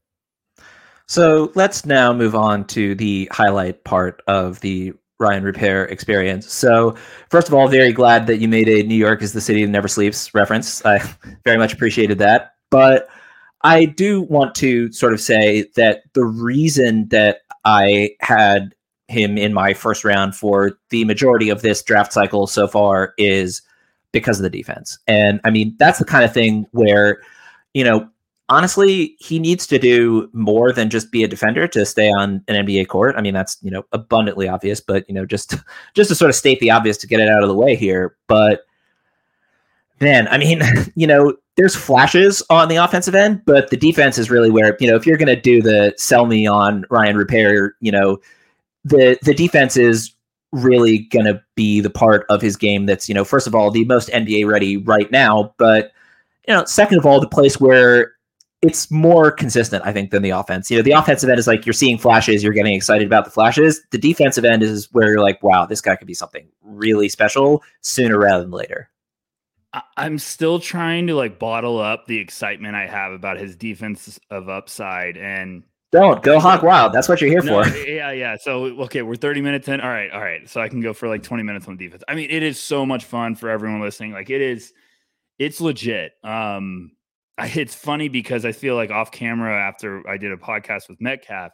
So 1.10 1.50
let's 1.56 1.84
now 1.84 2.12
move 2.12 2.36
on 2.36 2.68
to 2.68 2.94
the 2.94 3.28
highlight 3.32 3.82
part 3.82 4.22
of 4.28 4.60
the 4.60 4.92
Rayan 5.20 5.42
Rupert 5.42 5.90
experience. 5.90 6.52
So, 6.52 6.94
first 7.30 7.48
of 7.48 7.54
all, 7.54 7.66
very 7.66 7.92
glad 7.92 8.28
that 8.28 8.36
you 8.36 8.46
made 8.46 8.68
a 8.68 8.84
New 8.84 8.94
York 8.94 9.20
is 9.20 9.32
the 9.32 9.40
city 9.40 9.64
that 9.64 9.72
never 9.72 9.88
sleeps 9.88 10.32
reference. 10.34 10.86
I 10.86 10.98
very 11.44 11.58
much 11.58 11.72
appreciated 11.72 12.18
that. 12.18 12.54
But 12.70 13.08
I 13.62 13.86
do 13.86 14.22
want 14.22 14.54
to 14.56 14.92
sort 14.92 15.12
of 15.12 15.20
say 15.20 15.64
that 15.74 16.02
the 16.12 16.24
reason 16.24 17.08
that 17.08 17.38
I 17.64 18.10
had 18.20 18.72
him 19.08 19.36
in 19.36 19.52
my 19.52 19.74
first 19.74 20.04
round 20.04 20.36
for 20.36 20.78
the 20.90 21.04
majority 21.06 21.48
of 21.48 21.62
this 21.62 21.82
draft 21.82 22.12
cycle 22.12 22.46
so 22.46 22.68
far 22.68 23.14
is 23.18 23.62
because 24.12 24.38
of 24.38 24.44
the 24.44 24.50
defense. 24.50 24.96
And 25.08 25.40
I 25.42 25.50
mean, 25.50 25.74
that's 25.76 25.98
the 25.98 26.04
kind 26.04 26.24
of 26.24 26.32
thing 26.32 26.68
where, 26.70 27.20
you 27.74 27.82
know, 27.82 28.08
honestly, 28.50 29.16
he 29.20 29.38
needs 29.38 29.66
to 29.68 29.78
do 29.78 30.28
more 30.32 30.72
than 30.72 30.90
just 30.90 31.10
be 31.10 31.24
a 31.24 31.28
defender 31.28 31.66
to 31.68 31.86
stay 31.86 32.10
on 32.10 32.44
an 32.48 32.66
NBA 32.66 32.88
court. 32.88 33.14
I 33.16 33.22
mean, 33.22 33.32
that's, 33.32 33.56
you 33.62 33.70
know, 33.70 33.84
abundantly 33.92 34.48
obvious, 34.48 34.80
but, 34.80 35.08
you 35.08 35.14
know, 35.14 35.24
just 35.24 35.54
just 35.94 36.08
to 36.08 36.14
sort 36.14 36.28
of 36.28 36.34
state 36.34 36.60
the 36.60 36.70
obvious 36.70 36.98
to 36.98 37.06
get 37.06 37.20
it 37.20 37.30
out 37.30 37.42
of 37.42 37.48
the 37.48 37.54
way 37.54 37.74
here, 37.76 38.16
but 38.26 38.66
man, 40.00 40.28
I 40.28 40.38
mean, 40.38 40.60
you 40.94 41.06
know, 41.06 41.34
there's 41.56 41.76
flashes 41.76 42.42
on 42.50 42.68
the 42.68 42.76
offensive 42.76 43.14
end, 43.14 43.42
but 43.46 43.70
the 43.70 43.76
defense 43.76 44.18
is 44.18 44.30
really 44.30 44.50
where, 44.50 44.76
you 44.80 44.90
know, 44.90 44.96
if 44.96 45.06
you're 45.06 45.18
going 45.18 45.34
to 45.34 45.40
do 45.40 45.62
the 45.62 45.94
sell 45.96 46.26
me 46.26 46.46
on 46.46 46.84
Rayan 46.90 47.14
Rupert, 47.14 47.76
you 47.80 47.92
know, 47.92 48.18
the 48.84 49.18
the 49.22 49.34
defense 49.34 49.76
is 49.76 50.12
really 50.52 50.98
going 50.98 51.26
to 51.26 51.40
be 51.54 51.80
the 51.80 51.90
part 51.90 52.26
of 52.28 52.42
his 52.42 52.56
game 52.56 52.86
that's, 52.86 53.08
you 53.08 53.14
know, 53.14 53.24
first 53.24 53.46
of 53.46 53.54
all, 53.54 53.70
the 53.70 53.84
most 53.84 54.08
NBA 54.08 54.46
ready 54.46 54.78
right 54.78 55.10
now, 55.12 55.54
but 55.58 55.92
you 56.48 56.54
know, 56.54 56.64
second 56.64 56.98
of 56.98 57.06
all, 57.06 57.20
the 57.20 57.28
place 57.28 57.60
where 57.60 58.14
it's 58.62 58.90
more 58.90 59.30
consistent, 59.30 59.84
I 59.86 59.92
think, 59.92 60.10
than 60.10 60.22
the 60.22 60.30
offense. 60.30 60.70
You 60.70 60.76
know, 60.76 60.82
the 60.82 60.92
offensive 60.92 61.30
end 61.30 61.38
is 61.38 61.46
like 61.46 61.64
you're 61.64 61.72
seeing 61.72 61.96
flashes, 61.96 62.42
you're 62.42 62.52
getting 62.52 62.74
excited 62.74 63.06
about 63.06 63.24
the 63.24 63.30
flashes. 63.30 63.80
The 63.90 63.98
defensive 63.98 64.44
end 64.44 64.62
is 64.62 64.88
where 64.92 65.08
you're 65.10 65.22
like, 65.22 65.42
wow, 65.42 65.64
this 65.64 65.80
guy 65.80 65.96
could 65.96 66.06
be 66.06 66.14
something 66.14 66.46
really 66.62 67.08
special 67.08 67.62
sooner 67.80 68.18
rather 68.18 68.42
than 68.42 68.50
later. 68.50 68.90
I'm 69.96 70.18
still 70.18 70.58
trying 70.58 71.06
to 71.06 71.14
like 71.14 71.38
bottle 71.38 71.78
up 71.78 72.06
the 72.06 72.18
excitement 72.18 72.74
I 72.74 72.86
have 72.86 73.12
about 73.12 73.38
his 73.38 73.54
defense 73.56 74.18
of 74.28 74.48
upside 74.48 75.16
and 75.16 75.62
don't 75.92 76.22
go 76.22 76.38
hog 76.38 76.62
wild. 76.62 76.92
That's 76.92 77.08
what 77.08 77.20
you're 77.20 77.30
here 77.30 77.42
no, 77.42 77.64
for. 77.64 77.76
Yeah, 77.78 78.12
yeah. 78.12 78.36
So 78.36 78.64
okay, 78.82 79.02
we're 79.02 79.16
30 79.16 79.40
minutes 79.40 79.68
in. 79.68 79.80
All 79.80 79.88
right, 79.88 80.10
all 80.10 80.20
right. 80.20 80.48
So 80.48 80.60
I 80.60 80.68
can 80.68 80.80
go 80.80 80.92
for 80.92 81.08
like 81.08 81.22
20 81.22 81.42
minutes 81.42 81.66
on 81.66 81.76
defense. 81.76 82.02
I 82.08 82.14
mean, 82.14 82.30
it 82.30 82.42
is 82.42 82.60
so 82.60 82.84
much 82.84 83.04
fun 83.04 83.36
for 83.36 83.48
everyone 83.48 83.80
listening. 83.80 84.12
Like 84.12 84.28
it 84.28 84.40
is, 84.40 84.72
it's 85.38 85.60
legit. 85.60 86.12
Um, 86.22 86.92
it's 87.46 87.74
funny 87.74 88.08
because 88.08 88.44
I 88.44 88.52
feel 88.52 88.74
like 88.74 88.90
off 88.90 89.10
camera 89.10 89.58
after 89.60 90.06
I 90.08 90.16
did 90.16 90.32
a 90.32 90.36
podcast 90.36 90.88
with 90.88 91.00
Metcalf, 91.00 91.52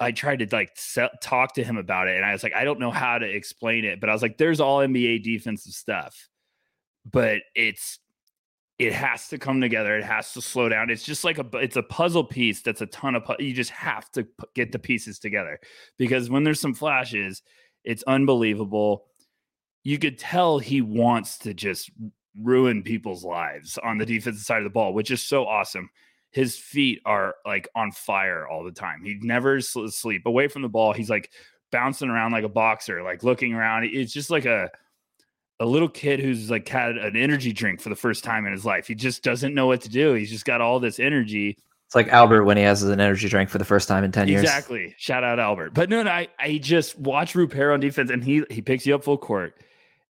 I 0.00 0.12
tried 0.12 0.38
to 0.38 0.48
like 0.52 0.76
talk 1.20 1.54
to 1.54 1.64
him 1.64 1.76
about 1.76 2.08
it, 2.08 2.16
and 2.16 2.24
I 2.24 2.32
was 2.32 2.42
like, 2.42 2.54
I 2.54 2.64
don't 2.64 2.80
know 2.80 2.90
how 2.90 3.18
to 3.18 3.26
explain 3.26 3.84
it, 3.84 4.00
but 4.00 4.08
I 4.08 4.12
was 4.12 4.22
like, 4.22 4.38
there's 4.38 4.60
all 4.60 4.78
NBA 4.78 5.22
defensive 5.22 5.72
stuff 5.72 6.28
but 7.12 7.40
it's 7.54 7.98
it 8.78 8.92
has 8.92 9.26
to 9.28 9.38
come 9.38 9.60
together. 9.60 9.96
It 9.96 10.04
has 10.04 10.32
to 10.34 10.40
slow 10.40 10.68
down. 10.68 10.88
It's 10.88 11.02
just 11.02 11.24
like 11.24 11.38
a 11.38 11.46
it's 11.54 11.76
a 11.76 11.82
puzzle 11.82 12.24
piece 12.24 12.62
that's 12.62 12.80
a 12.80 12.86
ton 12.86 13.16
of 13.16 13.24
you 13.38 13.52
just 13.52 13.70
have 13.70 14.10
to 14.12 14.26
get 14.54 14.72
the 14.72 14.78
pieces 14.78 15.18
together 15.18 15.58
because 15.98 16.30
when 16.30 16.44
there's 16.44 16.60
some 16.60 16.74
flashes, 16.74 17.42
it's 17.84 18.04
unbelievable. 18.04 19.06
You 19.82 19.98
could 19.98 20.18
tell 20.18 20.58
he 20.58 20.80
wants 20.80 21.38
to 21.38 21.54
just 21.54 21.90
ruin 22.42 22.82
people's 22.82 23.24
lives 23.24 23.78
on 23.78 23.98
the 23.98 24.06
defensive 24.06 24.42
side 24.42 24.58
of 24.58 24.64
the 24.64 24.70
ball, 24.70 24.94
which 24.94 25.10
is 25.10 25.22
so 25.22 25.46
awesome. 25.46 25.90
His 26.30 26.56
feet 26.56 27.00
are 27.04 27.36
like 27.46 27.68
on 27.74 27.90
fire 27.92 28.46
all 28.46 28.64
the 28.64 28.72
time. 28.72 29.02
He 29.02 29.18
never 29.22 29.60
sleep 29.60 30.26
away 30.26 30.48
from 30.48 30.62
the 30.62 30.68
ball. 30.68 30.92
He's 30.92 31.10
like 31.10 31.30
bouncing 31.72 32.08
around 32.08 32.32
like 32.32 32.44
a 32.44 32.48
boxer, 32.48 33.02
like 33.02 33.22
looking 33.22 33.54
around. 33.54 33.84
It's 33.84 34.12
just 34.12 34.30
like 34.30 34.44
a 34.44 34.70
a 35.60 35.66
little 35.66 35.88
kid 35.88 36.20
who's 36.20 36.50
like 36.50 36.68
had 36.68 36.96
an 36.96 37.16
energy 37.16 37.52
drink 37.52 37.80
for 37.80 37.88
the 37.88 37.96
first 37.96 38.22
time 38.22 38.46
in 38.46 38.52
his 38.52 38.64
life. 38.64 38.86
He 38.86 38.94
just 38.94 39.22
doesn't 39.22 39.54
know 39.54 39.66
what 39.66 39.80
to 39.82 39.88
do. 39.88 40.14
He's 40.14 40.30
just 40.30 40.44
got 40.44 40.60
all 40.60 40.78
this 40.78 41.00
energy. 41.00 41.56
It's 41.86 41.94
like 41.94 42.08
Albert 42.08 42.44
when 42.44 42.56
he 42.56 42.62
has 42.62 42.82
an 42.82 43.00
energy 43.00 43.28
drink 43.28 43.48
for 43.48 43.58
the 43.58 43.64
first 43.64 43.88
time 43.88 44.04
in 44.04 44.12
10 44.12 44.28
years. 44.28 44.42
Exactly. 44.42 44.94
Shout 44.98 45.24
out 45.24 45.40
Albert. 45.40 45.74
But 45.74 45.88
no, 45.88 46.02
no 46.02 46.10
I, 46.10 46.28
I 46.38 46.58
just 46.58 46.98
watch 46.98 47.34
Rupert 47.34 47.72
on 47.72 47.80
defense 47.80 48.10
and 48.10 48.22
he 48.22 48.44
he 48.50 48.60
picks 48.60 48.86
you 48.86 48.94
up 48.94 49.02
full 49.02 49.18
court. 49.18 49.54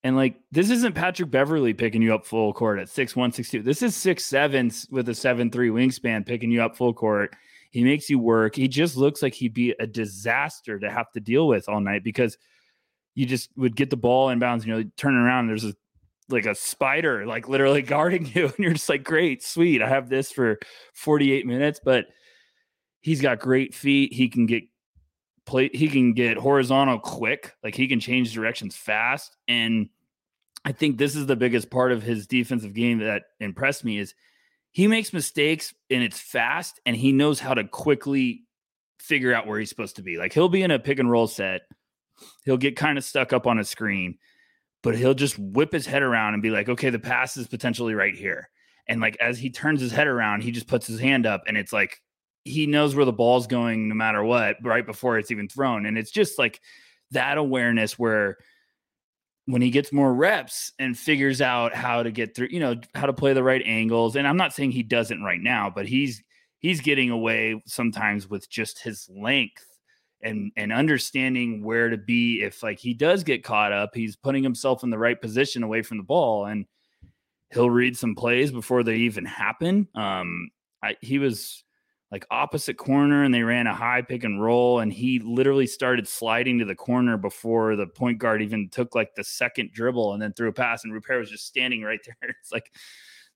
And 0.06 0.16
like 0.16 0.36
this 0.52 0.70
isn't 0.70 0.94
Patrick 0.94 1.30
Beverley 1.30 1.74
picking 1.74 2.02
you 2.02 2.14
up 2.14 2.26
full 2.26 2.52
court 2.52 2.78
at 2.78 2.88
six 2.88 3.16
one, 3.16 3.32
six 3.32 3.50
two. 3.50 3.62
This 3.62 3.82
is 3.82 3.96
six 3.96 4.24
seven 4.24 4.70
with 4.90 5.08
a 5.08 5.14
seven 5.14 5.50
three 5.50 5.70
wingspan 5.70 6.24
picking 6.26 6.50
you 6.50 6.62
up 6.62 6.76
full 6.76 6.94
court. 6.94 7.34
He 7.70 7.84
makes 7.84 8.08
you 8.08 8.18
work. 8.18 8.54
He 8.54 8.68
just 8.68 8.96
looks 8.96 9.22
like 9.22 9.34
he'd 9.34 9.54
be 9.54 9.74
a 9.78 9.86
disaster 9.86 10.78
to 10.78 10.90
have 10.90 11.10
to 11.12 11.20
deal 11.20 11.46
with 11.46 11.68
all 11.68 11.80
night 11.80 12.04
because– 12.04 12.36
you 13.16 13.26
just 13.26 13.50
would 13.56 13.74
get 13.74 13.90
the 13.90 13.96
ball 13.96 14.28
inbounds, 14.28 14.64
you 14.64 14.72
know, 14.72 14.84
turn 14.96 15.16
around, 15.16 15.40
and 15.40 15.48
there's 15.48 15.64
a 15.64 15.74
like 16.28 16.46
a 16.46 16.54
spider 16.54 17.24
like 17.24 17.48
literally 17.48 17.82
guarding 17.82 18.30
you, 18.32 18.44
and 18.44 18.58
you're 18.58 18.74
just 18.74 18.88
like, 18.88 19.02
great, 19.02 19.42
sweet. 19.42 19.82
I 19.82 19.88
have 19.88 20.08
this 20.08 20.30
for 20.30 20.58
48 20.94 21.46
minutes, 21.46 21.80
but 21.82 22.06
he's 23.00 23.20
got 23.20 23.40
great 23.40 23.74
feet. 23.74 24.12
He 24.12 24.28
can 24.28 24.46
get 24.46 24.64
play, 25.46 25.70
he 25.72 25.88
can 25.88 26.12
get 26.12 26.36
horizontal 26.36 26.98
quick, 26.98 27.54
like 27.64 27.74
he 27.74 27.88
can 27.88 28.00
change 28.00 28.32
directions 28.32 28.76
fast. 28.76 29.36
And 29.48 29.88
I 30.66 30.72
think 30.72 30.98
this 30.98 31.16
is 31.16 31.26
the 31.26 31.36
biggest 31.36 31.70
part 31.70 31.92
of 31.92 32.02
his 32.02 32.26
defensive 32.26 32.74
game 32.74 32.98
that 32.98 33.22
impressed 33.40 33.84
me 33.84 33.98
is 33.98 34.14
he 34.72 34.86
makes 34.86 35.12
mistakes 35.12 35.72
and 35.88 36.02
it's 36.02 36.20
fast 36.20 36.80
and 36.84 36.94
he 36.94 37.12
knows 37.12 37.40
how 37.40 37.54
to 37.54 37.64
quickly 37.64 38.42
figure 38.98 39.32
out 39.32 39.46
where 39.46 39.58
he's 39.58 39.70
supposed 39.70 39.96
to 39.96 40.02
be. 40.02 40.18
Like 40.18 40.34
he'll 40.34 40.50
be 40.50 40.62
in 40.62 40.70
a 40.70 40.78
pick 40.78 40.98
and 40.98 41.10
roll 41.10 41.28
set 41.28 41.62
He'll 42.44 42.56
get 42.56 42.76
kind 42.76 42.98
of 42.98 43.04
stuck 43.04 43.32
up 43.32 43.46
on 43.46 43.58
a 43.58 43.64
screen, 43.64 44.18
but 44.82 44.96
he'll 44.96 45.14
just 45.14 45.38
whip 45.38 45.72
his 45.72 45.86
head 45.86 46.02
around 46.02 46.34
and 46.34 46.42
be 46.42 46.50
like, 46.50 46.68
okay, 46.68 46.90
the 46.90 46.98
pass 46.98 47.36
is 47.36 47.46
potentially 47.46 47.94
right 47.94 48.14
here. 48.14 48.48
And 48.88 49.00
like 49.00 49.16
as 49.20 49.38
he 49.38 49.50
turns 49.50 49.80
his 49.80 49.92
head 49.92 50.06
around, 50.06 50.42
he 50.42 50.52
just 50.52 50.68
puts 50.68 50.86
his 50.86 51.00
hand 51.00 51.26
up 51.26 51.42
and 51.46 51.56
it's 51.56 51.72
like 51.72 52.00
he 52.44 52.66
knows 52.66 52.94
where 52.94 53.04
the 53.04 53.12
ball's 53.12 53.48
going 53.48 53.88
no 53.88 53.94
matter 53.94 54.22
what, 54.22 54.56
right 54.62 54.86
before 54.86 55.18
it's 55.18 55.32
even 55.32 55.48
thrown. 55.48 55.86
And 55.86 55.98
it's 55.98 56.12
just 56.12 56.38
like 56.38 56.60
that 57.10 57.38
awareness 57.38 57.98
where 57.98 58.36
when 59.46 59.62
he 59.62 59.70
gets 59.70 59.92
more 59.92 60.12
reps 60.12 60.72
and 60.78 60.98
figures 60.98 61.40
out 61.40 61.74
how 61.74 62.02
to 62.02 62.10
get 62.10 62.34
through, 62.34 62.48
you 62.50 62.60
know, 62.60 62.74
how 62.94 63.06
to 63.06 63.12
play 63.12 63.32
the 63.32 63.42
right 63.42 63.62
angles. 63.64 64.16
And 64.16 64.26
I'm 64.26 64.36
not 64.36 64.52
saying 64.52 64.72
he 64.72 64.82
doesn't 64.82 65.22
right 65.22 65.40
now, 65.40 65.70
but 65.74 65.86
he's 65.86 66.22
he's 66.58 66.80
getting 66.80 67.10
away 67.10 67.62
sometimes 67.66 68.28
with 68.28 68.48
just 68.50 68.82
his 68.82 69.08
length 69.08 69.64
and 70.22 70.50
and 70.56 70.72
understanding 70.72 71.62
where 71.62 71.88
to 71.88 71.96
be 71.96 72.42
if 72.42 72.62
like 72.62 72.78
he 72.78 72.94
does 72.94 73.22
get 73.22 73.44
caught 73.44 73.72
up 73.72 73.90
he's 73.94 74.16
putting 74.16 74.42
himself 74.42 74.82
in 74.82 74.90
the 74.90 74.98
right 74.98 75.20
position 75.20 75.62
away 75.62 75.82
from 75.82 75.98
the 75.98 76.02
ball 76.02 76.46
and 76.46 76.66
he'll 77.52 77.70
read 77.70 77.96
some 77.96 78.14
plays 78.14 78.50
before 78.50 78.82
they 78.82 78.96
even 78.96 79.24
happen 79.24 79.86
um 79.94 80.50
I, 80.82 80.96
he 81.00 81.18
was 81.18 81.64
like 82.16 82.26
opposite 82.30 82.78
corner 82.78 83.24
and 83.24 83.34
they 83.34 83.42
ran 83.42 83.66
a 83.66 83.74
high 83.74 84.00
pick 84.00 84.24
and 84.24 84.42
roll 84.42 84.80
and 84.80 84.90
he 84.90 85.18
literally 85.18 85.66
started 85.66 86.08
sliding 86.08 86.58
to 86.58 86.64
the 86.64 86.74
corner 86.74 87.18
before 87.18 87.76
the 87.76 87.86
point 87.86 88.18
guard 88.18 88.40
even 88.40 88.70
took 88.70 88.94
like 88.94 89.14
the 89.14 89.22
second 89.22 89.70
dribble 89.70 90.14
and 90.14 90.22
then 90.22 90.32
threw 90.32 90.48
a 90.48 90.52
pass 90.52 90.82
and 90.82 90.94
Rupert 90.94 91.20
was 91.20 91.30
just 91.30 91.46
standing 91.46 91.82
right 91.82 92.00
there 92.06 92.30
it's 92.40 92.50
like 92.50 92.72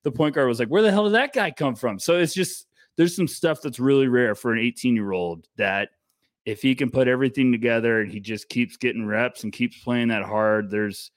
the 0.02 0.10
point 0.10 0.34
guard 0.34 0.48
was 0.48 0.58
like 0.58 0.68
where 0.68 0.80
the 0.80 0.90
hell 0.90 1.04
did 1.04 1.12
that 1.12 1.34
guy 1.34 1.50
come 1.50 1.74
from 1.74 1.98
so 1.98 2.16
it's 2.16 2.32
just 2.32 2.68
there's 2.96 3.14
some 3.14 3.28
stuff 3.28 3.60
that's 3.60 3.78
really 3.78 4.08
rare 4.08 4.34
for 4.34 4.50
an 4.50 4.58
18 4.58 4.96
year 4.96 5.12
old 5.12 5.46
that 5.56 5.90
if 6.46 6.62
he 6.62 6.74
can 6.74 6.90
put 6.90 7.06
everything 7.06 7.52
together 7.52 8.00
and 8.00 8.10
he 8.10 8.18
just 8.18 8.48
keeps 8.48 8.76
getting 8.76 9.06
reps 9.06 9.44
and 9.44 9.52
keeps 9.52 9.78
playing 9.82 10.08
that 10.08 10.22
hard, 10.22 10.70
there's 10.70 11.10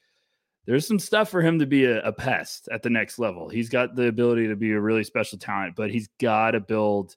there's 0.66 0.88
some 0.88 1.00
stuff 1.00 1.30
for 1.30 1.42
him 1.42 1.60
to 1.60 1.66
be 1.66 1.86
a, 1.86 2.02
a 2.04 2.14
pest 2.14 2.70
at 2.72 2.84
the 2.84 2.90
next 2.90 3.20
level. 3.20 3.50
He's 3.50 3.70
got 3.70 3.96
the 3.96 4.08
ability 4.08 4.48
to 4.48 4.56
be 4.56 4.72
a 4.72 4.80
really 4.80 5.04
special 5.04 5.38
talent, 5.38 5.76
but 5.76 5.92
he's 5.92 6.10
got 6.22 6.52
to 6.52 6.60
build 6.60 7.16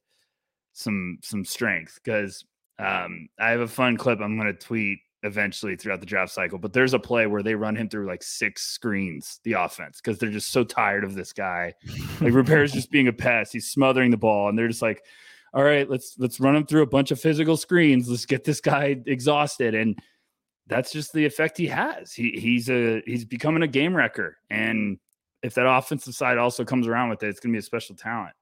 some 0.77 1.19
some 1.23 1.45
strength 1.45 1.99
because 2.03 2.45
um, 2.79 3.29
I 3.39 3.51
have 3.51 3.61
a 3.61 3.69
fun 3.69 3.97
clip 3.97 4.21
I'm 4.21 4.37
going 4.37 4.53
to 4.53 4.59
tweet 4.59 4.99
eventually 5.23 5.75
throughout 5.75 6.01
the 6.01 6.07
draft 6.07 6.33
cycle. 6.33 6.59
But 6.59 6.73
there's 6.73 6.93
a 6.93 6.99
play 6.99 7.27
where 7.27 7.43
they 7.43 7.55
run 7.55 7.75
him 7.75 7.89
through 7.89 8.07
like 8.07 8.23
six 8.23 8.63
screens, 8.63 9.41
the 9.45 9.55
offense, 9.55 10.01
because 10.01 10.19
they're 10.19 10.31
just 10.31 10.51
so 10.51 10.65
tired 10.65 11.03
of 11.03 11.15
this 11.15 11.33
guy. 11.33 11.75
Like 12.21 12.35
Rupert's 12.35 12.73
just 12.73 12.91
being 12.91 13.09
a 13.09 13.13
pest. 13.13 13.53
He's 13.53 13.69
smothering 13.69 14.11
the 14.11 14.17
ball, 14.19 14.49
and 14.49 14.59
they're 14.59 14.69
just 14.69 14.83
like, 14.83 15.03
"All 15.55 15.65
right, 15.65 15.89
let's 15.89 16.17
let's 16.19 16.41
run 16.41 16.55
him 16.55 16.67
through 16.67 16.83
a 16.83 16.87
bunch 16.87 17.11
of 17.11 17.21
physical 17.21 17.57
screens. 17.57 18.09
Let's 18.09 18.27
get 18.27 18.45
this 18.45 18.61
guy 18.61 18.97
exhausted." 19.07 19.75
And 19.75 19.99
that's 20.67 20.93
just 20.93 21.13
the 21.13 21.25
effect 21.25 21.57
he 21.57 21.67
has. 21.69 22.13
He 22.13 22.33
he's 22.39 22.69
a 22.69 23.03
he's 23.07 23.25
becoming 23.25 23.63
a 23.63 23.69
game 23.69 23.97
wrecker, 23.97 24.37
and 24.51 24.99
if 25.43 25.55
that 25.55 25.67
offensive 25.67 26.15
side 26.15 26.37
also 26.37 26.65
comes 26.65 26.87
around 26.87 27.09
with 27.09 27.23
it, 27.23 27.29
it's 27.29 27.41
going 27.41 27.53
to 27.53 27.57
be 27.57 27.61
a 27.61 27.63
special 27.63 27.97
talent. 27.97 28.35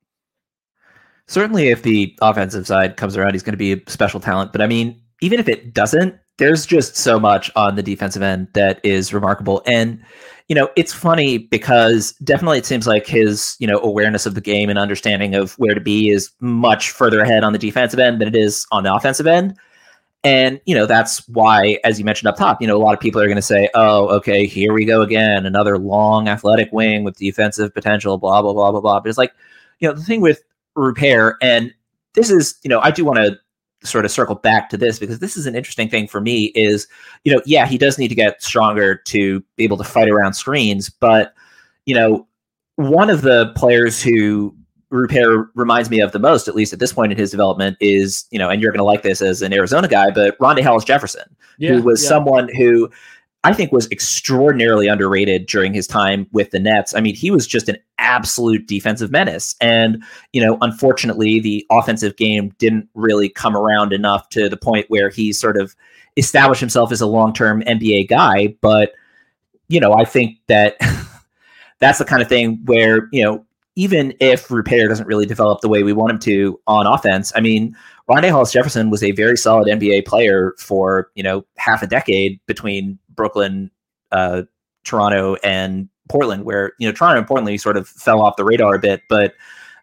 Certainly, 1.26 1.68
if 1.68 1.82
the 1.82 2.16
offensive 2.20 2.66
side 2.66 2.96
comes 2.96 3.16
around, 3.16 3.32
he's 3.32 3.42
going 3.42 3.54
to 3.54 3.58
be 3.58 3.72
a 3.72 3.90
special 3.90 4.20
talent. 4.20 4.52
But 4.52 4.60
I 4.60 4.66
mean, 4.66 5.00
even 5.20 5.40
if 5.40 5.48
it 5.48 5.72
doesn't, 5.72 6.14
there's 6.38 6.66
just 6.66 6.96
so 6.96 7.20
much 7.20 7.50
on 7.56 7.76
the 7.76 7.82
defensive 7.82 8.22
end 8.22 8.48
that 8.54 8.80
is 8.84 9.14
remarkable. 9.14 9.62
And, 9.66 10.02
you 10.48 10.54
know, 10.54 10.68
it's 10.76 10.92
funny 10.92 11.38
because 11.38 12.12
definitely 12.24 12.58
it 12.58 12.66
seems 12.66 12.86
like 12.86 13.06
his, 13.06 13.56
you 13.60 13.66
know, 13.66 13.78
awareness 13.78 14.26
of 14.26 14.34
the 14.34 14.40
game 14.40 14.68
and 14.68 14.78
understanding 14.78 15.34
of 15.34 15.52
where 15.58 15.74
to 15.74 15.80
be 15.80 16.10
is 16.10 16.30
much 16.40 16.90
further 16.90 17.20
ahead 17.20 17.44
on 17.44 17.52
the 17.52 17.58
defensive 17.58 18.00
end 18.00 18.20
than 18.20 18.28
it 18.28 18.36
is 18.36 18.66
on 18.72 18.82
the 18.82 18.92
offensive 18.92 19.26
end. 19.26 19.56
And, 20.24 20.60
you 20.64 20.74
know, 20.74 20.86
that's 20.86 21.26
why, 21.28 21.78
as 21.84 21.98
you 21.98 22.04
mentioned 22.04 22.28
up 22.28 22.36
top, 22.36 22.60
you 22.60 22.66
know, 22.66 22.76
a 22.76 22.82
lot 22.82 22.94
of 22.94 23.00
people 23.00 23.20
are 23.20 23.26
going 23.26 23.36
to 23.36 23.42
say, 23.42 23.68
oh, 23.74 24.08
okay, 24.08 24.46
here 24.46 24.72
we 24.72 24.84
go 24.86 25.02
again, 25.02 25.46
another 25.46 25.78
long 25.78 26.28
athletic 26.28 26.72
wing 26.72 27.04
with 27.04 27.16
defensive 27.16 27.72
potential, 27.74 28.18
blah, 28.18 28.42
blah, 28.42 28.54
blah, 28.54 28.72
blah, 28.72 28.80
blah. 28.80 29.00
But 29.00 29.10
it's 29.10 29.18
like, 29.18 29.34
you 29.80 29.88
know, 29.88 29.94
the 29.94 30.02
thing 30.02 30.22
with 30.22 30.42
Rupert, 30.76 31.36
and 31.40 31.72
this 32.14 32.30
is, 32.30 32.56
you 32.62 32.68
know, 32.68 32.80
I 32.80 32.90
do 32.90 33.04
want 33.04 33.18
to 33.18 33.38
sort 33.84 34.04
of 34.04 34.10
circle 34.10 34.34
back 34.34 34.70
to 34.70 34.76
this 34.76 34.98
because 34.98 35.18
this 35.18 35.36
is 35.36 35.46
an 35.46 35.54
interesting 35.54 35.90
thing 35.90 36.08
for 36.08 36.18
me 36.18 36.44
is 36.54 36.88
you 37.24 37.30
know 37.30 37.42
yeah 37.44 37.66
he 37.66 37.76
does 37.76 37.98
need 37.98 38.08
to 38.08 38.14
get 38.14 38.42
stronger 38.42 38.94
to 38.94 39.40
be 39.56 39.64
able 39.64 39.76
to 39.76 39.84
fight 39.84 40.08
around 40.08 40.32
screens 40.32 40.88
but 40.88 41.34
you 41.84 41.94
know 41.94 42.26
one 42.76 43.10
of 43.10 43.20
the 43.20 43.52
players 43.56 44.02
who 44.02 44.54
Rupert 44.90 45.48
reminds 45.54 45.90
me 45.90 46.00
of 46.00 46.12
the 46.12 46.20
most, 46.20 46.46
at 46.46 46.54
least 46.54 46.72
at 46.72 46.78
this 46.78 46.92
point 46.92 47.10
in 47.10 47.18
his 47.18 47.30
development, 47.30 47.76
is 47.80 48.26
you 48.30 48.38
know, 48.38 48.48
and 48.48 48.62
you're 48.62 48.70
going 48.70 48.78
to 48.78 48.84
like 48.84 49.02
this 49.02 49.20
as 49.20 49.42
an 49.42 49.52
Arizona 49.52 49.88
guy, 49.88 50.10
but 50.10 50.38
Rondae 50.38 50.62
Hollis 50.62 50.84
Jefferson, 50.84 51.36
yeah, 51.58 51.72
who 51.72 51.82
was 51.82 52.02
yeah. 52.02 52.08
someone 52.08 52.48
who 52.54 52.88
I 53.44 53.52
think 53.52 53.72
was 53.72 53.90
extraordinarily 53.90 54.88
underrated 54.88 55.46
during 55.46 55.74
his 55.74 55.86
time 55.86 56.26
with 56.32 56.50
the 56.50 56.58
Nets. 56.58 56.94
I 56.94 57.00
mean, 57.00 57.14
he 57.14 57.30
was 57.30 57.46
just 57.46 57.68
an 57.68 57.76
absolute 57.98 58.66
defensive 58.66 59.10
menace. 59.10 59.54
And, 59.60 60.02
you 60.32 60.44
know, 60.44 60.56
unfortunately, 60.62 61.40
the 61.40 61.66
offensive 61.70 62.16
game 62.16 62.54
didn't 62.58 62.88
really 62.94 63.28
come 63.28 63.54
around 63.54 63.92
enough 63.92 64.30
to 64.30 64.48
the 64.48 64.56
point 64.56 64.86
where 64.88 65.10
he 65.10 65.30
sort 65.30 65.58
of 65.58 65.76
established 66.16 66.60
himself 66.60 66.90
as 66.90 67.02
a 67.02 67.06
long 67.06 67.34
term 67.34 67.62
NBA 67.62 68.08
guy. 68.08 68.56
But, 68.62 68.92
you 69.68 69.78
know, 69.78 69.92
I 69.92 70.06
think 70.06 70.38
that 70.46 70.78
that's 71.80 71.98
the 71.98 72.06
kind 72.06 72.22
of 72.22 72.28
thing 72.28 72.62
where, 72.64 73.08
you 73.12 73.22
know, 73.22 73.44
even 73.76 74.14
if 74.20 74.50
Rupert 74.50 74.88
doesn't 74.88 75.06
really 75.06 75.26
develop 75.26 75.60
the 75.60 75.68
way 75.68 75.82
we 75.82 75.92
want 75.92 76.12
him 76.12 76.18
to 76.20 76.60
on 76.66 76.86
offense, 76.86 77.32
I 77.34 77.40
mean, 77.40 77.76
Rondae 78.08 78.30
Hollis 78.30 78.52
Jefferson 78.52 78.90
was 78.90 79.02
a 79.02 79.12
very 79.12 79.36
solid 79.36 79.66
NBA 79.66 80.06
player 80.06 80.54
for, 80.58 81.10
you 81.14 81.22
know, 81.22 81.44
half 81.56 81.82
a 81.82 81.86
decade 81.86 82.38
between 82.46 82.98
Brooklyn, 83.10 83.70
uh, 84.12 84.42
Toronto, 84.84 85.36
and 85.42 85.88
Portland, 86.08 86.44
where 86.44 86.72
you 86.78 86.86
know 86.86 86.92
Toronto 86.92 87.18
and 87.18 87.26
Portland 87.26 87.60
sort 87.60 87.76
of 87.76 87.88
fell 87.88 88.20
off 88.20 88.36
the 88.36 88.44
radar 88.44 88.74
a 88.74 88.78
bit. 88.78 89.02
But 89.08 89.34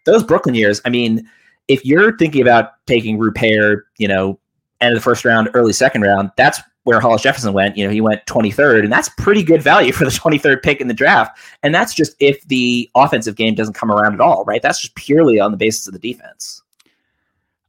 those 0.06 0.24
Brooklyn 0.24 0.56
years, 0.56 0.82
I 0.86 0.89
mean, 0.89 1.28
if 1.68 1.84
you're 1.86 2.16
thinking 2.18 2.42
about 2.42 2.74
taking 2.86 3.18
Rupert, 3.18 3.88
you 3.98 4.08
know, 4.08 4.39
end 4.80 4.94
of 4.94 4.98
the 4.98 5.04
first 5.04 5.26
round, 5.26 5.50
early 5.54 5.74
second 5.74 6.02
round, 6.04 6.32
that's 6.38 6.60
where 6.84 7.00
Hollis 7.00 7.22
Jefferson 7.22 7.54
went. 7.54 7.78
You 7.78 7.86
know, 7.86 7.92
he 7.92 8.02
went 8.02 8.26
23rd, 8.26 8.84
and 8.84 8.92
that's 8.92 9.10
pretty 9.10 9.44
good 9.44 9.62
value 9.62 9.92
for 9.92 10.06
the 10.06 10.12
23rd 10.12 10.64
pick 10.64 10.82
in 10.82 10.88
the 10.88 10.94
draft. 10.94 11.38
And 11.64 11.74
that's 11.74 11.94
just 11.94 12.16
if 12.20 12.44
the 12.48 12.90
offensive 12.96 13.36
game 13.36 13.56
doesn't 13.56 13.74
come 13.74 13.92
around 13.92 14.14
at 14.14 14.22
all, 14.22 14.44
right? 14.46 14.62
That's 14.62 14.82
just 14.82 14.96
purely 14.96 15.40
on 15.40 15.52
the 15.52 15.58
basis 15.58 15.88
of 15.88 15.94
the 15.94 16.00
defense. 16.00 16.62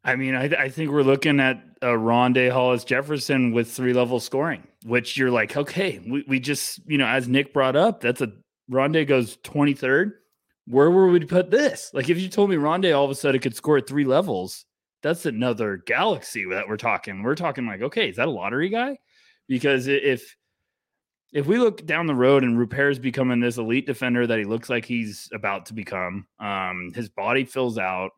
I 0.04 0.16
mean, 0.16 0.34
I, 0.34 0.44
I 0.44 0.68
think 0.68 0.90
we're 0.90 1.02
looking 1.02 1.38
at 1.38 1.62
uh, 1.82 1.94
a 1.94 1.98
Rondae 1.98 2.50
Hollis 2.50 2.84
Jefferson 2.84 3.52
with 3.52 3.70
three 3.70 3.92
level 3.92 4.18
scoring, 4.18 4.66
which 4.84 5.16
you're 5.16 5.30
like, 5.30 5.56
okay, 5.56 6.00
we, 6.06 6.24
we 6.26 6.40
just, 6.40 6.80
you 6.86 6.98
know, 6.98 7.06
as 7.06 7.28
Nick 7.28 7.52
brought 7.52 7.76
up, 7.76 8.00
that's 8.00 8.20
a 8.20 8.32
Rondae 8.70 9.06
goes 9.06 9.36
23rd. 9.38 10.12
Where 10.66 10.90
would 10.90 11.12
we 11.12 11.26
put 11.26 11.50
this? 11.50 11.90
Like, 11.92 12.08
if 12.08 12.18
you 12.18 12.28
told 12.28 12.50
me 12.50 12.56
Rondae 12.56 12.96
all 12.96 13.04
of 13.04 13.10
a 13.10 13.14
sudden 13.14 13.40
could 13.40 13.54
score 13.54 13.78
at 13.78 13.88
three 13.88 14.04
levels, 14.04 14.64
that's 15.02 15.26
another 15.26 15.78
galaxy 15.78 16.44
that 16.50 16.68
we're 16.68 16.76
talking. 16.76 17.22
We're 17.22 17.34
talking 17.34 17.66
like, 17.66 17.82
okay, 17.82 18.08
is 18.08 18.16
that 18.16 18.28
a 18.28 18.30
lottery 18.30 18.68
guy? 18.68 18.98
Because 19.48 19.86
if 19.88 20.36
if 21.32 21.46
we 21.46 21.58
look 21.58 21.86
down 21.86 22.06
the 22.06 22.14
road 22.14 22.44
and 22.44 22.58
Rupert's 22.58 22.98
becoming 22.98 23.40
this 23.40 23.56
elite 23.56 23.86
defender 23.86 24.26
that 24.26 24.38
he 24.38 24.44
looks 24.44 24.68
like 24.68 24.84
he's 24.84 25.30
about 25.32 25.66
to 25.66 25.74
become, 25.74 26.26
um, 26.38 26.92
his 26.94 27.08
body 27.08 27.44
fills 27.44 27.78
out 27.78 28.10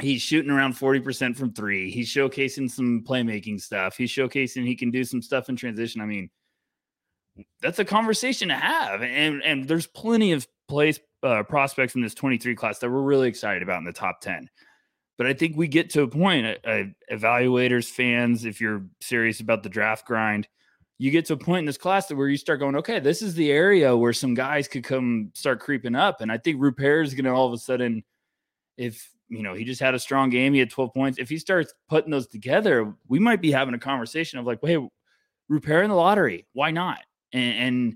he's 0.00 0.22
shooting 0.22 0.50
around 0.50 0.74
40% 0.74 1.36
from 1.36 1.52
three. 1.52 1.90
He's 1.90 2.08
showcasing 2.08 2.70
some 2.70 3.02
playmaking 3.06 3.60
stuff. 3.60 3.96
He's 3.96 4.10
showcasing 4.10 4.66
he 4.66 4.76
can 4.76 4.90
do 4.90 5.04
some 5.04 5.22
stuff 5.22 5.48
in 5.48 5.56
transition. 5.56 6.00
I 6.00 6.06
mean, 6.06 6.30
that's 7.60 7.78
a 7.78 7.84
conversation 7.84 8.48
to 8.48 8.54
have. 8.54 9.02
And 9.02 9.42
and 9.42 9.66
there's 9.66 9.86
plenty 9.86 10.32
of 10.32 10.46
place 10.68 11.00
uh, 11.22 11.42
prospects 11.42 11.94
in 11.94 12.02
this 12.02 12.14
23 12.14 12.54
class 12.54 12.78
that 12.78 12.90
we're 12.90 13.02
really 13.02 13.28
excited 13.28 13.62
about 13.62 13.78
in 13.78 13.84
the 13.84 13.92
top 13.92 14.20
10. 14.20 14.48
But 15.18 15.26
I 15.26 15.34
think 15.34 15.56
we 15.56 15.68
get 15.68 15.90
to 15.90 16.02
a 16.02 16.08
point, 16.08 16.46
uh, 16.46 16.68
uh, 16.68 16.84
evaluators, 17.12 17.90
fans, 17.90 18.44
if 18.44 18.60
you're 18.60 18.84
serious 19.00 19.40
about 19.40 19.64
the 19.64 19.68
draft 19.68 20.06
grind, 20.06 20.48
you 20.96 21.10
get 21.10 21.26
to 21.26 21.34
a 21.34 21.36
point 21.36 21.60
in 21.60 21.64
this 21.66 21.76
class 21.76 22.10
where 22.10 22.28
you 22.28 22.36
start 22.36 22.60
going, 22.60 22.76
okay, 22.76 23.00
this 23.00 23.20
is 23.20 23.34
the 23.34 23.50
area 23.50 23.96
where 23.96 24.12
some 24.12 24.34
guys 24.34 24.68
could 24.68 24.84
come 24.84 25.30
start 25.34 25.60
creeping 25.60 25.96
up. 25.96 26.20
And 26.20 26.30
I 26.30 26.38
think 26.38 26.60
Rupert 26.60 27.06
is 27.06 27.14
going 27.14 27.24
to 27.24 27.32
all 27.32 27.46
of 27.46 27.52
a 27.52 27.58
sudden, 27.58 28.04
if 28.76 29.10
you 29.28 29.42
know, 29.42 29.54
he 29.54 29.64
just 29.64 29.80
had 29.80 29.94
a 29.94 29.98
strong 29.98 30.30
game. 30.30 30.54
He 30.54 30.60
had 30.60 30.70
12 30.70 30.94
points. 30.94 31.18
If 31.18 31.28
he 31.28 31.38
starts 31.38 31.74
putting 31.88 32.10
those 32.10 32.26
together, 32.26 32.94
we 33.08 33.18
might 33.18 33.42
be 33.42 33.52
having 33.52 33.74
a 33.74 33.78
conversation 33.78 34.38
of 34.38 34.46
like, 34.46 34.58
hey, 34.62 34.78
repairing 35.48 35.90
the 35.90 35.94
lottery. 35.96 36.46
Why 36.52 36.70
not? 36.70 37.00
And, 37.32 37.54
and 37.54 37.94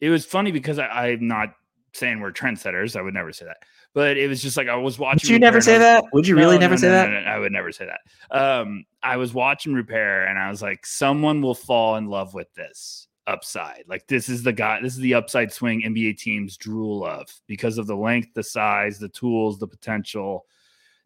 it 0.00 0.10
was 0.10 0.24
funny 0.24 0.52
because 0.52 0.78
I, 0.78 1.10
am 1.10 1.26
not 1.26 1.50
saying 1.92 2.20
we're 2.20 2.32
trendsetters. 2.32 2.96
I 2.96 3.02
would 3.02 3.14
never 3.14 3.32
say 3.32 3.46
that. 3.46 3.58
But 3.94 4.16
it 4.16 4.28
was 4.28 4.42
just 4.42 4.56
like 4.56 4.68
I 4.68 4.76
was 4.76 4.98
watching. 4.98 5.28
Would 5.28 5.32
you 5.32 5.38
never 5.38 5.60
say 5.60 5.74
was, 5.74 5.80
that? 5.80 6.04
Would 6.12 6.26
you 6.26 6.34
no, 6.34 6.42
really 6.42 6.56
no, 6.56 6.60
never 6.60 6.74
no, 6.74 6.80
say 6.80 6.88
that? 6.88 7.26
I 7.26 7.38
would 7.38 7.52
never 7.52 7.72
say 7.72 7.86
that. 7.86 8.00
Um, 8.36 8.84
I 9.02 9.16
was 9.16 9.32
watching 9.32 9.74
Rupert 9.74 10.28
and 10.28 10.38
I 10.38 10.50
was 10.50 10.62
like, 10.62 10.84
someone 10.86 11.40
will 11.42 11.54
fall 11.54 11.96
in 11.96 12.06
love 12.06 12.34
with 12.34 12.52
this 12.54 13.08
upside. 13.28 13.84
Like 13.86 14.06
this 14.08 14.28
is 14.28 14.42
the 14.42 14.52
guy, 14.52 14.80
this 14.80 14.94
is 14.94 15.00
the 15.00 15.14
upside 15.14 15.52
swing 15.52 15.82
NBA 15.82 16.18
teams 16.18 16.56
drool 16.56 17.04
of 17.04 17.28
because 17.46 17.78
of 17.78 17.86
the 17.86 17.96
length, 17.96 18.34
the 18.34 18.42
size, 18.42 18.98
the 18.98 19.08
tools, 19.08 19.58
the 19.58 19.68
potential 19.68 20.46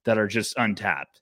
that 0.05 0.18
are 0.18 0.28
just 0.28 0.55
untapped. 0.57 1.20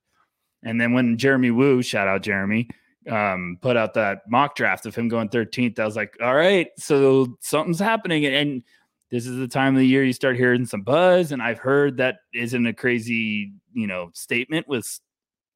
And 0.62 0.80
then 0.80 0.92
when 0.92 1.16
Jeremy 1.16 1.50
Woo, 1.50 1.82
shout 1.82 2.06
out 2.06 2.22
Jeremy, 2.22 2.68
um, 3.08 3.58
put 3.62 3.76
out 3.76 3.94
that 3.94 4.20
mock 4.28 4.54
draft 4.54 4.84
of 4.86 4.94
him 4.94 5.08
going 5.08 5.30
13th, 5.30 5.78
I 5.78 5.86
was 5.86 5.96
like, 5.96 6.16
all 6.22 6.34
right, 6.34 6.68
so 6.76 7.38
something's 7.40 7.80
happening. 7.80 8.26
And 8.26 8.62
this 9.10 9.26
is 9.26 9.38
the 9.38 9.48
time 9.48 9.74
of 9.74 9.80
the 9.80 9.86
year 9.86 10.04
you 10.04 10.12
start 10.12 10.36
hearing 10.36 10.64
some 10.64 10.82
buzz. 10.82 11.32
And 11.32 11.42
I've 11.42 11.58
heard 11.58 11.96
that 11.96 12.18
isn't 12.32 12.66
a 12.66 12.72
crazy, 12.72 13.52
you 13.72 13.86
know, 13.86 14.10
statement 14.14 14.68
with 14.68 15.00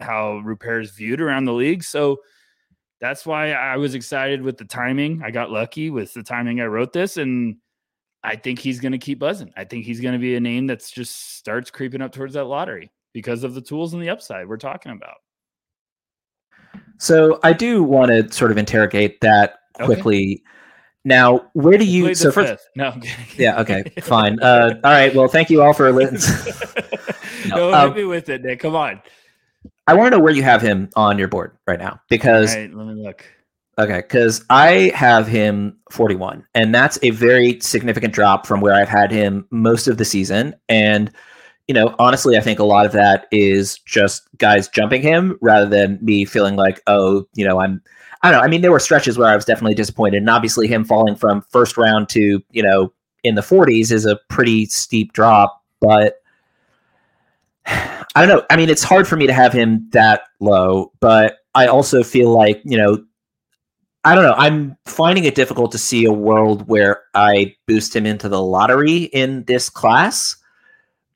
how 0.00 0.38
Rupert's 0.38 0.90
viewed 0.90 1.20
around 1.20 1.44
the 1.44 1.52
league. 1.52 1.84
So 1.84 2.18
that's 3.00 3.26
why 3.26 3.52
I 3.52 3.76
was 3.76 3.94
excited 3.94 4.42
with 4.42 4.56
the 4.56 4.64
timing. 4.64 5.22
I 5.24 5.30
got 5.30 5.50
lucky 5.50 5.90
with 5.90 6.14
the 6.14 6.22
timing 6.22 6.60
I 6.60 6.66
wrote 6.66 6.92
this, 6.92 7.16
and 7.16 7.56
I 8.22 8.36
think 8.36 8.58
he's 8.58 8.80
going 8.80 8.92
to 8.92 8.98
keep 8.98 9.18
buzzing. 9.18 9.52
I 9.56 9.64
think 9.64 9.84
he's 9.84 10.00
going 10.00 10.14
to 10.14 10.18
be 10.18 10.36
a 10.36 10.40
name 10.40 10.66
that's 10.66 10.90
just 10.90 11.36
starts 11.36 11.70
creeping 11.70 12.00
up 12.00 12.12
towards 12.12 12.34
that 12.34 12.44
lottery 12.44 12.90
because 13.12 13.44
of 13.44 13.54
the 13.54 13.60
tools 13.60 13.92
and 13.92 14.02
the 14.02 14.08
upside 14.08 14.48
we're 14.48 14.56
talking 14.56 14.92
about. 14.92 15.16
So 16.98 17.40
I 17.42 17.52
do 17.52 17.82
want 17.82 18.10
to 18.10 18.32
sort 18.32 18.50
of 18.50 18.58
interrogate 18.58 19.20
that 19.20 19.56
quickly. 19.74 20.32
Okay. 20.32 20.42
Now, 21.04 21.50
where 21.52 21.76
do 21.76 21.84
you? 21.84 22.14
So 22.14 22.32
for 22.32 22.56
no, 22.76 22.98
yeah, 23.36 23.60
okay, 23.60 23.84
fine. 24.02 24.40
Uh, 24.40 24.80
all 24.82 24.90
right. 24.90 25.14
Well, 25.14 25.28
thank 25.28 25.50
you 25.50 25.62
all 25.62 25.74
for 25.74 25.92
listening. 25.92 26.54
no, 27.48 27.70
no 27.70 27.74
um, 27.74 27.94
me 27.94 28.04
with 28.04 28.28
it, 28.28 28.42
Nick. 28.42 28.60
Come 28.60 28.74
on. 28.74 29.02
I 29.86 29.94
want 29.94 30.12
to 30.12 30.16
know 30.16 30.22
where 30.22 30.32
you 30.32 30.42
have 30.42 30.62
him 30.62 30.88
on 30.96 31.18
your 31.18 31.28
board 31.28 31.56
right 31.66 31.78
now 31.78 32.00
because 32.08 32.54
right, 32.54 32.72
let 32.72 32.86
me 32.86 32.94
look. 33.04 33.24
Okay, 33.76 33.98
because 34.02 34.44
I 34.50 34.92
have 34.94 35.26
him 35.26 35.76
41, 35.90 36.46
and 36.54 36.74
that's 36.74 36.96
a 37.02 37.10
very 37.10 37.58
significant 37.60 38.14
drop 38.14 38.46
from 38.46 38.60
where 38.60 38.72
I've 38.72 38.88
had 38.88 39.10
him 39.10 39.46
most 39.50 39.88
of 39.88 39.98
the 39.98 40.04
season. 40.04 40.54
And 40.68 41.10
you 41.68 41.74
know, 41.74 41.94
honestly, 41.98 42.36
I 42.36 42.40
think 42.40 42.58
a 42.58 42.64
lot 42.64 42.86
of 42.86 42.92
that 42.92 43.26
is 43.30 43.78
just 43.78 44.28
guys 44.38 44.68
jumping 44.68 45.02
him 45.02 45.38
rather 45.40 45.66
than 45.66 45.98
me 46.02 46.24
feeling 46.24 46.56
like, 46.56 46.80
oh, 46.86 47.26
you 47.34 47.44
know, 47.44 47.58
I'm, 47.60 47.82
I 48.24 48.30
don't 48.30 48.40
know. 48.40 48.44
I 48.44 48.48
mean, 48.48 48.62
there 48.62 48.72
were 48.72 48.80
stretches 48.80 49.18
where 49.18 49.28
I 49.28 49.36
was 49.36 49.44
definitely 49.44 49.74
disappointed. 49.74 50.16
And 50.16 50.30
obviously, 50.30 50.66
him 50.66 50.82
falling 50.82 51.14
from 51.14 51.42
first 51.50 51.76
round 51.76 52.08
to, 52.08 52.42
you 52.52 52.62
know, 52.62 52.90
in 53.22 53.34
the 53.34 53.42
40s 53.42 53.92
is 53.92 54.06
a 54.06 54.16
pretty 54.30 54.64
steep 54.64 55.12
drop. 55.12 55.62
But 55.78 56.22
I 57.66 58.04
don't 58.14 58.28
know. 58.28 58.42
I 58.48 58.56
mean, 58.56 58.70
it's 58.70 58.82
hard 58.82 59.06
for 59.06 59.16
me 59.16 59.26
to 59.26 59.34
have 59.34 59.52
him 59.52 59.90
that 59.92 60.22
low, 60.40 60.90
but 61.00 61.40
I 61.54 61.66
also 61.66 62.02
feel 62.02 62.30
like, 62.30 62.62
you 62.64 62.78
know, 62.78 63.04
I 64.04 64.14
don't 64.14 64.24
know. 64.24 64.34
I'm 64.38 64.76
finding 64.86 65.24
it 65.24 65.34
difficult 65.34 65.70
to 65.72 65.78
see 65.78 66.06
a 66.06 66.12
world 66.12 66.66
where 66.66 67.02
I 67.14 67.54
boost 67.66 67.94
him 67.94 68.06
into 68.06 68.30
the 68.30 68.40
lottery 68.40 69.04
in 69.04 69.44
this 69.44 69.68
class. 69.68 70.36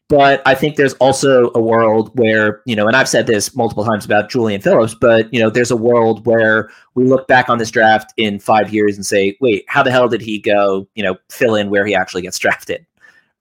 But 0.09 0.41
I 0.47 0.55
think 0.55 0.77
there's 0.77 0.95
also 0.95 1.51
a 1.55 1.61
world 1.61 2.11
where, 2.19 2.63
you 2.65 2.75
know, 2.75 2.87
and 2.87 2.97
I've 2.97 3.09
said 3.09 3.27
this 3.27 3.55
multiple 3.55 3.85
times 3.85 4.07
about 4.07 4.31
Julian 4.31 4.63
Phillips, 4.63 4.95
but, 4.95 5.33
you 5.35 5.39
know, 5.39 5.51
there's 5.51 5.71
a 5.71 5.77
world 5.77 6.25
where 6.25 6.71
we 6.95 7.05
look 7.05 7.29
back 7.29 7.51
on 7.51 7.59
this 7.59 7.71
draft 7.71 8.15
in 8.17 8.39
five 8.39 8.73
years 8.73 8.97
and 8.97 9.05
say, 9.05 9.37
wait, 9.43 9.67
how 9.69 9.83
the 9.83 9.91
hell 9.91 10.09
did 10.09 10.23
he 10.23 10.39
go, 10.39 10.89
you 10.95 11.03
know, 11.03 11.17
fill 11.29 11.55
in 11.55 11.69
where 11.69 11.85
he 11.85 11.95
actually 11.95 12.23
gets 12.23 12.39
drafted? 12.39 12.87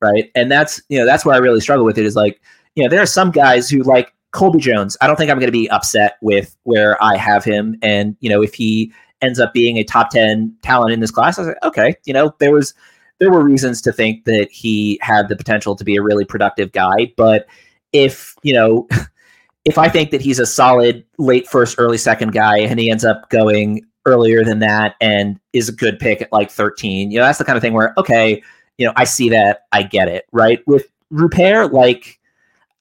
Right. 0.01 0.29
And 0.35 0.51
that's, 0.51 0.81
you 0.89 0.99
know, 0.99 1.05
that's 1.05 1.25
where 1.25 1.35
I 1.35 1.39
really 1.39 1.61
struggle 1.61 1.85
with 1.85 1.97
it 1.97 2.05
is 2.05 2.15
like, 2.17 2.41
you 2.75 2.83
know, 2.83 2.89
there 2.89 3.01
are 3.01 3.07
some 3.07 3.31
guys 3.31 3.69
who 3.69 3.81
like 3.83 4.13
Colby 4.31 4.59
Jones. 4.59 4.97
I 4.99 5.07
don't 5.07 5.15
think 5.15 5.31
I'm 5.31 5.39
going 5.39 5.47
to 5.47 5.51
be 5.51 5.69
upset 5.69 6.17
with 6.21 6.55
where 6.63 7.01
I 7.01 7.15
have 7.15 7.45
him. 7.45 7.79
And, 7.81 8.15
you 8.19 8.29
know, 8.29 8.43
if 8.43 8.53
he 8.53 8.91
ends 9.21 9.39
up 9.39 9.53
being 9.53 9.77
a 9.77 9.83
top 9.83 10.09
10 10.09 10.53
talent 10.61 10.91
in 10.91 10.99
this 10.99 11.11
class, 11.11 11.39
I 11.39 11.41
was 11.41 11.47
like, 11.47 11.63
okay, 11.63 11.95
you 12.05 12.13
know, 12.13 12.35
there 12.39 12.51
was, 12.51 12.75
there 13.19 13.31
were 13.31 13.43
reasons 13.43 13.81
to 13.81 13.91
think 13.91 14.25
that 14.25 14.49
he 14.51 14.99
had 15.01 15.27
the 15.27 15.35
potential 15.35 15.75
to 15.75 15.83
be 15.83 15.95
a 15.95 16.01
really 16.01 16.25
productive 16.25 16.71
guy. 16.71 17.11
But 17.17 17.47
if, 17.91 18.35
you 18.43 18.53
know, 18.53 18.87
if 19.65 19.77
I 19.77 19.89
think 19.89 20.11
that 20.11 20.21
he's 20.21 20.39
a 20.39 20.45
solid 20.45 21.03
late 21.17 21.47
first, 21.47 21.75
early 21.77 21.97
second 21.97 22.31
guy 22.31 22.59
and 22.59 22.79
he 22.79 22.89
ends 22.89 23.03
up 23.03 23.29
going 23.29 23.85
earlier 24.05 24.43
than 24.43 24.59
that 24.59 24.95
and 25.01 25.39
is 25.53 25.67
a 25.67 25.73
good 25.73 25.99
pick 25.99 26.21
at 26.21 26.31
like 26.31 26.51
13, 26.51 27.11
you 27.11 27.17
know, 27.17 27.25
that's 27.25 27.39
the 27.39 27.45
kind 27.45 27.57
of 27.57 27.61
thing 27.61 27.73
where, 27.73 27.93
okay, 27.97 28.41
you 28.77 28.85
know, 28.85 28.93
I 28.95 29.03
see 29.03 29.29
that, 29.29 29.65
I 29.71 29.83
get 29.83 30.07
it, 30.07 30.25
right? 30.31 30.65
With 30.67 30.87
Rupert, 31.09 31.73
like, 31.73 32.19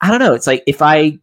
I 0.00 0.10
don't 0.10 0.20
know, 0.20 0.34
it's 0.34 0.46
like 0.46 0.62
if 0.66 0.82
I 0.82 1.18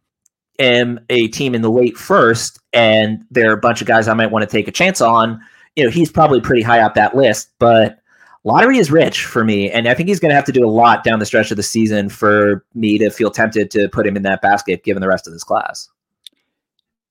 am 0.60 1.00
a 1.10 1.28
team 1.30 1.56
in 1.56 1.62
the 1.62 1.72
late 1.72 1.98
first 1.98 2.60
and 2.74 3.24
there 3.32 3.50
are 3.50 3.54
a 3.54 3.58
bunch 3.58 3.82
of 3.82 3.88
guys 3.88 4.08
I 4.08 4.14
might 4.14 4.32
want 4.32 4.44
to 4.44 4.52
take 4.52 4.68
a 4.68 4.72
chance 4.72 5.00
on, 5.00 5.40
you 5.76 5.84
know, 5.84 5.90
he's 5.90 6.12
probably 6.12 6.42
pretty 6.42 6.62
high 6.62 6.82
up 6.82 6.96
that 6.96 7.16
list, 7.16 7.52
but 7.60 8.00
lottery 8.44 8.78
is 8.78 8.92
rich 8.92 9.26
for 9.26 9.44
me, 9.44 9.70
and 9.72 9.88
I 9.88 9.94
think 9.94 10.10
he's 10.10 10.20
going 10.20 10.30
to 10.30 10.36
have 10.36 10.46
to 10.46 10.52
do 10.52 10.66
a 10.66 10.70
lot 10.70 11.04
down 11.04 11.20
the 11.20 11.26
stretch 11.26 11.52
of 11.52 11.58
the 11.58 11.64
season 11.64 12.10
for 12.10 12.66
me 12.74 12.98
to 12.98 13.10
feel 13.10 13.32
tempted 13.32 13.72
to 13.72 13.90
put 13.90 14.06
him 14.06 14.16
in 14.16 14.24
that 14.24 14.42
basket, 14.42 14.84
given 14.84 15.02
the 15.02 15.08
rest 15.08 15.28
of 15.28 15.34
this 15.34 15.44
class. 15.44 15.90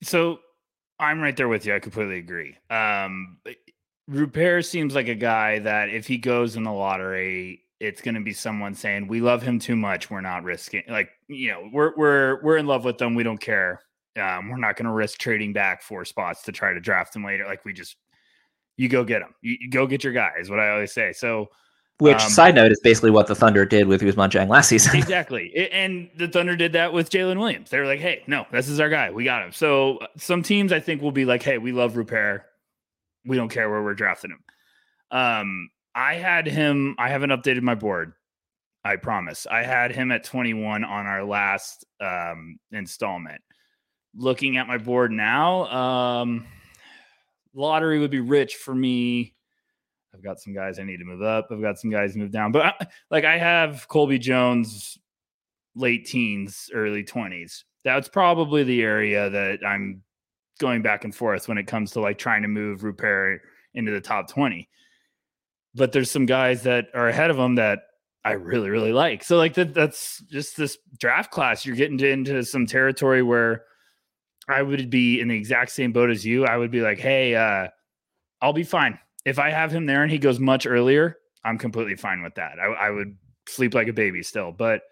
So 0.03 0.41
I'm 0.99 1.21
right 1.21 1.37
there 1.37 1.49
with 1.49 1.67
you. 1.67 1.75
I 1.75 1.79
completely 1.79 2.19
agree. 2.19 2.57
Um, 2.71 3.39
Rupert 4.09 4.65
seems 4.65 4.95
like 4.95 5.09
a 5.09 5.15
guy 5.15 5.59
that 5.61 5.89
if 5.89 6.07
he 6.07 6.19
goes 6.19 6.57
in 6.57 6.65
the 6.65 6.73
lottery, 6.73 7.63
it's 7.81 8.01
going 8.01 8.15
to 8.15 8.21
be 8.21 8.33
someone 8.33 8.75
saying 8.75 9.09
we 9.09 9.21
love 9.21 9.43
him 9.43 9.59
too 9.59 9.77
much. 9.77 10.11
We're 10.11 10.21
not 10.21 10.45
risking 10.45 10.83
like 10.89 11.11
you 11.29 11.51
know 11.51 11.69
we're 11.73 11.93
we're 11.97 12.43
we're 12.43 12.57
in 12.57 12.67
love 12.67 12.85
with 12.85 12.99
them. 12.99 13.15
We 13.15 13.23
don't 13.23 13.41
care. 13.41 13.81
Um, 14.21 14.51
we're 14.51 14.59
not 14.59 14.77
going 14.77 14.87
to 14.87 14.93
risk 14.93 15.19
trading 15.19 15.53
back 15.53 15.83
four 15.83 16.05
spots 16.05 16.43
to 16.43 16.53
try 16.53 16.75
to 16.75 16.81
draft 16.81 17.17
him 17.17 17.25
later. 17.25 17.47
Like 17.47 17.65
we 17.65 17.73
just 17.73 17.97
you 18.77 18.89
go 18.89 19.05
get 19.05 19.23
him. 19.23 19.35
You, 19.43 19.57
you 19.61 19.71
go 19.71 19.87
get 19.87 20.05
your 20.05 20.13
guy 20.13 20.33
is 20.41 20.51
what 20.51 20.59
I 20.59 20.71
always 20.71 20.93
say. 20.93 21.13
So, 21.13 21.49
which 21.99 22.21
um, 22.21 22.31
side 22.31 22.55
note 22.55 22.73
is 22.73 22.81
basically 22.81 23.11
what 23.11 23.27
the 23.27 23.35
Thunder 23.35 23.65
did 23.65 23.87
with 23.87 24.01
Ousmane 24.01 24.31
Dieng 24.31 24.49
last 24.49 24.69
season. 24.69 24.97
exactly, 24.97 25.55
and 25.73 26.11
the 26.17 26.29
Thunder 26.29 26.57
did 26.57 26.73
that 26.73 26.93
with 26.93 27.11
Jalen 27.11 27.39
Williams. 27.39 27.71
They 27.71 27.79
were 27.79 27.87
like, 27.87 28.01
"Hey, 28.01 28.23
no, 28.27 28.47
this 28.51 28.69
is 28.69 28.81
our 28.81 28.89
guy. 28.89 29.11
We 29.11 29.25
got 29.25 29.45
him." 29.45 29.53
So 29.53 29.99
some 30.17 30.43
teams 30.43 30.73
I 30.73 30.81
think 30.81 31.03
will 31.03 31.13
be 31.13 31.25
like, 31.25 31.43
"Hey, 31.43 31.59
we 31.59 31.73
love 31.73 31.97
Rupert. 31.97 32.45
We 33.25 33.37
don't 33.37 33.51
care 33.51 33.71
where 33.71 33.83
we're 33.83 33.95
drafting 33.95 34.33
him." 34.33 34.43
Um, 35.11 35.71
I 35.95 36.15
had 36.15 36.47
him. 36.47 36.97
I 36.99 37.09
haven't 37.09 37.31
updated 37.31 37.63
my 37.63 37.75
board. 37.75 38.15
I 38.85 38.97
promise. 38.97 39.47
I 39.47 39.63
had 39.63 39.93
him 39.93 40.11
at 40.11 40.25
21 40.25 40.83
on 40.83 41.07
our 41.07 41.25
last 41.25 41.85
um, 42.01 42.59
installment. 42.73 43.41
Looking 44.15 44.57
at 44.57 44.67
my 44.67 44.79
board 44.79 45.13
now, 45.13 45.67
um, 45.67 46.47
lottery 47.55 47.99
would 47.99 48.11
be 48.11 48.21
rich 48.21 48.57
for 48.57 48.75
me. 48.75 49.35
I've 50.15 50.23
got 50.23 50.41
some 50.41 50.55
guys 50.55 50.79
I 50.79 50.85
need 50.85 50.99
to 50.99 51.05
move 51.05 51.23
up. 51.23 51.49
I've 51.51 51.63
got 51.63 51.79
some 51.79 51.91
guys 51.91 52.17
move 52.17 52.31
down, 52.31 52.53
but 52.53 52.63
I, 52.67 52.87
like 53.11 53.25
I 53.25 53.39
have 53.39 53.89
Colby 53.89 54.19
Jones, 54.19 54.99
late 55.75 56.07
teens, 56.07 56.71
early 56.75 57.03
20s. 57.03 57.65
That's 57.85 58.09
probably 58.09 58.63
the 58.63 58.83
area 58.83 59.31
that 59.31 59.61
I'm 59.67 60.03
going 60.61 60.83
back 60.83 61.05
and 61.05 61.15
forth 61.15 61.49
when 61.49 61.59
it 61.59 61.67
comes 61.67 61.93
to 61.93 62.01
like 62.01 62.19
trying 62.19 62.43
to 62.43 62.49
move 62.49 62.85
Rupert 62.85 63.41
into 63.75 63.91
the 63.91 64.01
top 64.01 64.29
20. 64.29 64.69
But 65.75 65.93
there's 65.93 66.11
some 66.11 66.27
guys 66.27 66.63
that 66.65 66.89
are 66.95 67.09
ahead 67.09 67.31
of 67.31 67.39
him 67.39 67.55
that 67.55 67.81
I 68.25 68.33
really, 68.33 68.69
really 68.69 68.93
like. 68.93 69.25
So 69.25 69.37
like 69.37 69.55
that, 69.55 69.75
that's 69.75 70.23
just 70.31 70.57
this 70.57 70.79
draft 70.99 71.31
class. 71.31 71.65
You're 71.65 71.77
getting 71.77 71.99
into 71.99 72.45
some 72.45 72.67
territory 72.67 73.23
where 73.23 73.65
I 74.49 74.63
would 74.63 74.91
be 74.91 75.21
in 75.21 75.29
the 75.29 75.37
exact 75.37 75.71
same 75.71 75.93
boat 75.93 76.11
as 76.11 76.25
you. 76.27 76.45
I 76.45 76.57
would 76.57 76.71
be 76.71 76.81
like, 76.81 76.99
hey, 76.99 77.35
uh, 77.35 77.69
I'll 78.41 78.53
be 78.53 78.65
fine. 78.65 78.99
If 79.25 79.39
I 79.39 79.51
have 79.51 79.71
him 79.71 79.87
there 79.87 80.03
and 80.03 80.11
he 80.11 80.19
goes 80.19 80.41
much 80.41 80.67
earlier, 80.67 81.17
I'm 81.45 81.59
completely 81.59 81.97
fine 81.97 82.23
with 82.23 82.35
that. 82.35 82.59
I, 82.61 82.67
I 82.67 82.91
would 82.91 83.17
sleep 83.49 83.75
like 83.75 83.89
a 83.89 83.93
baby 83.93 84.23
still, 84.23 84.53
but 84.53 84.83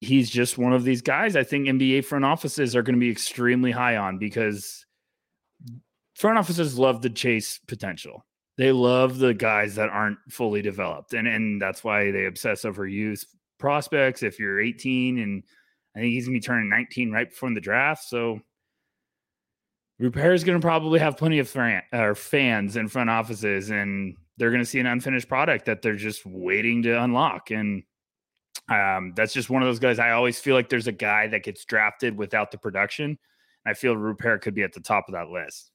he's 0.00 0.30
just 0.30 0.58
one 0.58 0.72
of 0.72 0.82
these 0.82 1.00
guys 1.00 1.36
I 1.36 1.44
think 1.44 1.68
NBA 1.68 2.04
front 2.04 2.24
offices 2.24 2.74
are 2.74 2.82
going 2.82 2.96
to 2.96 3.00
be 3.00 3.10
extremely 3.10 3.70
high 3.70 3.96
on 3.96 4.18
because 4.18 4.84
front 6.14 6.38
offices 6.38 6.78
love 6.78 7.02
to 7.02 7.10
chase 7.10 7.60
potential. 7.68 8.24
They 8.58 8.72
love 8.72 9.18
the 9.18 9.32
guys 9.32 9.76
that 9.76 9.90
aren't 9.90 10.18
fully 10.28 10.60
developed. 10.60 11.14
And 11.14 11.26
and 11.28 11.62
that's 11.62 11.84
why 11.84 12.10
they 12.10 12.26
obsess 12.26 12.64
over 12.64 12.86
youth 12.86 13.24
prospects. 13.58 14.22
If 14.22 14.38
you're 14.38 14.60
18 14.60 15.18
and 15.18 15.42
I 15.96 16.00
think 16.00 16.12
he's 16.12 16.26
gonna 16.26 16.36
be 16.36 16.40
turning 16.40 16.68
19 16.68 17.10
right 17.10 17.28
before 17.28 17.52
the 17.52 17.60
draft. 17.60 18.04
So 18.04 18.40
Rupert 19.98 20.34
is 20.34 20.44
gonna 20.44 20.60
probably 20.60 20.98
have 21.00 21.16
plenty 21.16 21.38
of 21.38 21.48
fan, 21.48 21.82
or 21.92 22.14
fans 22.14 22.76
in 22.76 22.88
front 22.88 23.10
offices, 23.10 23.70
and 23.70 24.16
they're 24.36 24.50
gonna 24.50 24.64
see 24.64 24.80
an 24.80 24.86
unfinished 24.86 25.28
product 25.28 25.66
that 25.66 25.82
they're 25.82 25.96
just 25.96 26.24
waiting 26.24 26.82
to 26.82 27.02
unlock. 27.02 27.50
And 27.50 27.82
um, 28.68 29.12
that's 29.14 29.32
just 29.32 29.50
one 29.50 29.62
of 29.62 29.68
those 29.68 29.78
guys. 29.78 29.98
I 29.98 30.12
always 30.12 30.38
feel 30.40 30.54
like 30.54 30.68
there's 30.68 30.86
a 30.86 30.92
guy 30.92 31.28
that 31.28 31.42
gets 31.42 31.64
drafted 31.64 32.16
without 32.16 32.50
the 32.50 32.58
production. 32.58 33.18
I 33.66 33.74
feel 33.74 33.96
Rupert 33.96 34.42
could 34.42 34.54
be 34.54 34.62
at 34.62 34.72
the 34.72 34.80
top 34.80 35.04
of 35.08 35.14
that 35.14 35.28
list. 35.28 35.70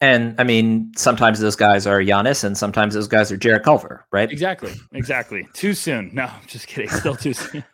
And 0.00 0.38
I 0.38 0.44
mean, 0.44 0.92
sometimes 0.96 1.40
those 1.40 1.56
guys 1.56 1.86
are 1.86 2.00
Giannis, 2.00 2.44
and 2.44 2.56
sometimes 2.56 2.92
those 2.94 3.08
guys 3.08 3.32
are 3.32 3.36
Jarrett 3.36 3.62
Culver, 3.62 4.06
right? 4.12 4.30
Exactly, 4.30 4.74
exactly. 4.92 5.48
too 5.54 5.72
soon. 5.72 6.10
No, 6.12 6.30
just 6.46 6.66
kidding. 6.66 6.90
Still 6.90 7.16
too 7.16 7.32
soon. 7.32 7.64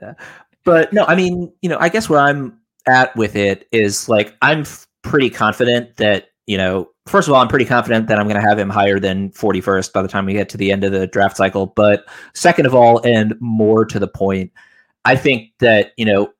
yeah 0.00 0.14
but 0.70 0.92
no, 0.92 1.04
I 1.04 1.16
mean, 1.16 1.52
you 1.62 1.68
know, 1.68 1.78
I 1.80 1.88
guess 1.88 2.08
where 2.08 2.20
I'm 2.20 2.56
at 2.86 3.16
with 3.16 3.34
it 3.34 3.66
is 3.72 4.08
like 4.08 4.36
I'm 4.40 4.60
f- 4.60 4.86
pretty 5.02 5.28
confident 5.28 5.96
that 5.96 6.28
you 6.46 6.56
know, 6.56 6.88
first 7.06 7.26
of 7.26 7.34
all, 7.34 7.42
I'm 7.42 7.48
pretty 7.48 7.64
confident 7.64 8.06
that 8.06 8.20
I'm 8.20 8.28
going 8.28 8.40
to 8.40 8.48
have 8.48 8.56
him 8.56 8.70
higher 8.70 9.00
than 9.00 9.30
41st 9.30 9.92
by 9.92 10.00
the 10.00 10.06
time 10.06 10.26
we 10.26 10.32
get 10.32 10.48
to 10.50 10.56
the 10.56 10.70
end 10.70 10.84
of 10.84 10.92
the 10.92 11.08
draft 11.08 11.36
cycle. 11.36 11.66
But 11.66 12.04
second 12.34 12.66
of 12.66 12.74
all, 12.74 13.04
and 13.04 13.34
more 13.40 13.84
to 13.84 13.98
the 13.98 14.06
point, 14.06 14.52
I 15.04 15.16
think 15.16 15.50
that 15.58 15.90
you 15.96 16.04
know, 16.04 16.32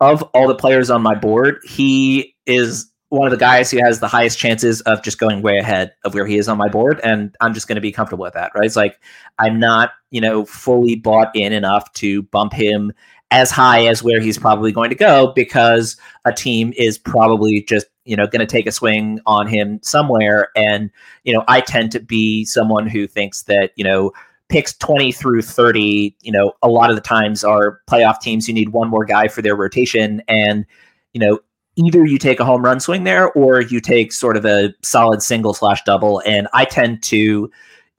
of 0.00 0.22
all 0.32 0.46
the 0.46 0.54
players 0.54 0.88
on 0.88 1.02
my 1.02 1.16
board, 1.16 1.58
he 1.64 2.36
is 2.46 2.88
one 3.08 3.26
of 3.26 3.32
the 3.32 3.36
guys 3.36 3.68
who 3.68 3.78
has 3.84 3.98
the 3.98 4.06
highest 4.06 4.38
chances 4.38 4.80
of 4.82 5.02
just 5.02 5.18
going 5.18 5.42
way 5.42 5.58
ahead 5.58 5.92
of 6.04 6.14
where 6.14 6.24
he 6.24 6.38
is 6.38 6.48
on 6.48 6.56
my 6.56 6.68
board 6.68 6.98
and 7.04 7.36
i'm 7.42 7.52
just 7.52 7.68
going 7.68 7.76
to 7.76 7.82
be 7.82 7.92
comfortable 7.92 8.22
with 8.22 8.32
that 8.32 8.50
right 8.54 8.64
it's 8.64 8.74
like 8.74 8.98
i'm 9.38 9.60
not 9.60 9.90
you 10.10 10.18
know 10.18 10.46
fully 10.46 10.96
bought 10.96 11.28
in 11.34 11.52
enough 11.52 11.92
to 11.92 12.22
bump 12.22 12.54
him 12.54 12.90
as 13.32 13.50
high 13.50 13.86
as 13.86 14.02
where 14.02 14.20
he's 14.20 14.38
probably 14.38 14.70
going 14.70 14.90
to 14.90 14.94
go 14.94 15.32
because 15.34 15.96
a 16.26 16.32
team 16.32 16.72
is 16.76 16.98
probably 16.98 17.62
just 17.62 17.86
you 18.04 18.14
know 18.14 18.26
going 18.26 18.40
to 18.40 18.46
take 18.46 18.66
a 18.66 18.72
swing 18.72 19.18
on 19.26 19.46
him 19.46 19.80
somewhere. 19.82 20.50
And 20.54 20.90
you 21.24 21.32
know 21.32 21.42
i 21.48 21.60
tend 21.60 21.90
to 21.92 22.00
be 22.00 22.44
someone 22.44 22.86
who 22.86 23.08
thinks 23.08 23.44
that 23.44 23.72
you 23.74 23.82
know 23.82 24.12
picks 24.48 24.74
20 24.74 25.12
through 25.12 25.40
30 25.40 26.14
you 26.20 26.30
know 26.30 26.52
a 26.62 26.68
lot 26.68 26.90
of 26.90 26.96
the 26.96 27.02
times 27.02 27.42
are 27.42 27.80
playoff 27.90 28.20
teams. 28.20 28.46
Who 28.46 28.52
need 28.52 28.68
one 28.68 28.88
more 28.88 29.06
guy 29.06 29.28
for 29.28 29.40
their 29.40 29.56
rotation. 29.56 30.22
And 30.28 30.66
you 31.14 31.20
know 31.20 31.40
either 31.76 32.04
you 32.04 32.18
take 32.18 32.38
a 32.38 32.44
home 32.44 32.62
run 32.62 32.80
swing 32.80 33.04
there 33.04 33.32
or 33.32 33.62
you 33.62 33.80
take 33.80 34.12
sort 34.12 34.36
of 34.36 34.44
a 34.44 34.74
solid 34.82 35.22
single 35.22 35.54
slash 35.54 35.82
double. 35.84 36.22
And 36.26 36.48
i 36.52 36.66
tend 36.66 37.02
to 37.04 37.50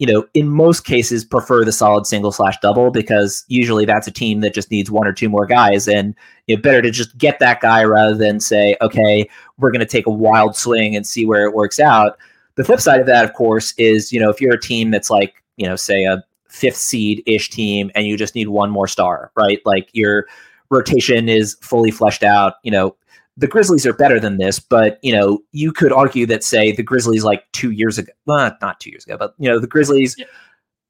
you 0.04 0.12
know, 0.12 0.28
in 0.34 0.50
most 0.50 0.84
cases 0.84 1.24
prefer 1.24 1.64
the 1.64 1.72
solid 1.72 2.06
single 2.06 2.34
slash 2.34 2.60
double 2.62 2.92
because 2.92 3.46
usually 3.48 3.86
that's 3.86 4.06
a 4.06 4.12
team 4.12 4.42
that 4.42 4.54
just 4.54 4.70
needs 4.70 4.92
one 4.92 5.08
or 5.08 5.14
two 5.14 5.30
more 5.30 5.46
guys. 5.46 5.88
And 5.88 6.14
you 6.48 6.58
know, 6.58 6.62
better 6.62 6.82
to 6.82 6.92
just 6.92 7.18
get 7.18 7.40
that 7.40 7.62
guy 7.62 7.86
rather 7.86 8.14
than 8.14 8.42
say, 8.42 8.76
okay, 8.82 9.30
we're 9.60 9.72
going 9.72 9.80
to 9.80 9.86
take 9.86 10.06
a 10.06 10.12
wild 10.12 10.58
swing 10.58 10.94
and 10.94 11.08
see 11.08 11.26
where 11.26 11.46
it 11.46 11.56
works 11.56 11.80
out. 11.80 12.18
The 12.56 12.66
flip 12.66 12.82
side 12.82 13.00
of 13.00 13.06
that, 13.06 13.24
of 13.24 13.34
course, 13.34 13.74
is, 13.78 14.12
you 14.12 14.20
know, 14.20 14.30
if 14.30 14.42
you're 14.42 14.56
a 14.56 14.60
team 14.60 14.92
that's 14.92 15.10
like, 15.10 15.42
you 15.56 15.66
know, 15.66 15.78
say 15.78 16.04
a 16.04 16.22
fifth 16.50 16.76
seed 16.76 17.24
ish 17.26 17.50
team 17.50 17.90
and 17.96 18.06
you 18.06 18.18
just 18.18 18.36
need 18.36 18.50
one 18.50 18.72
more 18.72 18.90
star, 18.90 19.32
right? 19.38 19.62
Like 19.64 19.88
your 19.94 20.28
rotation 20.70 21.30
is 21.30 21.56
fully 21.62 21.92
fleshed 21.92 22.24
out. 22.24 22.56
You 22.64 22.72
know, 22.72 22.96
the 23.38 23.48
Grizzlies 23.48 23.86
are 23.86 23.94
better 23.94 24.20
than 24.20 24.38
this, 24.38 24.60
but 24.60 25.00
you 25.02 25.12
know, 25.14 25.40
you 25.52 25.72
could 25.72 25.92
argue 25.92 26.26
that 26.28 26.44
say 26.44 26.72
the 26.72 26.84
Grizzlies 26.84 27.24
like 27.24 27.44
two 27.52 27.72
years 27.72 27.98
ago, 27.98 28.12
well, 28.26 28.56
not 28.62 28.80
two 28.80 28.90
years 28.90 29.06
ago, 29.06 29.18
but 29.18 29.34
you 29.38 29.50
know, 29.50 29.60
the 29.60 29.68
Grizzlies 29.68 30.16
yeah. 30.18 30.26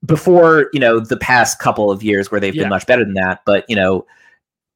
before 0.06 0.70
you 0.74 0.80
know 0.80 1.00
the 1.00 1.18
past 1.18 1.60
couple 1.60 1.92
of 1.92 2.04
years 2.04 2.32
where 2.32 2.40
they've 2.42 2.56
yeah. 2.56 2.64
been 2.64 2.70
much 2.70 2.86
better 2.86 3.04
than 3.04 3.14
that, 3.16 3.42
but 3.46 3.66
you 3.70 3.76
know, 3.76 4.06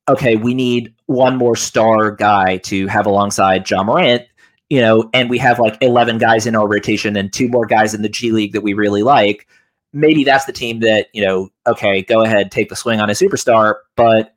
okay, 0.08 0.36
we 0.36 0.54
need 0.54 0.94
one 1.08 1.36
more 1.36 1.56
star 1.56 2.12
guy 2.12 2.58
to 2.58 2.88
have 2.88 3.06
alongside 3.06 3.70
Ja 3.70 3.84
Morant 3.84 4.24
you 4.70 4.82
know, 4.82 5.10
and 5.14 5.30
we 5.30 5.38
have 5.38 5.60
like 5.60 5.78
11 5.82 6.18
guys 6.18 6.46
in 6.46 6.56
our 6.56 6.68
rotation 6.68 7.16
and 7.16 7.32
two 7.32 7.48
more 7.48 7.66
guys 7.66 7.94
in 7.94 8.02
the 8.02 8.10
G 8.10 8.32
League 8.32 8.54
that 8.54 8.62
we 8.62 8.74
really 8.74 9.04
like, 9.04 9.48
maybe 9.94 10.24
that's 10.24 10.46
the 10.46 10.52
team 10.52 10.82
that, 10.82 11.08
you 11.14 11.24
know, 11.24 11.50
okay, 11.66 12.02
go 12.02 12.24
ahead, 12.24 12.52
take 12.52 12.70
the 12.70 12.76
swing 12.76 13.00
on 13.00 13.10
a 13.10 13.14
superstar. 13.14 13.76
But 13.96 14.36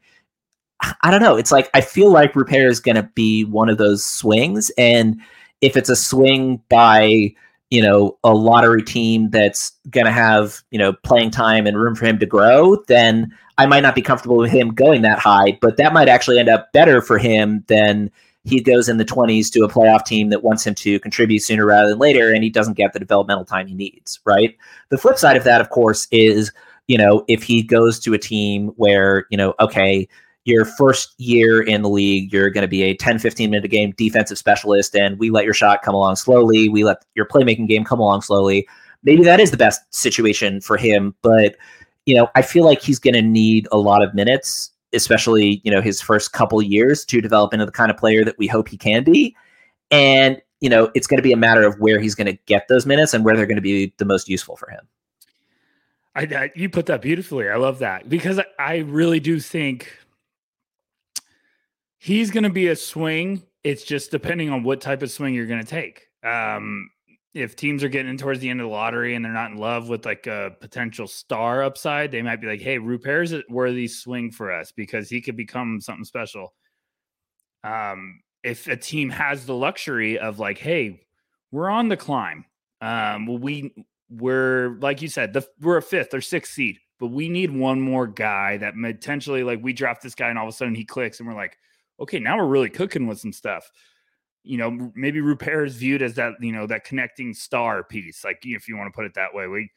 I 0.81 1.11
don't 1.11 1.21
know. 1.21 1.37
It's 1.37 1.53
like, 1.53 1.71
I 1.75 1.81
feel 1.81 2.11
like 2.11 2.35
Rupert 2.35 2.71
is 2.71 2.81
going 2.81 2.97
to 2.97 3.03
be 3.15 3.45
one 3.45 3.69
of 3.69 3.79
those 3.79 4.05
swings. 4.05 4.71
And 4.79 5.21
if 5.61 5.77
it's 5.77 5.91
a 5.91 5.97
swing 5.97 6.63
by, 6.69 7.35
you 7.71 7.83
know, 7.83 8.19
a 8.25 8.35
lottery 8.35 8.83
team 8.83 9.31
that's 9.31 9.73
going 9.91 10.07
to 10.07 10.13
have, 10.13 10.63
you 10.71 10.79
know, 10.79 10.93
playing 10.93 11.31
time 11.31 11.67
and 11.67 11.79
room 11.79 11.95
for 11.95 12.07
him 12.07 12.19
to 12.19 12.27
grow, 12.27 12.77
then 12.89 13.33
I 13.59 13.67
might 13.67 13.83
not 13.83 13.95
be 13.95 14.03
comfortable 14.03 14.39
with 14.39 14.51
him 14.51 14.75
going 14.75 15.03
that 15.03 15.19
high, 15.19 15.59
but 15.61 15.77
that 15.77 15.93
might 15.93 16.09
actually 16.09 16.39
end 16.39 16.49
up 16.49 16.73
better 16.73 17.03
for 17.03 17.19
him 17.19 17.63
than 17.69 18.11
he 18.45 18.63
goes 18.63 18.89
in 18.89 18.97
the 18.97 19.05
20s 19.05 19.53
to 19.53 19.65
a 19.65 19.69
playoff 19.69 20.07
team 20.07 20.31
that 20.31 20.43
wants 20.43 20.67
him 20.67 20.75
to 20.77 20.99
contribute 21.01 21.41
sooner 21.41 21.67
rather 21.67 21.91
than 21.91 21.99
later, 21.99 22.33
and 22.33 22.43
he 22.43 22.49
doesn't 22.49 22.79
get 22.79 22.95
the 22.95 22.99
developmental 22.99 23.45
time 23.45 23.67
he 23.67 23.75
needs, 23.75 24.19
right? 24.25 24.57
The 24.89 24.97
flip 24.97 25.19
side 25.19 25.37
of 25.37 25.45
that, 25.45 25.61
of 25.61 25.69
course, 25.69 26.09
is, 26.11 26.51
you 26.89 26.97
know, 26.97 27.23
if 27.29 27.43
he 27.43 27.63
goes 27.63 28.01
to 28.01 28.15
a 28.15 28.19
team 28.19 28.69
where, 28.77 29.27
you 29.31 29.37
know, 29.37 29.53
okay, 29.61 30.09
your 30.45 30.65
first 30.65 31.15
year 31.19 31.63
in 31.63 31.83
the 31.83 31.89
league, 31.89 32.33
you're 32.33 32.51
going 32.51 32.63
to 32.63 32.69
be 32.69 32.83
a 32.83 32.95
10, 32.95 33.19
15 33.19 33.51
minute 33.51 33.71
game 33.71 33.93
defensive 33.97 34.39
specialist, 34.39 34.97
and 34.97 35.19
we 35.19 35.31
let 35.31 35.45
your 35.45 35.55
shot 35.55 35.83
come 35.83 35.95
along 35.95 36.17
slowly. 36.17 36.69
We 36.69 36.85
let 36.85 37.05
your 37.15 37.27
playmaking 37.27 37.69
game 37.69 37.85
come 37.85 38.01
along 38.01 38.23
slowly. 38.23 38.67
Maybe 39.03 39.23
that 39.25 39.41
is 39.41 39.51
the 39.51 39.57
best 39.57 39.83
situation 39.95 40.61
for 40.61 40.77
him, 40.77 41.15
but, 41.23 41.57
you 42.05 42.15
know, 42.15 42.29
I 42.35 42.43
feel 42.43 42.65
like 42.65 42.83
he's 42.83 42.99
going 42.99 43.15
to 43.15 43.23
need 43.23 43.67
a 43.73 43.79
lot 43.79 44.03
of 44.03 44.15
minutes 44.15 44.71
especially 44.93 45.61
you 45.65 45.71
know 45.71 45.81
his 45.81 46.01
first 46.01 46.33
couple 46.33 46.61
years 46.63 47.05
to 47.05 47.21
develop 47.21 47.53
into 47.53 47.67
the 47.67 47.73
kind 47.73 47.91
of 47.91 47.97
player 47.97 48.25
that 48.25 48.37
we 48.39 48.47
hope 48.47 48.69
he 48.69 48.77
can 48.77 49.05
be 49.05 49.37
and 49.91 50.41
you 50.61 50.69
know 50.69 50.91
it's 50.95 51.07
going 51.07 51.19
to 51.19 51.23
be 51.23 51.33
a 51.33 51.37
matter 51.37 51.65
of 51.65 51.79
where 51.79 52.01
he's 52.01 52.15
going 52.15 52.27
to 52.27 52.39
get 52.47 52.67
those 52.69 52.87
minutes 52.87 53.15
and 53.15 53.25
where 53.25 53.37
they're 53.37 53.47
going 53.47 53.57
to 53.57 53.63
be 53.63 53.93
the 53.99 54.05
most 54.05 54.29
useful 54.29 54.57
for 54.57 54.71
him 54.71 54.87
I, 56.15 56.23
I, 56.23 56.51
you 56.57 56.69
put 56.69 56.87
that 56.87 57.03
beautifully 57.03 57.49
i 57.49 57.57
love 57.57 57.79
that 57.81 58.09
because 58.09 58.39
I, 58.39 58.45
I 58.59 58.77
really 58.79 59.21
do 59.21 59.39
think 59.39 59.97
he's 62.01 62.31
going 62.31 62.45
to 62.45 62.51
be 62.51 62.69
a 62.69 62.77
swing. 62.77 63.43
It's 63.63 63.85
just 63.85 64.11
depending 64.11 64.51
on 64.51 64.65
what 64.65 64.81
type 64.81 65.03
of 65.03 65.11
swing 65.11 65.35
you're 65.35 65.47
going 65.47 65.65
to 65.65 65.67
take. 65.67 66.07
Um 66.25 66.91
if 67.33 67.55
teams 67.55 67.85
are 67.85 67.89
getting 67.89 68.17
towards 68.17 68.41
the 68.41 68.49
end 68.51 68.61
of 68.61 68.65
the 68.67 68.73
lottery 68.73 69.15
and 69.15 69.25
they're 69.25 69.33
not 69.33 69.53
in 69.53 69.57
love 69.57 69.89
with 69.89 70.05
like 70.05 70.27
a 70.27 70.51
potential 70.61 71.07
star 71.07 71.63
upside, 71.63 72.11
they 72.11 72.23
might 72.23 72.41
be 72.41 72.49
like, 72.49 72.61
"Hey, 72.61 72.79
Rupert's 72.79 73.33
a 73.33 73.45
worthy 73.49 73.87
swing 73.87 74.33
for 74.33 74.53
us 74.53 74.73
because 74.73 75.09
he 75.09 75.21
could 75.21 75.37
become 75.37 75.81
something 75.81 76.05
special." 76.05 76.53
Um, 77.63 78.21
if 78.43 78.67
a 78.67 78.77
team 78.77 79.11
has 79.11 79.47
the 79.47 79.55
luxury 79.55 80.19
of 80.19 80.41
like, 80.41 80.59
"Hey, 80.59 81.07
we're 81.53 81.71
on 81.71 81.89
the 81.89 81.97
climb," 81.97 82.47
um, 82.81 83.27
we 83.41 83.73
we're 84.11 84.77
like 84.81 85.01
you 85.01 85.09
said, 85.09 85.33
the, 85.33 85.47
we're 85.61 85.77
a 85.77 85.83
fifth 85.83 86.13
or 86.13 86.21
sixth 86.21 86.53
seed, 86.53 86.79
but 86.99 87.09
we 87.09 87.29
need 87.29 87.53
one 87.53 87.81
more 87.81 88.09
guy 88.09 88.57
that 88.57 88.75
potentially 88.75 89.45
like 89.45 89.63
we 89.63 89.73
draft 89.73 90.03
this 90.03 90.17
guy 90.17 90.29
and 90.31 90.39
all 90.39 90.49
of 90.49 90.53
a 90.53 90.57
sudden 90.57 90.75
he 90.75 90.85
clicks 90.85 91.21
and 91.21 91.29
we're 91.29 91.35
like, 91.35 91.57
okay, 92.01 92.19
now 92.19 92.39
we're 92.39 92.47
really 92.47 92.71
cooking 92.71 93.07
with 93.07 93.19
some 93.19 93.33
stuff 93.33 93.71
you 94.43 94.57
know, 94.57 94.91
maybe 94.95 95.21
Rupert 95.21 95.69
is 95.69 95.77
viewed 95.77 96.03
as 96.03 96.15
that, 96.15 96.35
you 96.41 96.53
know, 96.53 96.67
that 96.67 96.85
connecting 96.85 97.35
star 97.35 97.85
piece, 97.85 98.25
like 98.25 98.39
if 98.43 98.69
you 98.69 98.77
want 98.77 98.93
to 98.93 98.97
put 98.97 99.05
it 99.05 99.15
that 99.15 99.35
way. 99.35 99.47
We 99.47 99.71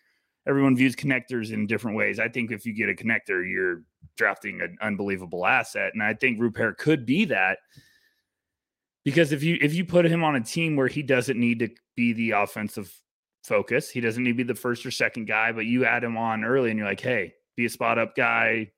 everyone 0.47 0.75
views 0.75 0.95
connectors 0.95 1.51
in 1.51 1.67
different 1.67 1.97
ways. 1.97 2.19
I 2.19 2.29
think 2.29 2.51
if 2.51 2.65
you 2.65 2.73
get 2.73 2.89
a 2.89 2.93
connector, 2.93 3.49
you're 3.49 3.83
drafting 4.17 4.61
an 4.61 4.77
unbelievable 4.81 5.45
asset. 5.45 5.91
And 5.93 6.03
I 6.03 6.13
think 6.13 6.39
Rupert 6.39 6.77
could 6.77 7.05
be 7.05 7.25
that. 7.25 7.59
Because 9.03 9.33
if 9.33 9.43
you 9.43 9.57
if 9.61 9.73
you 9.73 9.83
put 9.83 10.05
him 10.05 10.23
on 10.23 10.35
a 10.35 10.41
team 10.41 10.75
where 10.77 10.87
he 10.87 11.03
doesn't 11.03 11.39
need 11.39 11.59
to 11.59 11.69
be 11.95 12.13
the 12.13 12.31
offensive 12.31 12.93
focus, 13.43 13.89
he 13.89 13.99
doesn't 13.99 14.23
need 14.23 14.31
to 14.31 14.37
be 14.37 14.43
the 14.43 14.55
first 14.55 14.85
or 14.85 14.91
second 14.91 15.25
guy, 15.25 15.51
but 15.51 15.65
you 15.65 15.83
add 15.83 16.05
him 16.05 16.15
on 16.15 16.45
early 16.45 16.69
and 16.69 16.79
you're 16.79 16.87
like, 16.87 17.01
hey, 17.01 17.33
be 17.57 17.65
a 17.65 17.69
spot 17.69 17.99
up 17.99 18.15
guy, 18.15 18.71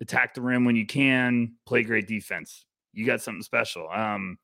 attack 0.00 0.32
the 0.32 0.40
rim 0.40 0.64
when 0.64 0.74
you 0.74 0.86
can, 0.86 1.56
play 1.66 1.82
great 1.82 2.08
defense. 2.08 2.64
You 2.98 3.06
got 3.06 3.20
something 3.20 3.42
special. 3.42 3.88
Um, 3.88 4.38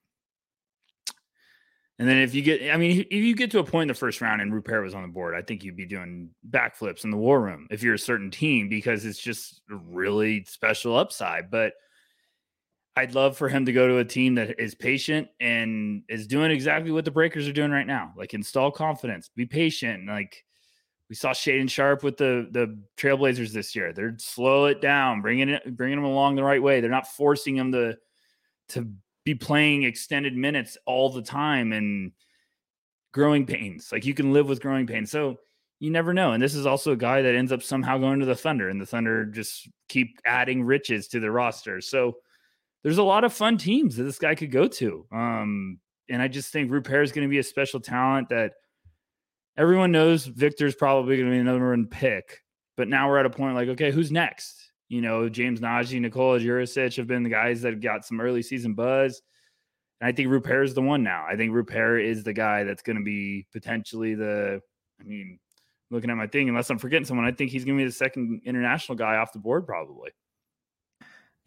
and 1.98 2.08
then 2.08 2.18
if 2.18 2.34
you 2.34 2.42
get, 2.42 2.72
I 2.72 2.76
mean, 2.76 3.00
if 3.10 3.12
you 3.12 3.34
get 3.34 3.50
to 3.52 3.58
a 3.58 3.64
point 3.64 3.82
in 3.82 3.88
the 3.88 3.94
first 3.94 4.20
round 4.20 4.40
and 4.40 4.52
Rupert 4.52 4.82
was 4.82 4.94
on 4.94 5.02
the 5.02 5.08
board, 5.08 5.34
I 5.34 5.42
think 5.42 5.64
you'd 5.64 5.76
be 5.76 5.86
doing 5.86 6.30
backflips 6.48 7.04
in 7.04 7.10
the 7.10 7.16
war 7.16 7.40
room 7.40 7.66
if 7.70 7.82
you're 7.82 7.94
a 7.94 7.98
certain 7.98 8.30
team 8.30 8.68
because 8.68 9.04
it's 9.04 9.18
just 9.18 9.62
a 9.70 9.76
really 9.76 10.44
special 10.44 10.96
upside. 10.96 11.50
But 11.50 11.74
I'd 12.96 13.14
love 13.14 13.36
for 13.36 13.48
him 13.48 13.66
to 13.66 13.72
go 13.72 13.88
to 13.88 13.98
a 13.98 14.04
team 14.04 14.36
that 14.36 14.60
is 14.60 14.76
patient 14.76 15.28
and 15.40 16.02
is 16.08 16.28
doing 16.28 16.52
exactly 16.52 16.92
what 16.92 17.04
the 17.04 17.10
Breakers 17.10 17.48
are 17.48 17.52
doing 17.52 17.72
right 17.72 17.86
now. 17.86 18.12
Like 18.16 18.34
install 18.34 18.70
confidence, 18.70 19.30
be 19.34 19.46
patient. 19.46 20.06
Like 20.06 20.44
we 21.08 21.14
saw 21.14 21.30
Shaedon 21.30 21.70
Sharpe 21.70 22.02
with 22.02 22.16
the 22.16 22.48
the 22.50 22.76
Trailblazers 22.96 23.52
this 23.52 23.76
year. 23.76 23.92
They're 23.92 24.16
slow 24.18 24.66
it 24.66 24.80
down, 24.80 25.22
bringing 25.22 25.48
it, 25.48 25.76
bringing 25.76 25.98
them 25.98 26.04
along 26.04 26.36
the 26.36 26.44
right 26.44 26.62
way. 26.62 26.80
They're 26.80 26.90
not 26.90 27.06
forcing 27.06 27.56
them 27.56 27.70
to 27.72 27.96
to 28.70 28.88
be 29.24 29.34
playing 29.34 29.84
extended 29.84 30.36
minutes 30.36 30.76
all 30.86 31.10
the 31.10 31.22
time 31.22 31.72
and 31.72 32.12
growing 33.12 33.46
pains. 33.46 33.90
Like 33.90 34.04
you 34.04 34.14
can 34.14 34.32
live 34.32 34.48
with 34.48 34.60
growing 34.60 34.86
pains. 34.86 35.10
So 35.10 35.36
you 35.80 35.90
never 35.90 36.14
know. 36.14 36.32
And 36.32 36.42
this 36.42 36.54
is 36.54 36.66
also 36.66 36.92
a 36.92 36.96
guy 36.96 37.22
that 37.22 37.34
ends 37.34 37.52
up 37.52 37.62
somehow 37.62 37.98
going 37.98 38.20
to 38.20 38.26
the 38.26 38.34
Thunder, 38.34 38.68
and 38.68 38.80
the 38.80 38.86
Thunder 38.86 39.24
just 39.26 39.68
keep 39.88 40.18
adding 40.24 40.62
riches 40.62 41.08
to 41.08 41.20
the 41.20 41.30
roster. 41.30 41.80
So 41.80 42.16
there's 42.82 42.98
a 42.98 43.02
lot 43.02 43.24
of 43.24 43.32
fun 43.32 43.58
teams 43.58 43.96
that 43.96 44.04
this 44.04 44.18
guy 44.18 44.34
could 44.34 44.50
go 44.50 44.66
to. 44.66 45.06
Um, 45.12 45.78
and 46.08 46.20
I 46.20 46.28
just 46.28 46.52
think 46.52 46.70
Rupert 46.70 47.04
is 47.04 47.12
going 47.12 47.26
to 47.26 47.30
be 47.30 47.38
a 47.38 47.42
special 47.42 47.80
talent 47.80 48.28
that 48.28 48.52
everyone 49.56 49.92
knows 49.92 50.26
Victor's 50.26 50.74
probably 50.74 51.16
going 51.16 51.28
to 51.28 51.34
be 51.34 51.40
another 51.40 51.70
one 51.70 51.86
pick. 51.86 52.42
But 52.76 52.88
now 52.88 53.08
we're 53.08 53.18
at 53.18 53.26
a 53.26 53.30
point 53.30 53.54
like, 53.54 53.68
okay, 53.68 53.90
who's 53.90 54.10
next? 54.10 54.63
You 54.88 55.00
know, 55.00 55.28
James 55.28 55.60
Nnaji, 55.60 56.00
Nikola 56.00 56.38
Durisic 56.38 56.96
have 56.96 57.06
been 57.06 57.22
the 57.22 57.30
guys 57.30 57.62
that 57.62 57.80
got 57.80 58.04
some 58.04 58.20
early 58.20 58.42
season 58.42 58.74
buzz. 58.74 59.22
And 60.00 60.08
I 60.08 60.12
think 60.12 60.28
Rupert 60.28 60.66
is 60.66 60.74
the 60.74 60.82
one 60.82 61.02
now. 61.02 61.24
I 61.28 61.36
think 61.36 61.52
Rupert 61.52 62.04
is 62.04 62.22
the 62.22 62.32
guy 62.32 62.64
that's 62.64 62.82
going 62.82 62.96
to 62.96 63.02
be 63.02 63.46
potentially 63.52 64.14
the, 64.14 64.60
I 65.00 65.04
mean, 65.04 65.38
looking 65.90 66.10
at 66.10 66.16
my 66.16 66.26
thing, 66.26 66.48
unless 66.48 66.70
I'm 66.70 66.78
forgetting 66.78 67.06
someone, 67.06 67.26
I 67.26 67.32
think 67.32 67.50
he's 67.50 67.64
going 67.64 67.78
to 67.78 67.82
be 67.82 67.86
the 67.86 67.92
second 67.92 68.42
international 68.44 68.96
guy 68.96 69.16
off 69.16 69.32
the 69.32 69.38
board, 69.38 69.66
probably. 69.66 70.10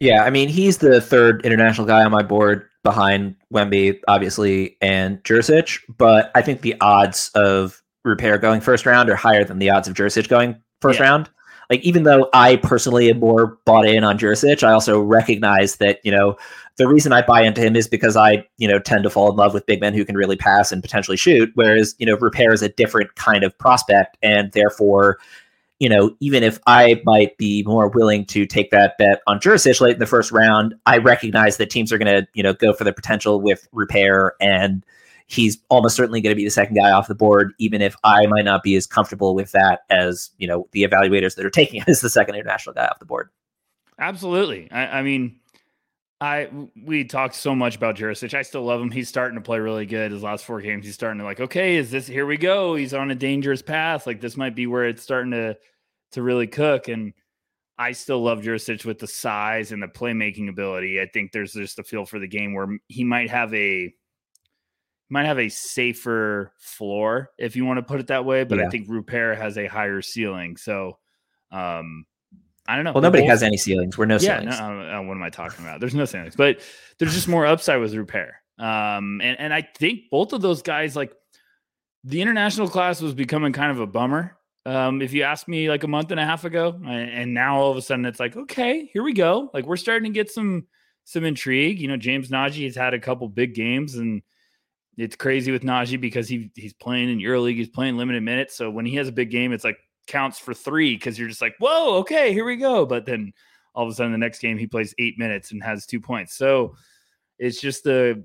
Yeah, 0.00 0.24
I 0.24 0.30
mean, 0.30 0.48
he's 0.48 0.78
the 0.78 1.00
third 1.00 1.44
international 1.44 1.86
guy 1.86 2.04
on 2.04 2.12
my 2.12 2.22
board 2.22 2.68
behind 2.84 3.34
Wemby, 3.52 3.98
obviously, 4.06 4.76
and 4.80 5.22
Durisic. 5.24 5.80
But 5.96 6.30
I 6.34 6.42
think 6.42 6.60
the 6.60 6.76
odds 6.80 7.30
of 7.34 7.82
Rupert 8.04 8.40
going 8.40 8.60
first 8.60 8.86
round 8.86 9.10
are 9.10 9.16
higher 9.16 9.44
than 9.44 9.58
the 9.58 9.70
odds 9.70 9.88
of 9.88 9.94
Durisic 9.94 10.28
going 10.28 10.56
first 10.80 11.00
yeah. 11.00 11.06
round 11.06 11.30
like 11.70 11.80
even 11.82 12.04
though 12.04 12.28
I 12.32 12.56
personally 12.56 13.10
am 13.10 13.20
more 13.20 13.58
bought 13.64 13.86
in 13.86 14.04
on 14.04 14.18
Durisic, 14.18 14.62
I 14.62 14.72
also 14.72 15.00
recognize 15.00 15.76
that 15.76 16.00
you 16.04 16.10
know 16.10 16.36
the 16.76 16.88
reason 16.88 17.12
I 17.12 17.22
buy 17.22 17.42
into 17.42 17.60
him 17.60 17.76
is 17.76 17.88
because 17.88 18.16
I 18.16 18.46
you 18.56 18.68
know 18.68 18.78
tend 18.78 19.04
to 19.04 19.10
fall 19.10 19.30
in 19.30 19.36
love 19.36 19.54
with 19.54 19.66
big 19.66 19.80
men 19.80 19.94
who 19.94 20.04
can 20.04 20.16
really 20.16 20.36
pass 20.36 20.72
and 20.72 20.82
potentially 20.82 21.16
shoot, 21.16 21.50
whereas 21.54 21.94
you 21.98 22.06
know 22.06 22.16
Rupert 22.16 22.54
is 22.54 22.62
a 22.62 22.68
different 22.68 23.14
kind 23.16 23.44
of 23.44 23.56
prospect, 23.58 24.16
and 24.22 24.52
therefore. 24.52 25.18
You 25.80 25.88
know, 25.88 26.16
even 26.18 26.42
if 26.42 26.58
I 26.66 27.00
might 27.04 27.38
be 27.38 27.62
more 27.62 27.86
willing 27.86 28.24
to 28.26 28.46
take 28.46 28.72
that 28.72 28.98
bet 28.98 29.22
on 29.28 29.38
Durisic 29.38 29.80
late 29.80 29.92
in 29.92 30.00
the 30.00 30.06
first 30.06 30.32
round, 30.32 30.74
I 30.86 30.98
recognize 30.98 31.56
that 31.58 31.70
teams 31.70 31.92
are 31.92 31.98
going 31.98 32.12
to, 32.12 32.26
you 32.34 32.42
know, 32.42 32.52
go 32.52 32.72
for 32.72 32.82
the 32.82 32.92
potential 32.92 33.40
with 33.40 33.68
Rupert 33.70 34.34
and 34.40 34.84
he's 35.28 35.58
almost 35.68 35.94
certainly 35.94 36.20
going 36.20 36.32
to 36.32 36.36
be 36.36 36.44
the 36.44 36.50
second 36.50 36.74
guy 36.74 36.90
off 36.90 37.06
the 37.06 37.14
board, 37.14 37.52
even 37.58 37.82
if 37.82 37.94
I 38.02 38.26
might 38.26 38.44
not 38.44 38.62
be 38.62 38.74
as 38.76 38.86
comfortable 38.86 39.34
with 39.34 39.52
that 39.52 39.80
as 39.90 40.30
you 40.38 40.48
know 40.48 40.66
the 40.72 40.82
evaluators 40.82 41.36
that 41.36 41.46
are 41.46 41.50
taking 41.50 41.80
him 41.80 41.84
as 41.88 42.00
the 42.00 42.10
second 42.10 42.34
international 42.34 42.74
guy 42.74 42.86
off 42.86 42.98
the 42.98 43.06
board. 43.06 43.30
Absolutely. 43.98 44.70
I, 44.70 44.98
I 44.98 45.02
mean, 45.02 45.38
I 46.20 46.48
we 46.84 47.04
talked 47.04 47.34
so 47.34 47.54
much 47.54 47.76
about 47.76 47.96
Durisic. 47.96 48.34
I 48.34 48.42
still 48.42 48.62
love 48.62 48.80
him. 48.80 48.90
He's 48.90 49.08
starting 49.08 49.36
to 49.36 49.44
play 49.44 49.58
really 49.58 49.86
good. 49.86 50.12
His 50.12 50.22
last 50.22 50.44
four 50.44 50.60
games, 50.60 50.84
he's 50.84 50.94
starting 50.94 51.18
to 51.18 51.24
like, 51.24 51.40
okay, 51.40 51.76
is 51.76 51.90
this 51.90 52.06
here 52.06 52.26
we 52.26 52.36
go? 52.36 52.74
He's 52.74 52.94
on 52.94 53.10
a 53.10 53.14
dangerous 53.14 53.62
path. 53.62 54.06
Like 54.06 54.20
this 54.20 54.36
might 54.36 54.56
be 54.56 54.66
where 54.66 54.86
it's 54.86 55.02
starting 55.02 55.32
to 55.32 55.56
to 56.12 56.22
really 56.22 56.46
cook. 56.46 56.88
And 56.88 57.12
I 57.78 57.92
still 57.92 58.22
love 58.22 58.40
Durisic 58.40 58.84
with 58.84 58.98
the 58.98 59.06
size 59.06 59.72
and 59.72 59.82
the 59.82 59.88
playmaking 59.88 60.48
ability. 60.48 61.00
I 61.00 61.06
think 61.06 61.32
there's 61.32 61.52
just 61.52 61.78
a 61.78 61.84
feel 61.84 62.06
for 62.06 62.18
the 62.18 62.26
game 62.26 62.54
where 62.54 62.78
he 62.88 63.04
might 63.04 63.30
have 63.30 63.52
a 63.54 63.94
might 65.08 65.26
have 65.26 65.38
a 65.38 65.48
safer 65.48 66.52
floor 66.58 67.30
if 67.38 67.56
you 67.56 67.64
want 67.64 67.78
to 67.78 67.82
put 67.82 68.00
it 68.00 68.08
that 68.08 68.24
way, 68.24 68.44
but 68.44 68.58
yeah. 68.58 68.66
I 68.66 68.70
think 68.70 68.88
Rupert 68.88 69.38
has 69.38 69.56
a 69.58 69.66
higher 69.66 70.02
ceiling. 70.02 70.56
So 70.56 70.98
Um, 71.50 72.04
I 72.66 72.76
don't 72.76 72.84
know. 72.84 72.92
Well, 72.92 73.02
nobody 73.02 73.24
has 73.24 73.42
any 73.42 73.56
ceilings. 73.56 73.96
We're 73.96 74.04
no 74.04 74.16
yeah, 74.16 74.40
ceilings. 74.40 74.60
No, 74.60 74.98
uh, 74.98 75.02
what 75.02 75.14
am 75.14 75.22
I 75.22 75.30
talking 75.30 75.64
about? 75.64 75.80
There's 75.80 75.94
no 75.94 76.04
ceilings, 76.04 76.36
but 76.36 76.60
there's 76.98 77.14
just 77.14 77.26
more 77.26 77.46
upside 77.46 77.80
with 77.80 77.94
Rupert. 77.94 78.34
Um, 78.58 79.20
and 79.22 79.40
and 79.40 79.54
I 79.54 79.62
think 79.62 80.10
both 80.10 80.34
of 80.34 80.42
those 80.42 80.60
guys, 80.60 80.94
like 80.94 81.14
the 82.04 82.20
international 82.20 82.68
class, 82.68 83.00
was 83.00 83.14
becoming 83.14 83.54
kind 83.54 83.70
of 83.70 83.80
a 83.80 83.86
bummer. 83.86 84.36
Um, 84.66 85.00
if 85.00 85.14
you 85.14 85.22
asked 85.22 85.48
me 85.48 85.70
like 85.70 85.84
a 85.84 85.88
month 85.88 86.10
and 86.10 86.20
a 86.20 86.24
half 86.26 86.44
ago, 86.44 86.78
and 86.86 87.32
now 87.32 87.58
all 87.58 87.70
of 87.70 87.78
a 87.78 87.82
sudden 87.82 88.04
it's 88.04 88.20
like, 88.20 88.36
okay, 88.36 88.90
here 88.92 89.02
we 89.02 89.14
go. 89.14 89.50
Like 89.54 89.64
we're 89.64 89.78
starting 89.78 90.12
to 90.12 90.14
get 90.14 90.30
some 90.30 90.66
some 91.04 91.24
intrigue. 91.24 91.80
You 91.80 91.88
know, 91.88 91.96
James 91.96 92.28
Nnaji 92.28 92.64
has 92.64 92.76
had 92.76 92.92
a 92.92 93.00
couple 93.00 93.26
big 93.30 93.54
games, 93.54 93.94
and 93.94 94.20
it's 94.98 95.16
crazy 95.16 95.52
with 95.52 95.62
Nnaji 95.62 96.00
because 96.00 96.28
he 96.28 96.50
he's 96.56 96.74
playing 96.74 97.08
in 97.08 97.18
EuroLeague, 97.18 97.56
he's 97.56 97.68
playing 97.68 97.96
limited 97.96 98.22
minutes. 98.22 98.56
So 98.56 98.68
when 98.68 98.84
he 98.84 98.96
has 98.96 99.06
a 99.06 99.12
big 99.12 99.30
game, 99.30 99.52
it's 99.52 99.64
like 99.64 99.78
counts 100.08 100.38
for 100.38 100.52
three 100.52 100.96
because 100.96 101.18
you're 101.18 101.28
just 101.28 101.40
like, 101.40 101.54
whoa, 101.60 101.98
okay, 101.98 102.32
here 102.32 102.44
we 102.44 102.56
go. 102.56 102.84
But 102.84 103.06
then 103.06 103.32
all 103.74 103.84
of 103.84 103.92
a 103.92 103.94
sudden 103.94 104.10
the 104.10 104.18
next 104.18 104.40
game 104.40 104.58
he 104.58 104.66
plays 104.66 104.94
eight 104.98 105.16
minutes 105.16 105.52
and 105.52 105.62
has 105.62 105.86
two 105.86 106.00
points. 106.00 106.34
So 106.34 106.74
it's 107.38 107.60
just 107.60 107.84
the 107.84 108.24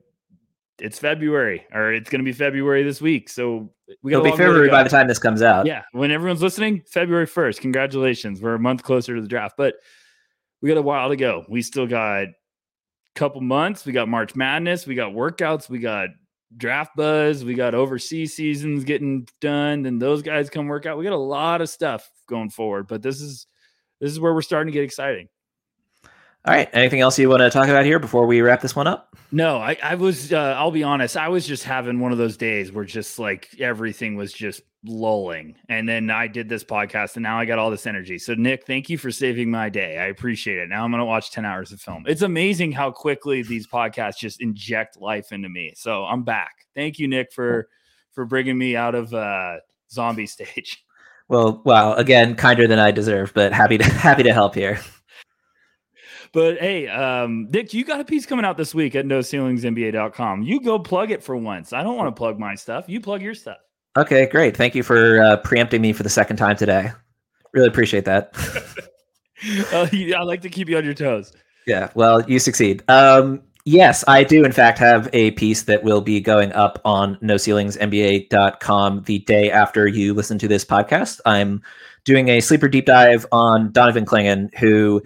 it's 0.80 0.98
February 0.98 1.64
or 1.72 1.94
it's 1.94 2.10
going 2.10 2.22
to 2.22 2.26
be 2.26 2.34
February 2.34 2.82
this 2.82 3.00
week. 3.00 3.30
So 3.30 3.70
we 4.02 4.12
got 4.12 4.26
It'll 4.26 4.32
be 4.32 4.38
February 4.38 4.70
by 4.70 4.82
the 4.82 4.90
time 4.90 5.08
this 5.08 5.20
comes 5.20 5.44
out. 5.44 5.68
Yeah. 5.68 5.84
When 5.92 6.10
everyone's 6.10 6.42
listening, 6.42 6.82
February 6.90 7.28
1st. 7.28 7.60
Congratulations. 7.60 8.42
We're 8.42 8.56
a 8.56 8.60
month 8.60 8.82
closer 8.82 9.14
to 9.16 9.22
the 9.22 9.28
draft, 9.28 9.56
but 9.56 9.76
we 10.62 10.70
got 10.70 10.78
a 10.78 10.82
while 10.82 11.10
to 11.10 11.16
go. 11.16 11.46
We 11.48 11.62
still 11.62 11.86
got 11.86 12.24
a 12.24 12.34
couple 13.14 13.42
months. 13.42 13.86
We 13.86 13.94
got 13.94 14.10
March 14.10 14.36
Madness. 14.36 14.88
We 14.88 14.96
got 14.96 15.12
workouts. 15.12 15.70
We 15.70 15.78
got 15.78 16.10
draft 16.58 16.96
buzz. 16.96 17.44
We 17.44 17.54
got 17.54 17.76
overseas 17.76 18.36
seasons 18.36 18.84
getting 18.84 19.28
done. 19.42 19.84
Then 19.84 20.00
those 20.00 20.22
guys 20.22 20.50
come 20.50 20.68
work 20.68 20.86
out. 20.86 20.98
We 20.98 21.04
got 21.04 21.14
a 21.14 21.18
lot 21.18 21.62
of 21.62 21.70
stuff 21.70 22.10
going 22.28 22.50
forward, 22.50 22.88
but 22.88 23.02
this 23.02 23.22
is 23.22 23.48
this 24.00 24.12
is 24.12 24.20
where 24.20 24.34
we're 24.34 24.42
starting 24.42 24.72
to 24.72 24.78
get 24.78 24.84
exciting. 24.84 25.28
All 26.46 26.54
right. 26.54 26.70
Anything 26.74 27.00
else 27.00 27.18
you 27.18 27.30
want 27.30 27.40
to 27.40 27.50
talk 27.50 27.70
about 27.70 27.86
here 27.86 28.00
before 28.00 28.26
we 28.26 28.42
wrap 28.42 28.62
this 28.62 28.76
one 28.76 28.86
up? 28.86 29.16
No, 29.32 29.58
I, 29.58 29.78
I 29.82 29.96
was, 29.96 30.34
uh, 30.34 30.56
I'll 30.58 30.72
be 30.72 30.84
honest, 30.84 31.16
I 31.16 31.30
was 31.30 31.48
just 31.48 31.64
having 31.64 32.02
one 32.02 32.12
of 32.12 32.18
those 32.18 32.36
days 32.36 32.70
where 32.72 32.84
just 32.84 33.18
like 33.18 33.50
everything 33.60 34.18
was 34.18 34.34
just 34.34 34.62
lulling. 34.84 35.56
And 35.70 35.88
then 35.88 36.10
I 36.10 36.28
did 36.28 36.50
this 36.50 36.66
podcast 36.66 37.16
and 37.16 37.24
now 37.24 37.40
I 37.40 37.46
got 37.46 37.60
all 37.60 37.72
this 37.72 37.88
energy. 37.88 38.20
So, 38.20 38.34
Nick, 38.34 38.68
thank 38.68 38.90
you 38.90 38.98
for 38.98 39.10
saving 39.10 39.50
my 39.50 39.70
day. 39.70 39.98
I 39.98 40.08
appreciate 40.08 40.58
it. 40.58 40.68
Now 40.68 40.84
I'm 40.84 40.92
going 40.92 41.00
to 41.00 41.06
watch 41.06 41.32
10 41.32 41.46
hours 41.46 41.72
of 41.72 41.80
film. 41.80 42.04
It's 42.08 42.24
amazing 42.24 42.74
how 42.74 42.92
quickly 42.92 43.42
these 43.42 43.66
podcasts 43.66 44.18
just 44.18 44.42
inject 44.42 45.00
life 45.00 45.32
into 45.32 45.48
me. 45.48 45.72
So, 45.78 46.04
I'm 46.04 46.24
back. 46.24 46.68
Thank 46.76 47.00
you, 47.00 47.08
Nick, 47.08 47.32
for, 47.32 47.70
for 48.12 48.26
bringing 48.26 48.58
me 48.58 48.76
out 48.76 48.96
of 48.96 49.14
uh, 49.14 49.60
zombie 49.90 50.26
stage. 50.28 50.84
Well, 51.30 51.62
wow. 51.64 51.94
Again, 51.94 52.36
kinder 52.36 52.68
than 52.68 52.80
I 52.80 52.92
deserve, 52.92 53.34
but 53.34 53.54
happy 53.54 53.78
to 53.78 53.84
happy 53.94 54.24
to 54.24 54.34
help 54.34 54.56
here. 54.56 54.82
But 56.34 56.58
hey, 56.58 56.88
um, 56.88 57.48
Nick, 57.52 57.76
you 57.76 57.86
got 57.86 58.00
a 58.00 58.04
piece 58.04 58.26
coming 58.26 58.44
out 58.44 58.58
this 58.58 58.74
week 58.74 58.96
at 58.96 59.06
NoCeilingsNBA.com. 59.06 60.42
You 60.42 60.60
go 60.62 60.80
plug 60.80 61.12
it 61.12 61.24
for 61.24 61.38
once. 61.38 61.74
I 61.74 61.84
don't 61.84 61.96
want 61.96 62.14
to 62.14 62.20
plug 62.20 62.40
my 62.40 62.56
stuff. 62.56 62.86
You 62.88 63.00
plug 63.00 63.22
your 63.22 63.36
stuff. 63.36 63.58
Okay, 63.96 64.26
great. 64.26 64.58
Thank 64.58 64.74
you 64.74 64.82
for 64.82 65.22
uh, 65.22 65.38
preempting 65.38 65.80
me 65.80 65.94
for 65.94 66.02
the 66.02 66.10
second 66.10 66.38
time 66.38 66.56
today. 66.58 66.92
Really 67.54 67.68
appreciate 67.68 68.06
that. 68.06 68.32
uh, 69.72 69.88
I 69.94 70.24
like 70.24 70.42
to 70.42 70.50
keep 70.50 70.68
you 70.70 70.78
on 70.78 70.84
your 70.84 70.96
toes. 70.96 71.32
Yeah, 71.68 71.90
well, 71.94 72.28
you 72.28 72.40
succeed. 72.40 72.84
Um, 72.90 73.44
yes, 73.66 74.04
I 74.08 74.24
do, 74.24 74.44
in 74.44 74.52
fact, 74.52 74.80
have 74.80 75.08
a 75.14 75.32
piece 75.32 75.62
that 75.64 75.84
will 75.84 76.02
be 76.02 76.20
going 76.20 76.52
up 76.54 76.82
on 76.84 77.18
NoCeilingsNBA.com 77.18 79.04
the 79.04 79.20
day 79.20 79.52
after 79.52 79.88
you 79.88 80.16
listen 80.16 80.40
to 80.40 80.48
this 80.48 80.66
podcast. 80.66 81.20
I'm 81.28 81.62
doing 82.06 82.30
a 82.30 82.42
sleeper 82.42 82.68
deep 82.68 82.88
dive 82.88 83.28
on 83.32 83.72
Donovan 83.72 84.06
Clingan, 84.06 84.52
who 84.58 85.04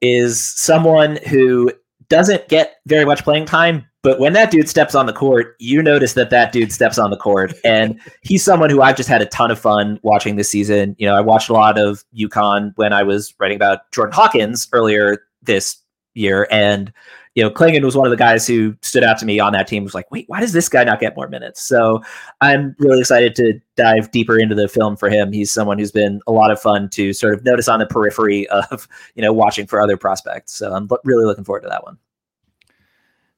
is 0.00 0.40
someone 0.40 1.18
who 1.28 1.72
doesn't 2.08 2.48
get 2.48 2.76
very 2.86 3.04
much 3.04 3.24
playing 3.24 3.46
time, 3.46 3.84
but 4.02 4.20
when 4.20 4.32
that 4.34 4.50
dude 4.50 4.68
steps 4.68 4.94
on 4.94 5.06
the 5.06 5.12
court, 5.12 5.56
you 5.58 5.82
notice 5.82 6.12
that 6.12 6.30
that 6.30 6.52
dude 6.52 6.72
steps 6.72 6.98
on 6.98 7.10
the 7.10 7.16
court, 7.16 7.54
and 7.64 8.00
he's 8.22 8.44
someone 8.44 8.70
who 8.70 8.82
I've 8.82 8.96
just 8.96 9.08
had 9.08 9.22
a 9.22 9.26
ton 9.26 9.50
of 9.50 9.58
fun 9.58 9.98
watching 10.02 10.36
this 10.36 10.48
season. 10.48 10.94
You 10.98 11.06
know, 11.06 11.14
I 11.14 11.20
watched 11.20 11.48
a 11.48 11.52
lot 11.52 11.78
of 11.78 12.04
UConn 12.16 12.72
when 12.76 12.92
I 12.92 13.02
was 13.02 13.34
writing 13.40 13.56
about 13.56 13.90
Jordan 13.92 14.14
Hawkins 14.14 14.68
earlier 14.72 15.24
this 15.42 15.76
year, 16.14 16.46
and 16.50 16.92
you 17.36 17.42
know, 17.42 17.50
Clingan 17.50 17.84
was 17.84 17.94
one 17.94 18.06
of 18.06 18.10
the 18.10 18.16
guys 18.16 18.46
who 18.46 18.74
stood 18.80 19.04
out 19.04 19.18
to 19.18 19.26
me 19.26 19.38
on 19.38 19.52
that 19.52 19.68
team. 19.68 19.84
Was 19.84 19.94
like, 19.94 20.10
wait, 20.10 20.24
why 20.26 20.40
does 20.40 20.54
this 20.54 20.70
guy 20.70 20.84
not 20.84 21.00
get 21.00 21.14
more 21.14 21.28
minutes? 21.28 21.60
So 21.60 22.02
I'm 22.40 22.74
really 22.78 23.00
excited 23.00 23.34
to 23.36 23.60
dive 23.76 24.10
deeper 24.10 24.38
into 24.38 24.54
the 24.54 24.68
film 24.68 24.96
for 24.96 25.10
him. 25.10 25.32
He's 25.32 25.52
someone 25.52 25.78
who's 25.78 25.92
been 25.92 26.22
a 26.26 26.32
lot 26.32 26.50
of 26.50 26.58
fun 26.58 26.88
to 26.90 27.12
sort 27.12 27.34
of 27.34 27.44
notice 27.44 27.68
on 27.68 27.78
the 27.78 27.86
periphery 27.86 28.48
of, 28.70 28.88
you 29.14 29.22
know, 29.22 29.34
watching 29.34 29.66
for 29.66 29.78
other 29.80 29.98
prospects. 29.98 30.54
So 30.54 30.72
I'm 30.72 30.88
really 31.04 31.26
looking 31.26 31.44
forward 31.44 31.60
to 31.60 31.68
that 31.68 31.84
one. 31.84 31.98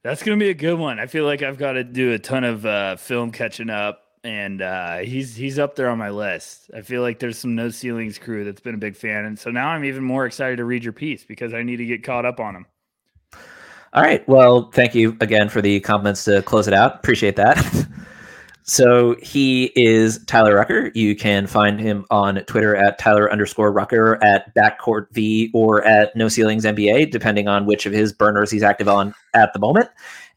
That's 0.05 0.22
going 0.22 0.38
to 0.38 0.42
be 0.42 0.51
a 0.51 0.55
good 0.55 0.78
one. 0.78 1.01
I 1.01 1.07
feel 1.07 1.24
like 1.24 1.42
I've 1.42 1.59
got 1.59 1.72
to 1.72 1.82
do 1.82 2.12
a 2.12 2.20
ton 2.20 2.44
of 2.44 2.64
uh, 2.64 2.96
film 2.96 3.32
catching 3.32 3.68
up 3.68 4.05
and 4.22 4.62
uh, 4.62 4.99
he's 4.99 5.34
he's 5.34 5.59
up 5.59 5.74
there 5.74 5.88
on 5.88 5.99
my 5.99 6.11
list. 6.11 6.70
I 6.74 6.82
feel 6.82 7.03
like 7.03 7.18
there's 7.18 7.38
some 7.38 7.57
no 7.57 7.68
ceilings 7.68 8.18
crew 8.18 8.44
that's 8.44 8.61
been 8.61 8.74
a 8.74 8.78
big 8.78 8.96
fan, 8.96 9.24
and 9.24 9.38
so 9.38 9.51
now 9.51 9.68
I'm 9.68 9.84
even 9.84 10.05
more 10.05 10.26
excited 10.26 10.57
to 10.57 10.64
read 10.64 10.84
your 10.84 10.92
piece 10.92 11.24
because 11.24 11.55
I 11.55 11.62
need 11.62 11.76
to 11.76 11.84
get 11.84 12.03
caught 12.03 12.26
up 12.26 12.40
on 12.40 12.55
him. 12.55 12.66
All 13.95 14.03
right. 14.03 14.26
Well, 14.28 14.70
thank 14.72 14.95
you 14.95 15.16
again 15.20 15.49
for 15.49 15.62
the 15.62 15.80
compliments 15.80 16.24
to 16.24 16.43
close 16.43 16.68
it 16.68 16.74
out. 16.74 16.97
Appreciate 16.97 17.36
that. 17.36 17.86
so 18.62 19.16
he 19.22 19.72
is 19.76 20.22
Tyler 20.26 20.57
Rucker. 20.57 20.91
You 20.95 21.16
can 21.16 21.47
find 21.47 21.80
him 21.80 22.05
on 22.11 22.36
Twitter 22.45 22.76
at 22.76 22.99
Tyler 22.99 23.32
underscore 23.32 23.72
Rucker, 23.72 24.22
at 24.22 24.55
Backcourt 24.55 25.11
V, 25.12 25.51
or 25.55 25.82
at 25.84 26.14
No 26.14 26.28
Ceilings 26.28 26.64
NBA, 26.64 27.11
depending 27.11 27.49
on 27.49 27.64
which 27.64 27.86
of 27.86 27.93
his 27.95 28.12
burners 28.12 28.51
he's 28.51 28.62
active 28.62 28.89
on 28.89 29.14
at 29.32 29.55
the 29.55 29.59
moment. 29.59 29.89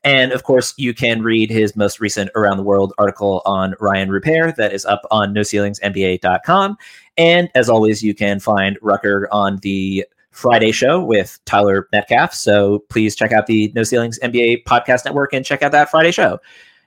And 0.03 0.31
of 0.31 0.43
course, 0.43 0.73
you 0.77 0.93
can 0.93 1.21
read 1.21 1.51
his 1.51 1.75
most 1.75 1.99
recent 1.99 2.31
Around 2.35 2.57
the 2.57 2.63
World 2.63 2.93
article 2.97 3.41
on 3.45 3.73
Rayan 3.73 4.09
Rupert 4.09 4.55
that 4.55 4.73
is 4.73 4.85
up 4.85 5.01
on 5.11 5.33
NoCeilingsNBA.com. 5.33 6.77
And 7.17 7.49
as 7.53 7.69
always, 7.69 8.01
you 8.01 8.15
can 8.15 8.39
find 8.39 8.79
Rucker 8.81 9.27
on 9.31 9.57
the 9.57 10.05
Friday 10.31 10.71
show 10.71 11.03
with 11.03 11.39
Tyler 11.45 11.87
Metcalf. 11.91 12.33
So 12.33 12.79
please 12.89 13.15
check 13.15 13.31
out 13.31 13.47
the 13.47 13.71
No 13.75 13.83
Ceilings 13.83 14.19
NBA 14.19 14.63
podcast 14.63 15.05
network 15.05 15.33
and 15.33 15.45
check 15.45 15.61
out 15.61 15.71
that 15.73 15.91
Friday 15.91 16.11
show. 16.11 16.39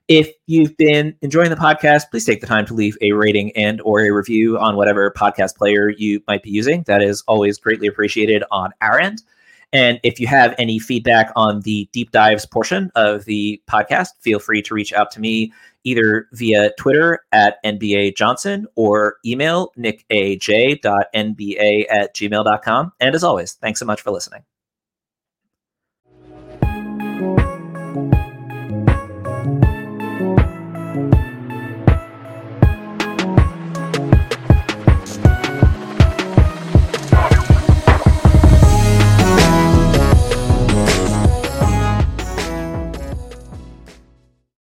If 0.08 0.32
you've 0.46 0.76
been 0.76 1.16
enjoying 1.22 1.48
the 1.48 1.56
podcast, 1.56 2.10
please 2.10 2.26
take 2.26 2.42
the 2.42 2.46
time 2.46 2.66
to 2.66 2.74
leave 2.74 2.96
a 3.00 3.12
rating 3.12 3.52
and 3.56 3.80
or 3.82 4.00
a 4.00 4.10
review 4.10 4.58
on 4.58 4.76
whatever 4.76 5.10
podcast 5.10 5.56
player 5.56 5.88
you 5.88 6.22
might 6.28 6.42
be 6.42 6.50
using. 6.50 6.82
That 6.82 7.02
is 7.02 7.22
always 7.26 7.58
greatly 7.58 7.86
appreciated 7.86 8.44
on 8.50 8.72
our 8.82 8.98
end. 9.00 9.22
And 9.74 9.98
if 10.04 10.20
you 10.20 10.28
have 10.28 10.54
any 10.56 10.78
feedback 10.78 11.32
on 11.34 11.60
the 11.62 11.88
deep 11.92 12.12
dives 12.12 12.46
portion 12.46 12.92
of 12.94 13.24
the 13.24 13.60
podcast, 13.68 14.10
feel 14.20 14.38
free 14.38 14.62
to 14.62 14.72
reach 14.72 14.92
out 14.92 15.10
to 15.10 15.20
me 15.20 15.52
either 15.82 16.28
via 16.32 16.70
Twitter 16.78 17.24
at 17.32 17.62
NBA 17.64 18.16
Johnson 18.16 18.66
or 18.76 19.16
email 19.26 19.72
nickaj.nba 19.76 20.84
at 21.90 22.14
gmail.com. 22.14 22.92
And 23.00 23.14
as 23.14 23.24
always, 23.24 23.52
thanks 23.54 23.80
so 23.80 23.86
much 23.86 24.00
for 24.00 24.12
listening. 24.12 24.44